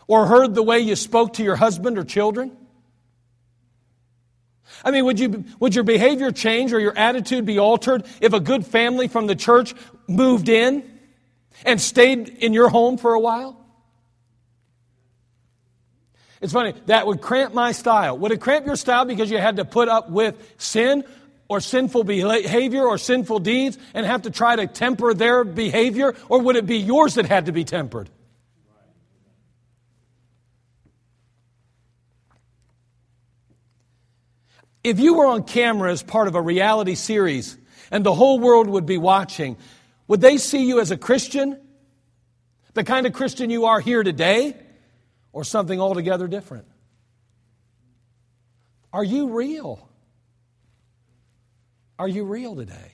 Or 0.07 0.25
heard 0.25 0.55
the 0.55 0.63
way 0.63 0.79
you 0.79 0.95
spoke 0.95 1.33
to 1.33 1.43
your 1.43 1.55
husband 1.55 1.97
or 1.97 2.03
children? 2.03 2.55
I 4.83 4.91
mean, 4.91 5.05
would, 5.05 5.19
you, 5.19 5.45
would 5.59 5.73
your 5.73 5.83
behavior 5.83 6.31
change 6.31 6.73
or 6.73 6.79
your 6.79 6.97
attitude 6.97 7.45
be 7.45 7.57
altered 7.57 8.05
if 8.21 8.33
a 8.33 8.39
good 8.39 8.65
family 8.65 9.07
from 9.07 9.27
the 9.27 9.35
church 9.35 9.73
moved 10.07 10.49
in 10.49 10.99
and 11.65 11.81
stayed 11.81 12.29
in 12.29 12.53
your 12.53 12.69
home 12.69 12.97
for 12.97 13.13
a 13.13 13.19
while? 13.19 13.57
It's 16.39 16.53
funny, 16.53 16.73
that 16.85 17.07
would 17.07 17.21
cramp 17.21 17.53
my 17.53 17.71
style. 17.71 18.17
Would 18.19 18.31
it 18.31 18.39
cramp 18.39 18.67
your 18.67 18.75
style 18.75 19.05
because 19.05 19.31
you 19.31 19.39
had 19.39 19.57
to 19.57 19.65
put 19.65 19.89
up 19.89 20.11
with 20.11 20.35
sin? 20.57 21.03
Or 21.49 21.61
sinful 21.61 22.03
behavior 22.03 22.83
or 22.83 22.97
sinful 22.97 23.39
deeds 23.39 23.77
and 23.93 24.05
have 24.05 24.23
to 24.23 24.31
try 24.31 24.55
to 24.55 24.67
temper 24.67 25.13
their 25.13 25.43
behavior? 25.43 26.15
Or 26.29 26.41
would 26.41 26.55
it 26.55 26.65
be 26.65 26.77
yours 26.77 27.15
that 27.15 27.25
had 27.25 27.45
to 27.45 27.51
be 27.51 27.63
tempered? 27.63 28.09
If 34.83 34.99
you 34.99 35.15
were 35.15 35.25
on 35.25 35.43
camera 35.43 35.91
as 35.91 36.01
part 36.01 36.27
of 36.29 36.35
a 36.35 36.41
reality 36.41 36.95
series 36.95 37.57
and 37.91 38.05
the 38.05 38.13
whole 38.13 38.39
world 38.39 38.69
would 38.69 38.85
be 38.85 38.97
watching, 38.97 39.57
would 40.07 40.21
they 40.21 40.37
see 40.37 40.65
you 40.65 40.79
as 40.79 40.91
a 40.91 40.97
Christian? 40.97 41.59
The 42.73 42.83
kind 42.83 43.05
of 43.05 43.11
Christian 43.11 43.49
you 43.49 43.65
are 43.65 43.79
here 43.81 44.03
today? 44.03 44.55
Or 45.33 45.43
something 45.43 45.79
altogether 45.79 46.27
different? 46.27 46.67
Are 48.93 49.03
you 49.03 49.29
real? 49.29 49.86
Are 51.99 52.07
you 52.07 52.25
real 52.25 52.55
today? 52.55 52.93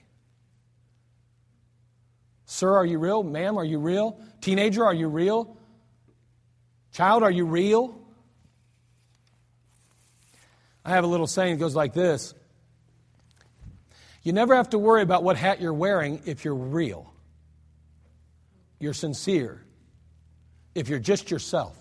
Sir, 2.46 2.76
are 2.76 2.86
you 2.86 3.00
real? 3.00 3.24
Ma'am, 3.24 3.58
are 3.58 3.66
you 3.66 3.80
real? 3.80 4.20
Teenager, 4.40 4.86
are 4.86 4.94
you 4.94 5.08
real? 5.08 5.58
Child, 6.92 7.24
are 7.24 7.32
you 7.32 7.46
real? 7.46 8.00
I 10.86 10.92
have 10.92 11.04
a 11.04 11.08
little 11.08 11.28
saying 11.28 11.56
that 11.56 11.60
goes 11.60 11.76
like 11.76 11.94
this 11.94 12.34
You 14.22 14.34
never 14.34 14.56
have 14.56 14.70
to 14.70 14.78
worry 14.78 15.02
about 15.02 15.24
what 15.24 15.38
hat 15.38 15.62
you're 15.62 15.74
wearing 15.74 16.22
if 16.26 16.46
you're 16.46 16.56
real, 16.56 17.12
you're 18.80 18.94
sincere, 18.94 19.64
if 20.76 20.90
you're 20.90 21.00
just 21.00 21.32
yourself. 21.32 21.78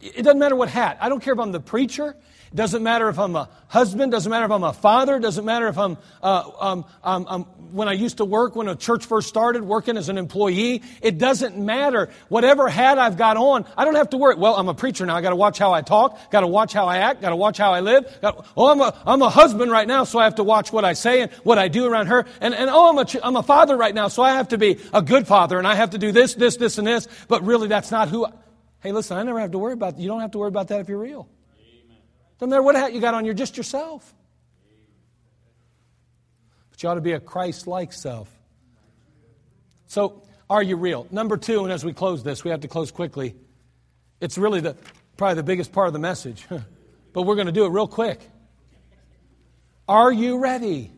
It 0.00 0.22
doesn't 0.22 0.38
matter 0.38 0.56
what 0.56 0.68
hat. 0.70 0.98
I 1.00 1.08
don't 1.08 1.22
care 1.22 1.34
if 1.34 1.40
I'm 1.40 1.52
the 1.52 1.60
preacher. 1.60 2.16
Doesn't 2.52 2.82
matter 2.82 3.08
if 3.08 3.18
I'm 3.18 3.36
a 3.36 3.48
husband. 3.68 4.10
Doesn't 4.10 4.28
matter 4.28 4.44
if 4.44 4.50
I'm 4.50 4.64
a 4.64 4.72
father. 4.72 5.20
Doesn't 5.20 5.44
matter 5.44 5.68
if 5.68 5.78
I'm, 5.78 5.96
uh, 6.20 6.50
um, 6.58 6.84
um, 7.04 7.26
um, 7.28 7.44
when 7.70 7.86
I 7.86 7.92
used 7.92 8.16
to 8.16 8.24
work, 8.24 8.56
when 8.56 8.66
a 8.66 8.74
church 8.74 9.06
first 9.06 9.28
started, 9.28 9.62
working 9.62 9.96
as 9.96 10.08
an 10.08 10.18
employee. 10.18 10.82
It 11.00 11.18
doesn't 11.18 11.56
matter. 11.56 12.10
Whatever 12.28 12.68
hat 12.68 12.98
I've 12.98 13.16
got 13.16 13.36
on, 13.36 13.66
I 13.76 13.84
don't 13.84 13.94
have 13.94 14.10
to 14.10 14.16
worry. 14.16 14.34
Well, 14.34 14.56
I'm 14.56 14.68
a 14.68 14.74
preacher 14.74 15.06
now. 15.06 15.14
I 15.14 15.20
got 15.20 15.30
to 15.30 15.36
watch 15.36 15.58
how 15.58 15.72
I 15.72 15.82
talk. 15.82 16.32
Got 16.32 16.40
to 16.40 16.48
watch 16.48 16.72
how 16.72 16.86
I 16.86 16.98
act. 16.98 17.20
Got 17.22 17.30
to 17.30 17.36
watch 17.36 17.56
how 17.56 17.72
I 17.72 17.80
live. 17.80 18.20
Got, 18.20 18.44
oh, 18.56 18.72
I'm 18.72 18.80
a, 18.80 19.00
I'm 19.06 19.22
a 19.22 19.30
husband 19.30 19.70
right 19.70 19.86
now, 19.86 20.02
so 20.02 20.18
I 20.18 20.24
have 20.24 20.34
to 20.36 20.44
watch 20.44 20.72
what 20.72 20.84
I 20.84 20.94
say 20.94 21.20
and 21.20 21.30
what 21.44 21.58
I 21.58 21.68
do 21.68 21.86
around 21.86 22.08
her. 22.08 22.26
And, 22.40 22.52
and 22.52 22.68
oh, 22.68 22.90
I'm 22.90 22.98
a, 22.98 23.06
I'm 23.22 23.36
a 23.36 23.44
father 23.44 23.76
right 23.76 23.94
now, 23.94 24.08
so 24.08 24.24
I 24.24 24.32
have 24.32 24.48
to 24.48 24.58
be 24.58 24.80
a 24.92 25.02
good 25.02 25.28
father 25.28 25.56
and 25.56 25.68
I 25.68 25.76
have 25.76 25.90
to 25.90 25.98
do 25.98 26.10
this, 26.10 26.34
this, 26.34 26.56
this, 26.56 26.78
and 26.78 26.86
this. 26.86 27.06
But 27.28 27.44
really, 27.44 27.68
that's 27.68 27.92
not 27.92 28.08
who 28.08 28.26
I, 28.26 28.32
Hey, 28.80 28.92
listen, 28.92 29.16
I 29.16 29.22
never 29.22 29.38
have 29.38 29.50
to 29.52 29.58
worry 29.58 29.74
about 29.74 29.98
You 29.98 30.08
don't 30.08 30.20
have 30.20 30.30
to 30.32 30.38
worry 30.38 30.48
about 30.48 30.68
that 30.68 30.80
if 30.80 30.88
you're 30.88 30.98
real. 30.98 31.28
Doesn't 32.40 32.48
matter 32.48 32.62
what 32.62 32.74
hat 32.74 32.94
you 32.94 33.02
got 33.02 33.12
on, 33.12 33.26
you're 33.26 33.34
just 33.34 33.58
yourself. 33.58 34.14
But 36.70 36.82
you 36.82 36.88
ought 36.88 36.94
to 36.94 37.02
be 37.02 37.12
a 37.12 37.20
Christ 37.20 37.66
like 37.66 37.92
self. 37.92 38.30
So, 39.88 40.22
are 40.48 40.62
you 40.62 40.76
real? 40.76 41.06
Number 41.10 41.36
two, 41.36 41.64
and 41.64 41.72
as 41.72 41.84
we 41.84 41.92
close 41.92 42.22
this, 42.22 42.42
we 42.42 42.50
have 42.50 42.62
to 42.62 42.68
close 42.68 42.90
quickly. 42.90 43.36
It's 44.22 44.38
really 44.38 44.60
the, 44.60 44.74
probably 45.18 45.34
the 45.34 45.42
biggest 45.42 45.70
part 45.70 45.88
of 45.88 45.92
the 45.92 45.98
message, 45.98 46.46
but 47.12 47.22
we're 47.22 47.34
going 47.34 47.46
to 47.46 47.52
do 47.52 47.66
it 47.66 47.68
real 47.68 47.86
quick. 47.86 48.20
Are 49.86 50.10
you 50.10 50.38
ready? 50.38 50.90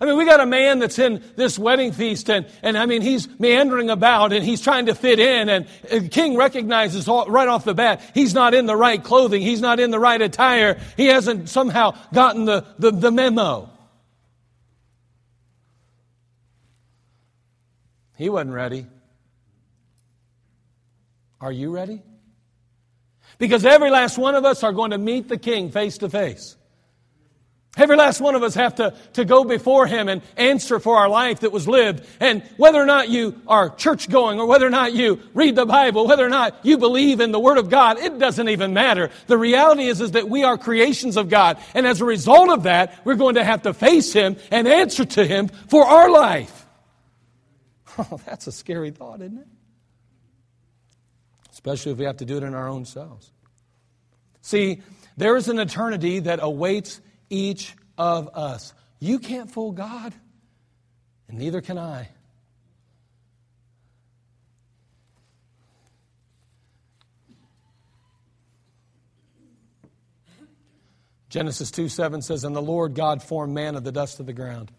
I 0.00 0.06
mean, 0.06 0.16
we 0.16 0.24
got 0.24 0.40
a 0.40 0.46
man 0.46 0.78
that's 0.78 0.98
in 0.98 1.22
this 1.36 1.58
wedding 1.58 1.92
feast, 1.92 2.28
and, 2.28 2.46
and 2.62 2.76
I 2.76 2.86
mean, 2.86 3.02
he's 3.02 3.28
meandering 3.38 3.90
about 3.90 4.32
and 4.32 4.44
he's 4.44 4.60
trying 4.60 4.86
to 4.86 4.94
fit 4.94 5.18
in, 5.18 5.48
and 5.48 5.66
the 5.88 6.08
king 6.08 6.36
recognizes 6.36 7.06
all, 7.08 7.26
right 7.26 7.48
off 7.48 7.64
the 7.64 7.74
bat 7.74 8.00
he's 8.14 8.34
not 8.34 8.54
in 8.54 8.66
the 8.66 8.76
right 8.76 9.02
clothing, 9.02 9.42
he's 9.42 9.60
not 9.60 9.78
in 9.78 9.90
the 9.90 9.98
right 9.98 10.20
attire, 10.20 10.80
he 10.96 11.06
hasn't 11.06 11.48
somehow 11.48 11.94
gotten 12.12 12.44
the, 12.44 12.64
the, 12.78 12.90
the 12.90 13.10
memo. 13.10 13.70
He 18.16 18.28
wasn't 18.28 18.52
ready. 18.52 18.86
Are 21.40 21.52
you 21.52 21.70
ready? 21.70 22.02
Because 23.38 23.64
every 23.64 23.90
last 23.90 24.16
one 24.16 24.36
of 24.36 24.44
us 24.44 24.62
are 24.62 24.72
going 24.72 24.92
to 24.92 24.98
meet 24.98 25.28
the 25.28 25.38
king 25.38 25.72
face 25.72 25.98
to 25.98 26.08
face. 26.08 26.56
Every 27.74 27.96
last 27.96 28.20
one 28.20 28.34
of 28.34 28.42
us 28.42 28.54
have 28.54 28.74
to, 28.74 28.94
to 29.14 29.24
go 29.24 29.44
before 29.44 29.86
Him 29.86 30.08
and 30.08 30.20
answer 30.36 30.78
for 30.78 30.98
our 30.98 31.08
life 31.08 31.40
that 31.40 31.52
was 31.52 31.66
lived. 31.66 32.06
And 32.20 32.42
whether 32.58 32.78
or 32.78 32.84
not 32.84 33.08
you 33.08 33.40
are 33.46 33.70
church 33.70 34.10
going 34.10 34.38
or 34.38 34.46
whether 34.46 34.66
or 34.66 34.70
not 34.70 34.92
you 34.92 35.20
read 35.32 35.56
the 35.56 35.64
Bible, 35.64 36.06
whether 36.06 36.24
or 36.24 36.28
not 36.28 36.54
you 36.64 36.76
believe 36.76 37.20
in 37.20 37.32
the 37.32 37.40
Word 37.40 37.56
of 37.56 37.70
God, 37.70 37.98
it 37.98 38.18
doesn't 38.18 38.50
even 38.50 38.74
matter. 38.74 39.10
The 39.26 39.38
reality 39.38 39.84
is, 39.84 40.02
is 40.02 40.10
that 40.10 40.28
we 40.28 40.44
are 40.44 40.58
creations 40.58 41.16
of 41.16 41.30
God. 41.30 41.56
And 41.72 41.86
as 41.86 42.02
a 42.02 42.04
result 42.04 42.50
of 42.50 42.64
that, 42.64 43.00
we're 43.06 43.14
going 43.14 43.36
to 43.36 43.44
have 43.44 43.62
to 43.62 43.72
face 43.72 44.12
Him 44.12 44.36
and 44.50 44.68
answer 44.68 45.06
to 45.06 45.24
Him 45.24 45.48
for 45.68 45.84
our 45.84 46.10
life. 46.10 46.58
Oh, 47.98 48.18
that's 48.24 48.46
a 48.46 48.52
scary 48.52 48.90
thought, 48.90 49.20
isn't 49.20 49.36
it? 49.36 49.46
Especially 51.52 51.92
if 51.92 51.98
we 51.98 52.06
have 52.06 52.16
to 52.16 52.24
do 52.24 52.38
it 52.38 52.42
in 52.42 52.54
our 52.54 52.66
own 52.66 52.86
selves. 52.86 53.30
See, 54.40 54.80
there 55.18 55.36
is 55.36 55.48
an 55.48 55.58
eternity 55.58 56.20
that 56.20 56.38
awaits 56.42 57.02
each 57.32 57.74
of 57.96 58.28
us. 58.34 58.74
You 59.00 59.18
can't 59.18 59.50
fool 59.50 59.72
God, 59.72 60.14
and 61.28 61.38
neither 61.38 61.60
can 61.60 61.78
I. 61.78 62.10
Genesis 71.30 71.70
2 71.70 71.88
7 71.88 72.20
says, 72.20 72.44
And 72.44 72.54
the 72.54 72.60
Lord 72.60 72.94
God 72.94 73.22
formed 73.22 73.54
man 73.54 73.74
of 73.74 73.84
the 73.84 73.92
dust 73.92 74.20
of 74.20 74.26
the 74.26 74.34
ground 74.34 74.70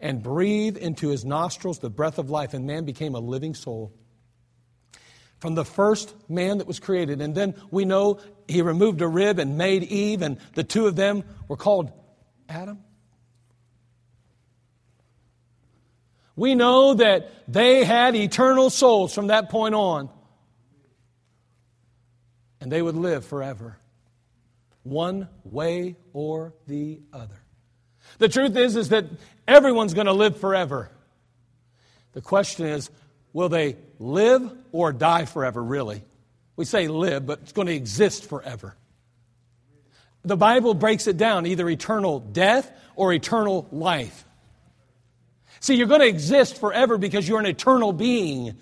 and 0.00 0.20
breathed 0.20 0.76
into 0.76 1.08
his 1.08 1.24
nostrils 1.24 1.78
the 1.78 1.88
breath 1.88 2.18
of 2.18 2.30
life, 2.30 2.52
and 2.52 2.66
man 2.66 2.84
became 2.84 3.14
a 3.14 3.20
living 3.20 3.54
soul. 3.54 3.94
From 5.38 5.54
the 5.54 5.64
first 5.64 6.14
man 6.30 6.58
that 6.58 6.66
was 6.66 6.80
created. 6.80 7.20
And 7.20 7.34
then 7.34 7.54
we 7.70 7.84
know 7.84 8.20
he 8.48 8.62
removed 8.62 9.02
a 9.02 9.08
rib 9.08 9.38
and 9.38 9.58
made 9.58 9.82
Eve, 9.82 10.22
and 10.22 10.38
the 10.54 10.64
two 10.64 10.86
of 10.86 10.96
them 10.96 11.24
were 11.48 11.56
called 11.56 11.92
Adam. 12.48 12.78
We 16.36 16.54
know 16.54 16.94
that 16.94 17.30
they 17.48 17.84
had 17.84 18.14
eternal 18.14 18.68
souls 18.70 19.14
from 19.14 19.28
that 19.28 19.48
point 19.48 19.74
on. 19.74 20.10
And 22.60 22.70
they 22.70 22.82
would 22.82 22.96
live 22.96 23.24
forever, 23.24 23.78
one 24.82 25.28
way 25.44 25.96
or 26.12 26.54
the 26.66 27.00
other. 27.12 27.40
The 28.18 28.28
truth 28.28 28.56
is, 28.56 28.76
is 28.76 28.88
that 28.90 29.06
everyone's 29.46 29.94
going 29.94 30.06
to 30.06 30.12
live 30.12 30.38
forever. 30.38 30.90
The 32.12 32.22
question 32.22 32.66
is, 32.66 32.90
will 33.32 33.48
they 33.48 33.76
live 33.98 34.50
or 34.72 34.92
die 34.92 35.24
forever, 35.24 35.62
really? 35.62 36.02
We 36.56 36.64
say 36.64 36.88
live, 36.88 37.26
but 37.26 37.40
it's 37.42 37.52
going 37.52 37.68
to 37.68 37.74
exist 37.74 38.28
forever. 38.28 38.74
The 40.24 40.36
Bible 40.36 40.74
breaks 40.74 41.06
it 41.06 41.16
down 41.16 41.46
either 41.46 41.68
eternal 41.68 42.18
death 42.18 42.70
or 42.96 43.12
eternal 43.12 43.68
life. 43.70 44.24
See, 45.60 45.74
you're 45.74 45.86
going 45.86 46.00
to 46.00 46.06
exist 46.06 46.58
forever 46.58 46.98
because 46.98 47.28
you're 47.28 47.40
an 47.40 47.46
eternal 47.46 47.92
being. 47.92 48.56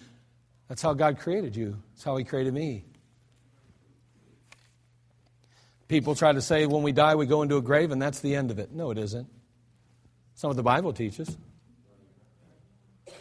That's 0.69 0.83
how 0.83 0.95
God 0.95 1.19
created 1.19 1.57
you, 1.57 1.77
that's 1.93 2.05
how 2.05 2.17
He 2.17 2.25
created 2.25 2.53
me. 2.53 2.85
People 5.87 6.15
try 6.15 6.33
to 6.33 6.41
say 6.41 6.67
when 6.67 6.83
we 6.83 6.93
die, 6.93 7.15
we 7.15 7.27
go 7.27 7.43
into 7.43 7.57
a 7.57 7.63
grave 7.63 7.91
and 7.91 8.01
that's 8.01 8.21
the 8.21 8.35
end 8.35 8.51
of 8.51 8.59
it. 8.59 8.73
No, 8.73 8.91
it 8.91 8.99
isn't. 8.99 9.29
Not 10.43 10.49
what 10.49 10.57
the 10.57 10.63
Bible 10.63 10.93
teaches. 10.93 11.37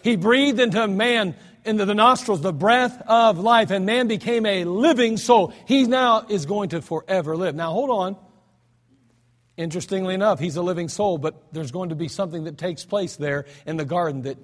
He 0.02 0.18
breathed 0.18 0.60
into 0.60 0.86
man 0.88 1.36
into 1.66 1.86
the 1.86 1.94
nostrils 1.94 2.42
the 2.42 2.54
breath 2.54 3.02
of 3.08 3.40
life, 3.40 3.72
and 3.72 3.86
man 3.86 4.08
became 4.08 4.46
a 4.46 4.66
living 4.66 5.18
soul. 5.18 5.54
He 5.66 5.84
now 5.84 6.26
is 6.30 6.46
going 6.46 6.70
to 6.70 6.82
forever 6.82 7.36
live. 7.38 7.56
Now, 7.56 7.72
hold 7.72 7.90
on. 7.90 8.18
Interestingly 9.56 10.16
enough, 10.16 10.40
he's 10.40 10.56
a 10.56 10.64
living 10.64 10.90
soul, 10.90 11.18
but 11.18 11.54
there's 11.54 11.72
going 11.72 11.90
to 11.90 11.96
be 11.96 12.08
something 12.08 12.46
that 12.46 12.58
takes 12.58 12.86
place 12.86 13.16
there 13.16 13.46
in 13.68 13.78
the 13.78 13.86
garden 13.86 14.24
that 14.24 14.38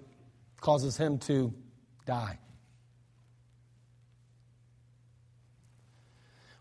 causes 0.61 0.97
him 0.97 1.17
to 1.19 1.53
die. 2.05 2.37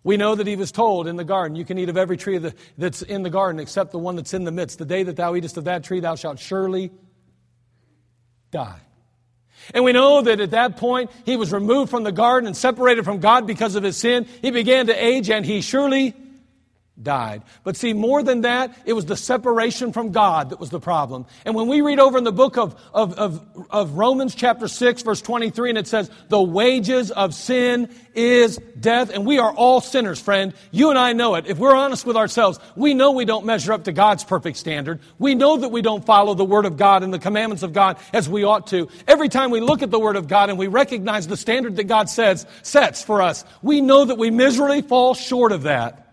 We 0.03 0.17
know 0.17 0.35
that 0.35 0.47
he 0.47 0.57
was 0.57 0.73
told 0.73 1.07
in 1.07 1.17
the 1.17 1.25
garden, 1.25 1.57
You 1.57 1.67
can 1.67 1.77
eat 1.77 1.91
of 1.91 1.99
every 1.99 2.17
tree 2.17 2.41
that's 2.79 3.03
in 3.03 3.23
the 3.23 3.31
garden 3.31 3.61
except 3.61 3.91
the 3.91 3.99
one 3.99 4.17
that's 4.17 4.33
in 4.33 4.45
the 4.45 4.53
midst. 4.53 4.79
The 4.79 4.87
day 4.87 5.03
that 5.03 5.17
thou 5.17 5.35
eatest 5.35 5.59
of 5.59 5.65
that 5.65 5.85
tree, 5.85 6.01
thou 6.01 6.15
shalt 6.15 6.39
surely 6.39 6.91
die. 8.51 8.81
And 9.75 9.85
we 9.85 9.93
know 9.93 10.23
that 10.23 10.41
at 10.41 10.51
that 10.53 10.77
point, 10.77 11.11
he 11.25 11.37
was 11.37 11.53
removed 11.53 11.91
from 11.91 12.05
the 12.05 12.13
garden 12.13 12.47
and 12.47 12.57
separated 12.57 13.05
from 13.05 13.19
God 13.21 13.47
because 13.47 13.75
of 13.75 13.83
his 13.83 13.97
sin. 13.97 14.27
He 14.43 14.51
began 14.51 14.87
to 14.87 15.05
age 15.05 15.31
and 15.31 15.45
he 15.45 15.61
surely 15.61 16.15
died. 17.03 17.43
But 17.65 17.77
see, 17.77 17.93
more 17.93 18.23
than 18.23 18.43
that, 18.43 18.77
it 18.85 18.93
was 18.93 19.07
the 19.07 19.17
separation 19.17 19.93
from 19.93 20.13
God 20.13 20.51
that 20.51 20.61
was 20.61 20.71
the 20.71 20.81
problem. 20.81 21.27
And 21.45 21.55
when 21.55 21.69
we 21.69 21.81
read 21.81 21.99
over 21.99 22.19
in 22.19 22.25
the 22.25 22.33
book 22.33 22.57
of, 22.57 22.81
of, 22.93 23.15
of, 23.19 23.67
of, 23.71 23.93
Romans 23.93 24.35
chapter 24.35 24.69
6, 24.69 25.03
verse 25.03 25.23
23, 25.23 25.71
and 25.71 25.79
it 25.79 25.87
says, 25.87 26.11
the 26.29 26.41
wages 26.41 27.11
of 27.11 27.35
sin 27.35 27.89
is 28.15 28.59
death. 28.79 29.11
And 29.11 29.27
we 29.27 29.39
are 29.39 29.53
all 29.53 29.81
sinners, 29.81 30.21
friend. 30.21 30.53
You 30.71 30.91
and 30.91 30.99
I 30.99 31.13
know 31.13 31.35
it. 31.37 31.47
If 31.47 31.59
we're 31.59 31.75
honest 31.75 32.05
with 32.07 32.17
ourselves, 32.17 32.59
we 32.77 32.95
know 32.95 33.13
we 33.13 33.25
don't 33.25 33.47
measure 33.47 33.73
up 33.73 33.85
to 33.85 33.93
God's 33.93 34.25
perfect 34.25 34.57
standard. 34.57 35.01
We 35.19 35.35
know 35.35 35.57
that 35.59 35.71
we 35.71 35.83
don't 35.83 36.05
follow 36.05 36.35
the 36.35 36.45
Word 36.45 36.67
of 36.67 36.77
God 36.77 37.03
and 37.03 37.13
the 37.13 37.19
commandments 37.19 37.63
of 37.63 37.73
God 37.73 37.99
as 38.13 38.29
we 38.29 38.45
ought 38.45 38.67
to. 38.69 38.89
Every 39.07 39.29
time 39.29 39.51
we 39.51 39.61
look 39.61 39.83
at 39.83 39.91
the 39.91 40.01
Word 40.01 40.17
of 40.17 40.29
God 40.29 40.51
and 40.51 40.59
we 40.59 40.67
recognize 40.67 41.27
the 41.27 41.37
standard 41.37 41.77
that 41.77 41.85
God 41.85 42.09
says, 42.09 42.47
sets 42.63 43.03
for 43.03 43.23
us, 43.23 43.45
we 43.63 43.81
know 43.81 44.05
that 44.05 44.19
we 44.19 44.31
miserably 44.31 44.83
fall 44.83 45.15
short 45.15 45.53
of 45.53 45.63
that 45.63 46.08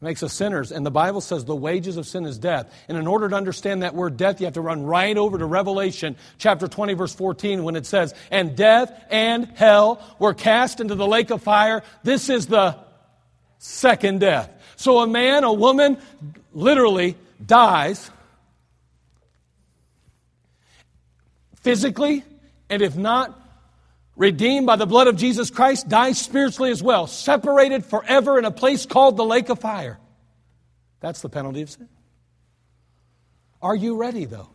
makes 0.00 0.22
us 0.22 0.32
sinners. 0.32 0.72
And 0.72 0.84
the 0.84 0.90
Bible 0.90 1.20
says 1.20 1.44
the 1.44 1.56
wages 1.56 1.96
of 1.96 2.06
sin 2.06 2.26
is 2.26 2.38
death. 2.38 2.72
And 2.88 2.98
in 2.98 3.06
order 3.06 3.28
to 3.28 3.36
understand 3.36 3.82
that 3.82 3.94
word 3.94 4.16
death, 4.16 4.40
you 4.40 4.46
have 4.46 4.54
to 4.54 4.60
run 4.60 4.84
right 4.84 5.16
over 5.16 5.38
to 5.38 5.46
Revelation 5.46 6.16
chapter 6.38 6.68
20, 6.68 6.94
verse 6.94 7.14
14, 7.14 7.64
when 7.64 7.76
it 7.76 7.86
says, 7.86 8.14
And 8.30 8.56
death 8.56 8.92
and 9.10 9.46
hell 9.54 10.02
were 10.18 10.34
cast 10.34 10.80
into 10.80 10.94
the 10.94 11.06
lake 11.06 11.30
of 11.30 11.42
fire. 11.42 11.82
This 12.02 12.28
is 12.28 12.46
the 12.46 12.76
second 13.58 14.20
death. 14.20 14.50
So 14.76 14.98
a 14.98 15.06
man, 15.06 15.44
a 15.44 15.52
woman, 15.52 15.98
literally 16.52 17.16
dies 17.44 18.10
physically, 21.62 22.22
and 22.70 22.82
if 22.82 22.96
not, 22.96 23.45
redeemed 24.16 24.66
by 24.66 24.76
the 24.76 24.86
blood 24.86 25.06
of 25.06 25.16
Jesus 25.16 25.50
Christ, 25.50 25.88
dies 25.88 26.18
spiritually 26.18 26.70
as 26.70 26.82
well, 26.82 27.06
separated 27.06 27.84
forever 27.84 28.38
in 28.38 28.44
a 28.44 28.50
place 28.50 28.86
called 28.86 29.16
the 29.16 29.24
lake 29.24 29.48
of 29.48 29.60
fire. 29.60 29.98
That's 31.00 31.20
the 31.20 31.28
penalty 31.28 31.62
of 31.62 31.70
sin. 31.70 31.88
Are 33.62 33.76
you 33.76 33.96
ready, 33.96 34.24
though? 34.24 34.48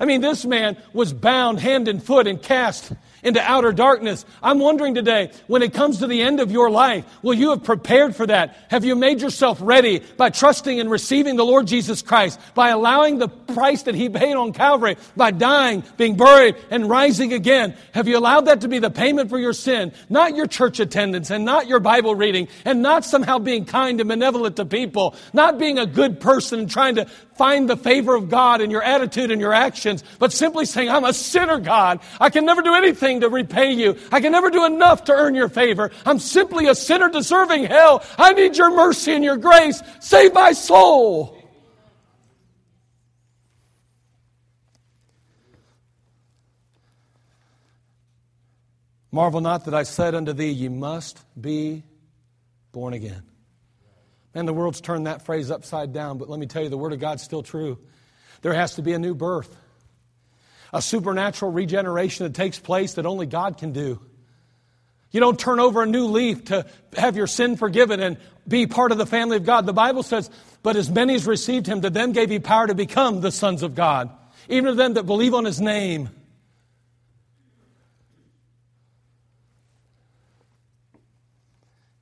I 0.00 0.04
mean, 0.04 0.20
this 0.20 0.44
man 0.44 0.76
was 0.92 1.12
bound 1.12 1.60
hand 1.60 1.88
and 1.88 2.02
foot 2.02 2.26
and 2.26 2.42
cast 2.42 2.92
into 3.22 3.40
outer 3.42 3.72
darkness. 3.72 4.24
I'm 4.42 4.58
wondering 4.58 4.94
today, 4.94 5.30
when 5.46 5.62
it 5.62 5.74
comes 5.74 5.98
to 5.98 6.06
the 6.06 6.22
end 6.22 6.40
of 6.40 6.50
your 6.50 6.70
life, 6.70 7.04
will 7.22 7.34
you 7.34 7.50
have 7.50 7.64
prepared 7.64 8.14
for 8.14 8.26
that? 8.26 8.56
Have 8.70 8.84
you 8.84 8.94
made 8.94 9.20
yourself 9.20 9.58
ready 9.60 10.00
by 10.16 10.30
trusting 10.30 10.80
and 10.80 10.90
receiving 10.90 11.36
the 11.36 11.44
Lord 11.44 11.66
Jesus 11.66 12.02
Christ, 12.02 12.38
by 12.54 12.70
allowing 12.70 13.18
the 13.18 13.28
price 13.28 13.82
that 13.84 13.94
He 13.94 14.08
paid 14.08 14.34
on 14.34 14.52
Calvary, 14.52 14.96
by 15.16 15.30
dying, 15.30 15.84
being 15.96 16.16
buried, 16.16 16.56
and 16.70 16.88
rising 16.88 17.32
again? 17.32 17.76
Have 17.92 18.08
you 18.08 18.18
allowed 18.18 18.46
that 18.46 18.60
to 18.62 18.68
be 18.68 18.78
the 18.78 18.90
payment 18.90 19.30
for 19.30 19.38
your 19.38 19.52
sin? 19.52 19.92
Not 20.08 20.36
your 20.36 20.46
church 20.46 20.80
attendance 20.80 21.30
and 21.30 21.44
not 21.44 21.66
your 21.66 21.80
Bible 21.80 22.14
reading 22.14 22.48
and 22.64 22.82
not 22.82 23.04
somehow 23.04 23.38
being 23.38 23.64
kind 23.64 24.00
and 24.00 24.08
benevolent 24.08 24.56
to 24.56 24.64
people, 24.64 25.14
not 25.32 25.58
being 25.58 25.78
a 25.78 25.86
good 25.86 26.20
person 26.20 26.60
and 26.60 26.70
trying 26.70 26.96
to 26.96 27.06
find 27.38 27.70
the 27.70 27.76
favor 27.76 28.16
of 28.16 28.28
God 28.28 28.60
in 28.60 28.70
your 28.70 28.82
attitude 28.82 29.30
and 29.30 29.40
your 29.40 29.54
actions, 29.54 30.04
but 30.18 30.32
simply 30.32 30.66
saying, 30.66 30.90
I'm 30.90 31.04
a 31.04 31.14
sinner, 31.14 31.58
God. 31.58 32.00
I 32.20 32.28
can 32.28 32.44
never 32.44 32.60
do 32.60 32.74
anything 32.74 33.20
to 33.20 33.28
repay 33.28 33.72
you. 33.72 33.96
I 34.12 34.20
can 34.20 34.32
never 34.32 34.50
do 34.50 34.66
enough 34.66 35.04
to 35.04 35.12
earn 35.12 35.34
your 35.34 35.48
favor. 35.48 35.90
I'm 36.04 36.18
simply 36.18 36.66
a 36.66 36.74
sinner 36.74 37.08
deserving 37.08 37.64
hell. 37.64 38.04
I 38.18 38.32
need 38.32 38.56
your 38.56 38.74
mercy 38.74 39.12
and 39.12 39.24
your 39.24 39.36
grace. 39.36 39.80
Save 40.00 40.34
my 40.34 40.52
soul. 40.52 41.36
Marvel 49.10 49.40
not 49.40 49.64
that 49.64 49.74
I 49.74 49.84
said 49.84 50.14
unto 50.14 50.32
thee, 50.32 50.50
Ye 50.50 50.68
must 50.68 51.24
be 51.40 51.82
born 52.72 52.92
again. 52.92 53.27
And 54.38 54.46
the 54.46 54.52
world's 54.52 54.80
turned 54.80 55.08
that 55.08 55.22
phrase 55.22 55.50
upside 55.50 55.92
down, 55.92 56.16
but 56.16 56.30
let 56.30 56.38
me 56.38 56.46
tell 56.46 56.62
you, 56.62 56.68
the 56.68 56.78
Word 56.78 56.92
of 56.92 57.00
God's 57.00 57.24
still 57.24 57.42
true. 57.42 57.76
There 58.40 58.52
has 58.52 58.76
to 58.76 58.82
be 58.82 58.92
a 58.92 58.98
new 58.98 59.16
birth, 59.16 59.52
a 60.72 60.80
supernatural 60.80 61.50
regeneration 61.50 62.24
that 62.24 62.34
takes 62.34 62.56
place 62.56 62.94
that 62.94 63.04
only 63.04 63.26
God 63.26 63.58
can 63.58 63.72
do. 63.72 64.00
You 65.10 65.18
don't 65.18 65.40
turn 65.40 65.58
over 65.58 65.82
a 65.82 65.86
new 65.86 66.06
leaf 66.06 66.44
to 66.44 66.66
have 66.96 67.16
your 67.16 67.26
sin 67.26 67.56
forgiven 67.56 67.98
and 67.98 68.16
be 68.46 68.68
part 68.68 68.92
of 68.92 68.98
the 68.98 69.06
family 69.06 69.38
of 69.38 69.44
God. 69.44 69.66
The 69.66 69.72
Bible 69.72 70.04
says, 70.04 70.30
But 70.62 70.76
as 70.76 70.88
many 70.88 71.16
as 71.16 71.26
received 71.26 71.66
him, 71.66 71.80
to 71.80 71.90
them 71.90 72.12
gave 72.12 72.30
he 72.30 72.38
power 72.38 72.68
to 72.68 72.76
become 72.76 73.20
the 73.20 73.32
sons 73.32 73.64
of 73.64 73.74
God, 73.74 74.08
even 74.48 74.66
to 74.66 74.74
them 74.74 74.94
that 74.94 75.04
believe 75.04 75.34
on 75.34 75.46
his 75.46 75.60
name. 75.60 76.10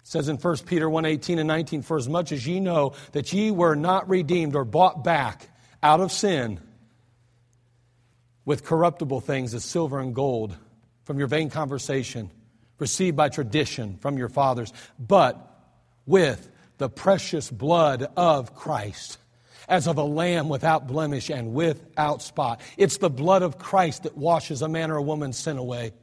It 0.06 0.10
says 0.10 0.28
in 0.28 0.36
1 0.36 0.56
Peter 0.66 0.88
1 0.88 1.04
18 1.04 1.40
and 1.40 1.48
19, 1.48 1.82
For 1.82 1.96
as 1.96 2.08
much 2.08 2.30
as 2.30 2.46
ye 2.46 2.60
know 2.60 2.92
that 3.10 3.32
ye 3.32 3.50
were 3.50 3.74
not 3.74 4.08
redeemed 4.08 4.54
or 4.54 4.64
bought 4.64 5.02
back 5.02 5.48
out 5.82 5.98
of 5.98 6.12
sin 6.12 6.60
with 8.44 8.64
corruptible 8.64 9.20
things 9.20 9.52
as 9.52 9.64
silver 9.64 9.98
and 9.98 10.14
gold 10.14 10.56
from 11.02 11.18
your 11.18 11.26
vain 11.26 11.50
conversation, 11.50 12.30
received 12.78 13.16
by 13.16 13.28
tradition 13.30 13.98
from 13.98 14.16
your 14.16 14.28
fathers, 14.28 14.72
but 14.96 15.74
with 16.06 16.52
the 16.78 16.88
precious 16.88 17.50
blood 17.50 18.08
of 18.16 18.54
Christ, 18.54 19.18
as 19.68 19.88
of 19.88 19.98
a 19.98 20.04
lamb 20.04 20.48
without 20.48 20.86
blemish 20.86 21.30
and 21.30 21.52
without 21.52 22.22
spot. 22.22 22.60
It's 22.76 22.98
the 22.98 23.10
blood 23.10 23.42
of 23.42 23.58
Christ 23.58 24.04
that 24.04 24.16
washes 24.16 24.62
a 24.62 24.68
man 24.68 24.92
or 24.92 24.98
a 24.98 25.02
woman's 25.02 25.36
sin 25.36 25.58
away. 25.58 25.94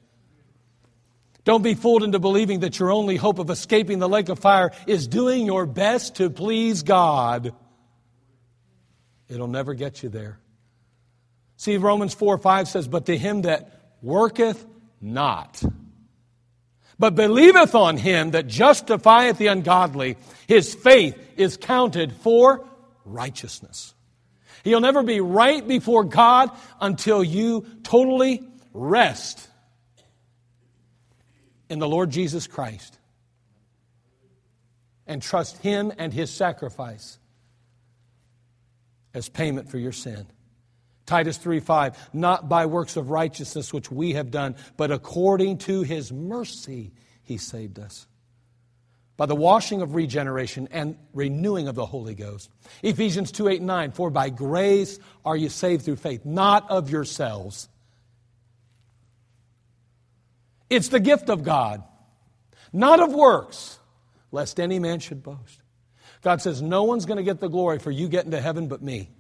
Don't 1.45 1.61
be 1.61 1.73
fooled 1.73 2.03
into 2.03 2.19
believing 2.19 2.61
that 2.61 2.79
your 2.79 2.91
only 2.91 3.17
hope 3.17 3.37
of 3.37 3.49
escaping 3.49 3.99
the 3.99 4.07
lake 4.07 4.29
of 4.29 4.39
fire 4.39 4.71
is 4.87 5.07
doing 5.07 5.45
your 5.45 5.65
best 5.65 6.15
to 6.15 6.29
please 6.29 6.83
God. 6.83 7.53
It'll 9.27 9.47
never 9.47 9.73
get 9.73 10.03
you 10.03 10.09
there. 10.09 10.39
See, 11.57 11.77
Romans 11.77 12.13
4 12.13 12.37
5 12.37 12.67
says, 12.67 12.87
But 12.87 13.07
to 13.07 13.17
him 13.17 13.41
that 13.41 13.81
worketh 14.01 14.65
not, 15.01 15.61
but 16.97 17.15
believeth 17.15 17.75
on 17.75 17.97
him 17.97 18.31
that 18.31 18.47
justifieth 18.47 19.37
the 19.37 19.47
ungodly, 19.47 20.15
his 20.47 20.73
faith 20.73 21.17
is 21.35 21.57
counted 21.57 22.13
for 22.13 22.65
righteousness. 23.03 23.93
He'll 24.63 24.79
never 24.79 25.03
be 25.03 25.19
right 25.19 25.67
before 25.67 26.05
God 26.05 26.51
until 26.79 27.21
you 27.21 27.65
totally 27.83 28.43
rest 28.71 29.49
in 31.69 31.79
the 31.79 31.87
Lord 31.87 32.09
Jesus 32.09 32.47
Christ 32.47 32.97
and 35.07 35.21
trust 35.21 35.57
Him 35.57 35.91
and 35.97 36.13
His 36.13 36.31
sacrifice 36.31 37.19
as 39.13 39.29
payment 39.29 39.69
for 39.69 39.77
your 39.77 39.91
sin. 39.91 40.25
Titus 41.05 41.37
3 41.37 41.59
5, 41.59 42.09
not 42.13 42.47
by 42.47 42.65
works 42.65 42.95
of 42.95 43.09
righteousness 43.09 43.73
which 43.73 43.91
we 43.91 44.13
have 44.13 44.31
done, 44.31 44.55
but 44.77 44.91
according 44.91 45.57
to 45.59 45.83
His 45.83 46.11
mercy 46.11 46.93
He 47.23 47.37
saved 47.37 47.79
us. 47.79 48.07
By 49.15 49.27
the 49.27 49.35
washing 49.35 49.81
of 49.81 49.93
regeneration 49.93 50.67
and 50.71 50.97
renewing 51.13 51.67
of 51.67 51.75
the 51.75 51.85
Holy 51.85 52.15
Ghost. 52.15 52.49
Ephesians 52.81 53.31
2 53.31 53.49
8 53.49 53.61
9, 53.61 53.91
for 53.91 54.09
by 54.09 54.29
grace 54.29 54.97
are 55.25 55.37
you 55.37 55.49
saved 55.49 55.85
through 55.85 55.97
faith, 55.97 56.25
not 56.25 56.69
of 56.71 56.89
yourselves. 56.89 57.67
It's 60.73 60.87
the 60.87 60.99
gift 60.99 61.29
of 61.29 61.43
God, 61.43 61.83
not 62.71 62.99
of 62.99 63.13
works, 63.13 63.77
lest 64.31 64.59
any 64.59 64.79
man 64.79 64.99
should 64.99 65.21
boast. 65.21 65.61
God 66.23 66.41
says, 66.41 66.63
No 66.63 66.83
one's 66.83 67.05
going 67.05 67.17
to 67.17 67.23
get 67.23 67.39
the 67.39 67.47
glory 67.47 67.77
for 67.77 67.91
you 67.91 68.07
getting 68.07 68.31
to 68.31 68.41
heaven 68.41 68.67
but 68.67 68.81
me. 68.81 69.11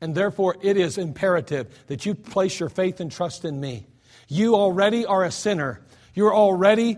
And 0.00 0.14
therefore, 0.14 0.56
it 0.62 0.78
is 0.78 0.96
imperative 0.96 1.68
that 1.88 2.06
you 2.06 2.14
place 2.14 2.58
your 2.58 2.70
faith 2.70 3.00
and 3.00 3.12
trust 3.12 3.44
in 3.44 3.60
me. 3.60 3.86
You 4.28 4.54
already 4.54 5.04
are 5.04 5.24
a 5.24 5.30
sinner. 5.30 5.82
You're 6.14 6.34
already 6.34 6.96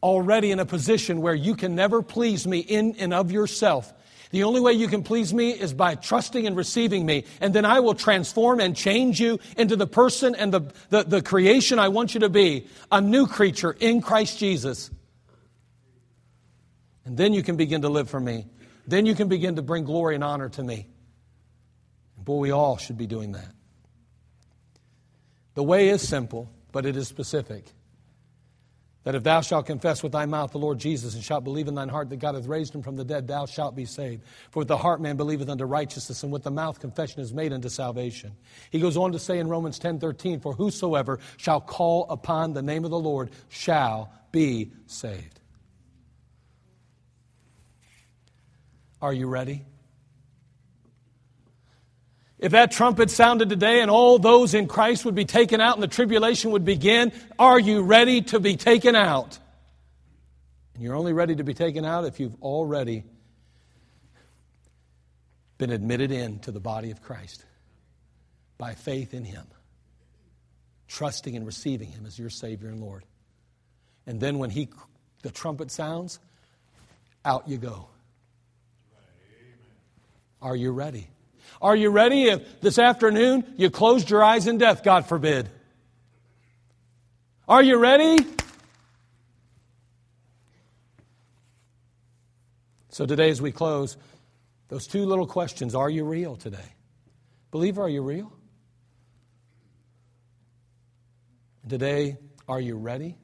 already 0.00 0.52
in 0.52 0.60
a 0.60 0.64
position 0.64 1.20
where 1.20 1.34
you 1.34 1.56
can 1.56 1.74
never 1.74 2.00
please 2.00 2.46
me 2.46 2.60
in 2.60 2.94
and 2.98 3.12
of 3.12 3.32
yourself. 3.32 3.92
The 4.30 4.44
only 4.44 4.60
way 4.60 4.72
you 4.72 4.86
can 4.86 5.02
please 5.02 5.34
me 5.34 5.50
is 5.50 5.74
by 5.74 5.96
trusting 5.96 6.46
and 6.46 6.56
receiving 6.56 7.04
me. 7.04 7.24
And 7.40 7.52
then 7.52 7.64
I 7.64 7.80
will 7.80 7.94
transform 7.94 8.60
and 8.60 8.76
change 8.76 9.20
you 9.20 9.40
into 9.56 9.74
the 9.74 9.88
person 9.88 10.36
and 10.36 10.54
the, 10.54 10.60
the, 10.88 11.02
the 11.02 11.22
creation 11.22 11.80
I 11.80 11.88
want 11.88 12.14
you 12.14 12.20
to 12.20 12.28
be 12.28 12.68
a 12.92 13.00
new 13.00 13.26
creature 13.26 13.76
in 13.78 14.00
Christ 14.00 14.38
Jesus. 14.38 14.90
And 17.04 17.16
then 17.16 17.32
you 17.32 17.42
can 17.42 17.56
begin 17.56 17.82
to 17.82 17.88
live 17.88 18.08
for 18.08 18.20
me. 18.20 18.46
Then 18.86 19.04
you 19.04 19.16
can 19.16 19.28
begin 19.28 19.56
to 19.56 19.62
bring 19.62 19.84
glory 19.84 20.14
and 20.14 20.22
honor 20.22 20.48
to 20.50 20.62
me. 20.62 20.86
Boy, 22.16 22.36
we 22.36 22.50
all 22.52 22.76
should 22.76 22.98
be 22.98 23.08
doing 23.08 23.32
that. 23.32 23.52
The 25.54 25.64
way 25.64 25.88
is 25.88 26.06
simple, 26.06 26.48
but 26.70 26.86
it 26.86 26.96
is 26.96 27.08
specific 27.08 27.64
that 29.10 29.16
if 29.16 29.24
thou 29.24 29.40
shalt 29.40 29.66
confess 29.66 30.04
with 30.04 30.12
thy 30.12 30.24
mouth 30.24 30.52
the 30.52 30.58
Lord 30.58 30.78
Jesus 30.78 31.16
and 31.16 31.24
shalt 31.24 31.42
believe 31.42 31.66
in 31.66 31.74
thine 31.74 31.88
heart 31.88 32.10
that 32.10 32.20
God 32.20 32.36
hath 32.36 32.46
raised 32.46 32.72
him 32.72 32.80
from 32.80 32.94
the 32.94 33.04
dead, 33.04 33.26
thou 33.26 33.44
shalt 33.44 33.74
be 33.74 33.84
saved. 33.84 34.22
For 34.52 34.60
with 34.60 34.68
the 34.68 34.76
heart 34.76 35.00
man 35.00 35.16
believeth 35.16 35.48
unto 35.48 35.64
righteousness, 35.64 36.22
and 36.22 36.30
with 36.30 36.44
the 36.44 36.52
mouth 36.52 36.78
confession 36.78 37.20
is 37.20 37.34
made 37.34 37.52
unto 37.52 37.68
salvation. 37.68 38.30
He 38.70 38.78
goes 38.78 38.96
on 38.96 39.10
to 39.10 39.18
say 39.18 39.40
in 39.40 39.48
Romans 39.48 39.80
10 39.80 39.98
13, 39.98 40.38
For 40.38 40.52
whosoever 40.52 41.18
shall 41.38 41.60
call 41.60 42.06
upon 42.08 42.52
the 42.52 42.62
name 42.62 42.84
of 42.84 42.92
the 42.92 43.00
Lord 43.00 43.32
shall 43.48 44.12
be 44.30 44.70
saved. 44.86 45.40
Are 49.02 49.12
you 49.12 49.26
ready? 49.26 49.64
If 52.40 52.52
that 52.52 52.72
trumpet 52.72 53.10
sounded 53.10 53.50
today 53.50 53.82
and 53.82 53.90
all 53.90 54.18
those 54.18 54.54
in 54.54 54.66
Christ 54.66 55.04
would 55.04 55.14
be 55.14 55.26
taken 55.26 55.60
out 55.60 55.74
and 55.76 55.82
the 55.82 55.88
tribulation 55.88 56.52
would 56.52 56.64
begin, 56.64 57.12
are 57.38 57.60
you 57.60 57.82
ready 57.82 58.22
to 58.22 58.40
be 58.40 58.56
taken 58.56 58.96
out? 58.96 59.38
And 60.72 60.82
you're 60.82 60.96
only 60.96 61.12
ready 61.12 61.36
to 61.36 61.44
be 61.44 61.52
taken 61.52 61.84
out 61.84 62.06
if 62.06 62.18
you've 62.18 62.42
already 62.42 63.04
been 65.58 65.70
admitted 65.70 66.10
into 66.10 66.50
the 66.50 66.60
body 66.60 66.90
of 66.90 67.02
Christ 67.02 67.44
by 68.56 68.72
faith 68.72 69.12
in 69.12 69.24
Him, 69.24 69.46
trusting 70.88 71.36
and 71.36 71.44
receiving 71.44 71.90
Him 71.90 72.06
as 72.06 72.18
your 72.18 72.30
Savior 72.30 72.70
and 72.70 72.80
Lord. 72.80 73.04
And 74.06 74.18
then 74.18 74.38
when 74.38 74.48
he, 74.48 74.70
the 75.20 75.30
trumpet 75.30 75.70
sounds, 75.70 76.18
out 77.22 77.46
you 77.46 77.58
go. 77.58 77.88
Are 80.40 80.56
you 80.56 80.70
ready? 80.70 81.06
Are 81.60 81.76
you 81.76 81.90
ready 81.90 82.24
if 82.24 82.60
this 82.60 82.78
afternoon 82.78 83.54
you 83.56 83.70
closed 83.70 84.10
your 84.10 84.22
eyes 84.24 84.46
in 84.46 84.58
death, 84.58 84.82
God 84.82 85.06
forbid? 85.06 85.48
Are 87.48 87.62
you 87.62 87.78
ready? 87.78 88.24
So, 92.90 93.06
today, 93.06 93.30
as 93.30 93.40
we 93.40 93.52
close, 93.52 93.96
those 94.68 94.86
two 94.86 95.04
little 95.06 95.26
questions 95.26 95.74
are 95.74 95.90
you 95.90 96.04
real 96.04 96.36
today? 96.36 96.74
Believer, 97.50 97.82
are 97.82 97.88
you 97.88 98.02
real? 98.02 98.32
Today, 101.68 102.18
are 102.48 102.60
you 102.60 102.76
ready? 102.76 103.16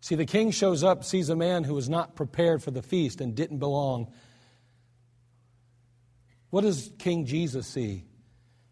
See, 0.00 0.14
the 0.14 0.26
king 0.26 0.50
shows 0.50 0.82
up, 0.82 1.04
sees 1.04 1.28
a 1.28 1.36
man 1.36 1.64
who 1.64 1.74
was 1.74 1.88
not 1.88 2.16
prepared 2.16 2.62
for 2.62 2.70
the 2.70 2.82
feast 2.82 3.20
and 3.20 3.34
didn't 3.34 3.58
belong. 3.58 4.12
What 6.52 6.64
does 6.64 6.92
King 6.98 7.24
Jesus 7.24 7.66
see 7.66 8.04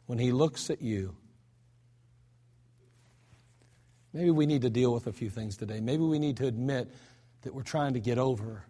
when 0.04 0.18
he 0.18 0.32
looks 0.32 0.68
at 0.68 0.82
you? 0.82 1.16
Maybe 4.12 4.30
we 4.30 4.44
need 4.44 4.60
to 4.62 4.70
deal 4.70 4.92
with 4.92 5.06
a 5.06 5.14
few 5.14 5.30
things 5.30 5.56
today. 5.56 5.80
Maybe 5.80 6.02
we 6.02 6.18
need 6.18 6.36
to 6.36 6.46
admit 6.46 6.92
that 7.40 7.54
we're 7.54 7.62
trying 7.62 7.94
to 7.94 8.00
get 8.00 8.18
over, 8.18 8.66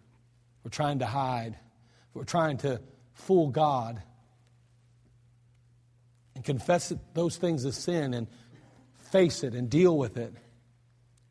we're 0.63 0.71
trying 0.71 0.99
to 0.99 1.05
hide, 1.05 1.57
we're 2.13 2.23
trying 2.23 2.59
to 2.59 2.79
fool 3.11 3.49
God 3.49 4.01
and 6.33 6.45
confess 6.45 6.93
those 7.13 7.35
things 7.35 7.65
as 7.65 7.75
sin 7.75 8.13
and 8.13 8.27
face 9.11 9.43
it 9.43 9.55
and 9.55 9.69
deal 9.69 9.97
with 9.97 10.15
it. 10.15 10.33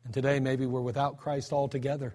And 0.05 0.13
today, 0.13 0.39
maybe 0.39 0.67
we're 0.67 0.81
without 0.81 1.17
Christ 1.17 1.51
altogether. 1.51 2.13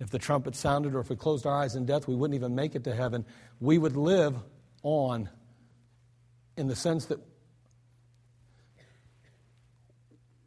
If 0.00 0.08
the 0.08 0.18
trumpet 0.18 0.56
sounded 0.56 0.94
or 0.94 1.00
if 1.00 1.10
we 1.10 1.16
closed 1.16 1.46
our 1.46 1.54
eyes 1.54 1.76
in 1.76 1.84
death, 1.84 2.08
we 2.08 2.16
wouldn't 2.16 2.34
even 2.34 2.54
make 2.54 2.74
it 2.74 2.84
to 2.84 2.94
heaven. 2.94 3.26
We 3.60 3.76
would 3.76 3.96
live 3.96 4.34
on 4.82 5.28
in 6.56 6.66
the 6.66 6.74
sense 6.74 7.06
that 7.06 7.18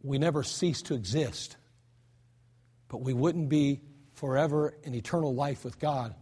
we 0.01 0.17
never 0.17 0.43
cease 0.43 0.81
to 0.83 0.95
exist, 0.95 1.55
but 2.89 3.01
we 3.01 3.13
wouldn't 3.13 3.47
be 3.47 3.81
forever 4.13 4.73
in 4.83 4.95
eternal 4.95 5.33
life 5.33 5.63
with 5.63 5.79
God. 5.79 6.15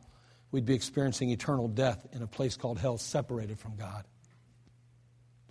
We'd 0.52 0.66
be 0.66 0.76
experiencing 0.76 1.30
eternal 1.30 1.70
death 1.70 2.06
in 2.12 2.22
a 2.22 2.28
place 2.28 2.58
called 2.58 2.80
hell, 2.80 2.98
separated 2.98 3.58
from 3.58 3.78
God. 3.78 4.04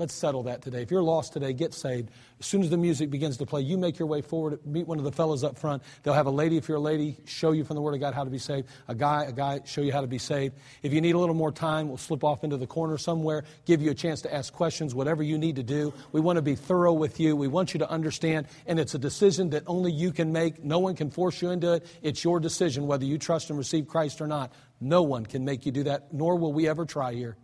Let's 0.00 0.14
settle 0.14 0.44
that 0.44 0.62
today. 0.62 0.80
If 0.80 0.90
you're 0.90 1.02
lost 1.02 1.34
today, 1.34 1.52
get 1.52 1.74
saved. 1.74 2.10
As 2.38 2.46
soon 2.46 2.62
as 2.62 2.70
the 2.70 2.78
music 2.78 3.10
begins 3.10 3.36
to 3.36 3.44
play, 3.44 3.60
you 3.60 3.76
make 3.76 3.98
your 3.98 4.08
way 4.08 4.22
forward. 4.22 4.58
Meet 4.64 4.86
one 4.86 4.96
of 4.96 5.04
the 5.04 5.12
fellows 5.12 5.44
up 5.44 5.58
front. 5.58 5.82
They'll 6.02 6.14
have 6.14 6.24
a 6.24 6.30
lady, 6.30 6.56
if 6.56 6.68
you're 6.68 6.78
a 6.78 6.80
lady, 6.80 7.18
show 7.26 7.52
you 7.52 7.64
from 7.64 7.76
the 7.76 7.82
Word 7.82 7.92
of 7.92 8.00
God 8.00 8.14
how 8.14 8.24
to 8.24 8.30
be 8.30 8.38
saved. 8.38 8.68
A 8.88 8.94
guy, 8.94 9.24
a 9.24 9.32
guy, 9.32 9.60
show 9.66 9.82
you 9.82 9.92
how 9.92 10.00
to 10.00 10.06
be 10.06 10.16
saved. 10.16 10.56
If 10.82 10.94
you 10.94 11.02
need 11.02 11.16
a 11.16 11.18
little 11.18 11.34
more 11.34 11.52
time, 11.52 11.88
we'll 11.88 11.98
slip 11.98 12.24
off 12.24 12.44
into 12.44 12.56
the 12.56 12.66
corner 12.66 12.96
somewhere, 12.96 13.44
give 13.66 13.82
you 13.82 13.90
a 13.90 13.94
chance 13.94 14.22
to 14.22 14.34
ask 14.34 14.54
questions, 14.54 14.94
whatever 14.94 15.22
you 15.22 15.36
need 15.36 15.56
to 15.56 15.62
do. 15.62 15.92
We 16.12 16.22
want 16.22 16.36
to 16.36 16.42
be 16.42 16.54
thorough 16.54 16.94
with 16.94 17.20
you. 17.20 17.36
We 17.36 17.48
want 17.48 17.74
you 17.74 17.80
to 17.80 17.90
understand, 17.90 18.46
and 18.66 18.80
it's 18.80 18.94
a 18.94 18.98
decision 18.98 19.50
that 19.50 19.64
only 19.66 19.92
you 19.92 20.12
can 20.12 20.32
make. 20.32 20.64
No 20.64 20.78
one 20.78 20.96
can 20.96 21.10
force 21.10 21.42
you 21.42 21.50
into 21.50 21.74
it. 21.74 21.86
It's 22.00 22.24
your 22.24 22.40
decision 22.40 22.86
whether 22.86 23.04
you 23.04 23.18
trust 23.18 23.50
and 23.50 23.58
receive 23.58 23.86
Christ 23.86 24.22
or 24.22 24.26
not. 24.26 24.50
No 24.80 25.02
one 25.02 25.26
can 25.26 25.44
make 25.44 25.66
you 25.66 25.72
do 25.72 25.82
that, 25.82 26.14
nor 26.14 26.36
will 26.36 26.54
we 26.54 26.68
ever 26.68 26.86
try 26.86 27.12
here 27.12 27.36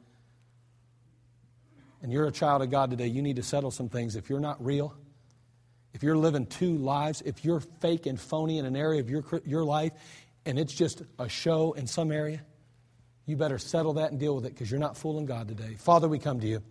and 2.03 2.13
you're 2.13 2.27
a 2.27 2.33
child 2.33 2.63
of 2.63 2.71
God 2.71 2.91
today, 2.91 3.07
you 3.07 3.23
need 3.23 3.37
to 3.37 3.43
settle 3.43 3.71
some 3.71 3.89
things. 3.89 4.17
If 4.17 4.29
you're 4.31 4.41
not 4.41 4.65
real, 4.65 4.95
if 5.95 6.03
you're 6.03 6.17
living 6.17 6.47
two 6.47 6.77
lives, 6.77 7.23
if 7.25 7.45
you're 7.45 7.61
fake 7.61 8.07
and 8.07 8.21
phony 8.21 8.59
in 8.59 8.67
an 8.67 8.77
area 8.77 9.01
of 9.01 9.09
your, 9.09 9.25
your 9.45 9.65
life 9.65 9.93
and 10.45 10.59
it's 10.59 10.75
just 10.75 11.03
a 11.19 11.29
show 11.29 11.73
in 11.73 11.87
some 11.87 12.13
area, 12.13 12.43
you 13.25 13.37
better 13.37 13.59
settle 13.59 13.95
that 13.95 14.11
and 14.11 14.21
deal 14.21 14.35
with 14.35 14.47
it 14.47 14.51
because 14.51 14.71
you're 14.71 14.79
not 14.79 14.97
fooling 14.97 15.27
God 15.27 15.49
today. 15.49 15.75
Father, 15.79 16.09
we 16.09 16.19
come 16.19 16.41
to 16.41 16.47
you. 16.47 16.63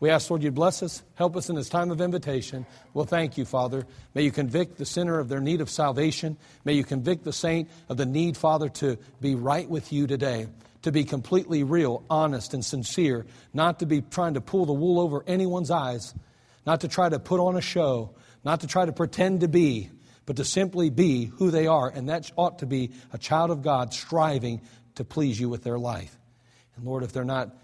We 0.00 0.10
ask, 0.10 0.28
Lord, 0.28 0.42
you 0.42 0.50
bless 0.50 0.82
us, 0.82 1.02
help 1.14 1.36
us 1.36 1.48
in 1.48 1.54
this 1.54 1.68
time 1.68 1.90
of 1.90 2.00
invitation. 2.00 2.66
We'll 2.94 3.04
thank 3.04 3.38
you, 3.38 3.44
Father. 3.44 3.86
May 4.12 4.22
you 4.22 4.32
convict 4.32 4.76
the 4.76 4.84
sinner 4.84 5.18
of 5.18 5.28
their 5.28 5.40
need 5.40 5.60
of 5.60 5.70
salvation. 5.70 6.36
May 6.64 6.72
you 6.72 6.84
convict 6.84 7.24
the 7.24 7.32
saint 7.32 7.70
of 7.88 7.96
the 7.96 8.04
need, 8.04 8.36
Father, 8.36 8.68
to 8.70 8.98
be 9.20 9.34
right 9.34 9.68
with 9.68 9.92
you 9.92 10.06
today 10.06 10.48
to 10.84 10.92
be 10.92 11.04
completely 11.04 11.64
real, 11.64 12.04
honest, 12.08 12.54
and 12.54 12.64
sincere, 12.64 13.26
not 13.52 13.80
to 13.80 13.86
be 13.86 14.00
trying 14.00 14.34
to 14.34 14.40
pull 14.40 14.66
the 14.66 14.72
wool 14.72 15.00
over 15.00 15.24
anyone's 15.26 15.70
eyes, 15.70 16.14
not 16.66 16.82
to 16.82 16.88
try 16.88 17.08
to 17.08 17.18
put 17.18 17.40
on 17.40 17.56
a 17.56 17.60
show, 17.60 18.14
not 18.44 18.60
to 18.60 18.66
try 18.66 18.84
to 18.84 18.92
pretend 18.92 19.40
to 19.40 19.48
be, 19.48 19.90
but 20.26 20.36
to 20.36 20.44
simply 20.44 20.90
be 20.90 21.26
who 21.26 21.50
they 21.50 21.66
are. 21.66 21.88
And 21.88 22.08
that 22.08 22.30
ought 22.36 22.60
to 22.60 22.66
be 22.66 22.92
a 23.12 23.18
child 23.18 23.50
of 23.50 23.62
God 23.62 23.92
striving 23.92 24.62
to 24.94 25.04
please 25.04 25.38
you 25.38 25.48
with 25.48 25.64
their 25.64 25.78
life. 25.78 26.16
And 26.76 26.84
Lord, 26.84 27.02
if 27.02 27.12
they're 27.12 27.24
not 27.24 27.56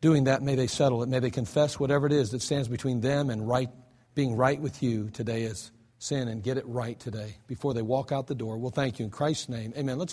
doing 0.00 0.24
that, 0.24 0.42
may 0.42 0.54
they 0.54 0.66
settle 0.66 1.02
it. 1.02 1.08
May 1.08 1.18
they 1.18 1.30
confess 1.30 1.78
whatever 1.80 2.06
it 2.06 2.12
is 2.12 2.30
that 2.30 2.42
stands 2.42 2.68
between 2.68 3.00
them 3.00 3.30
and 3.30 3.48
right, 3.48 3.70
being 4.14 4.36
right 4.36 4.60
with 4.60 4.82
you 4.82 5.10
today 5.10 5.42
is 5.42 5.70
sin 5.98 6.28
and 6.28 6.42
get 6.42 6.58
it 6.58 6.66
right 6.66 7.00
today 7.00 7.36
before 7.46 7.72
they 7.72 7.82
walk 7.82 8.12
out 8.12 8.26
the 8.26 8.34
door. 8.34 8.58
We'll 8.58 8.70
thank 8.70 8.98
you 8.98 9.06
in 9.06 9.10
Christ's 9.10 9.48
name. 9.48 9.72
Amen. 9.76 9.98
Let's 9.98 10.12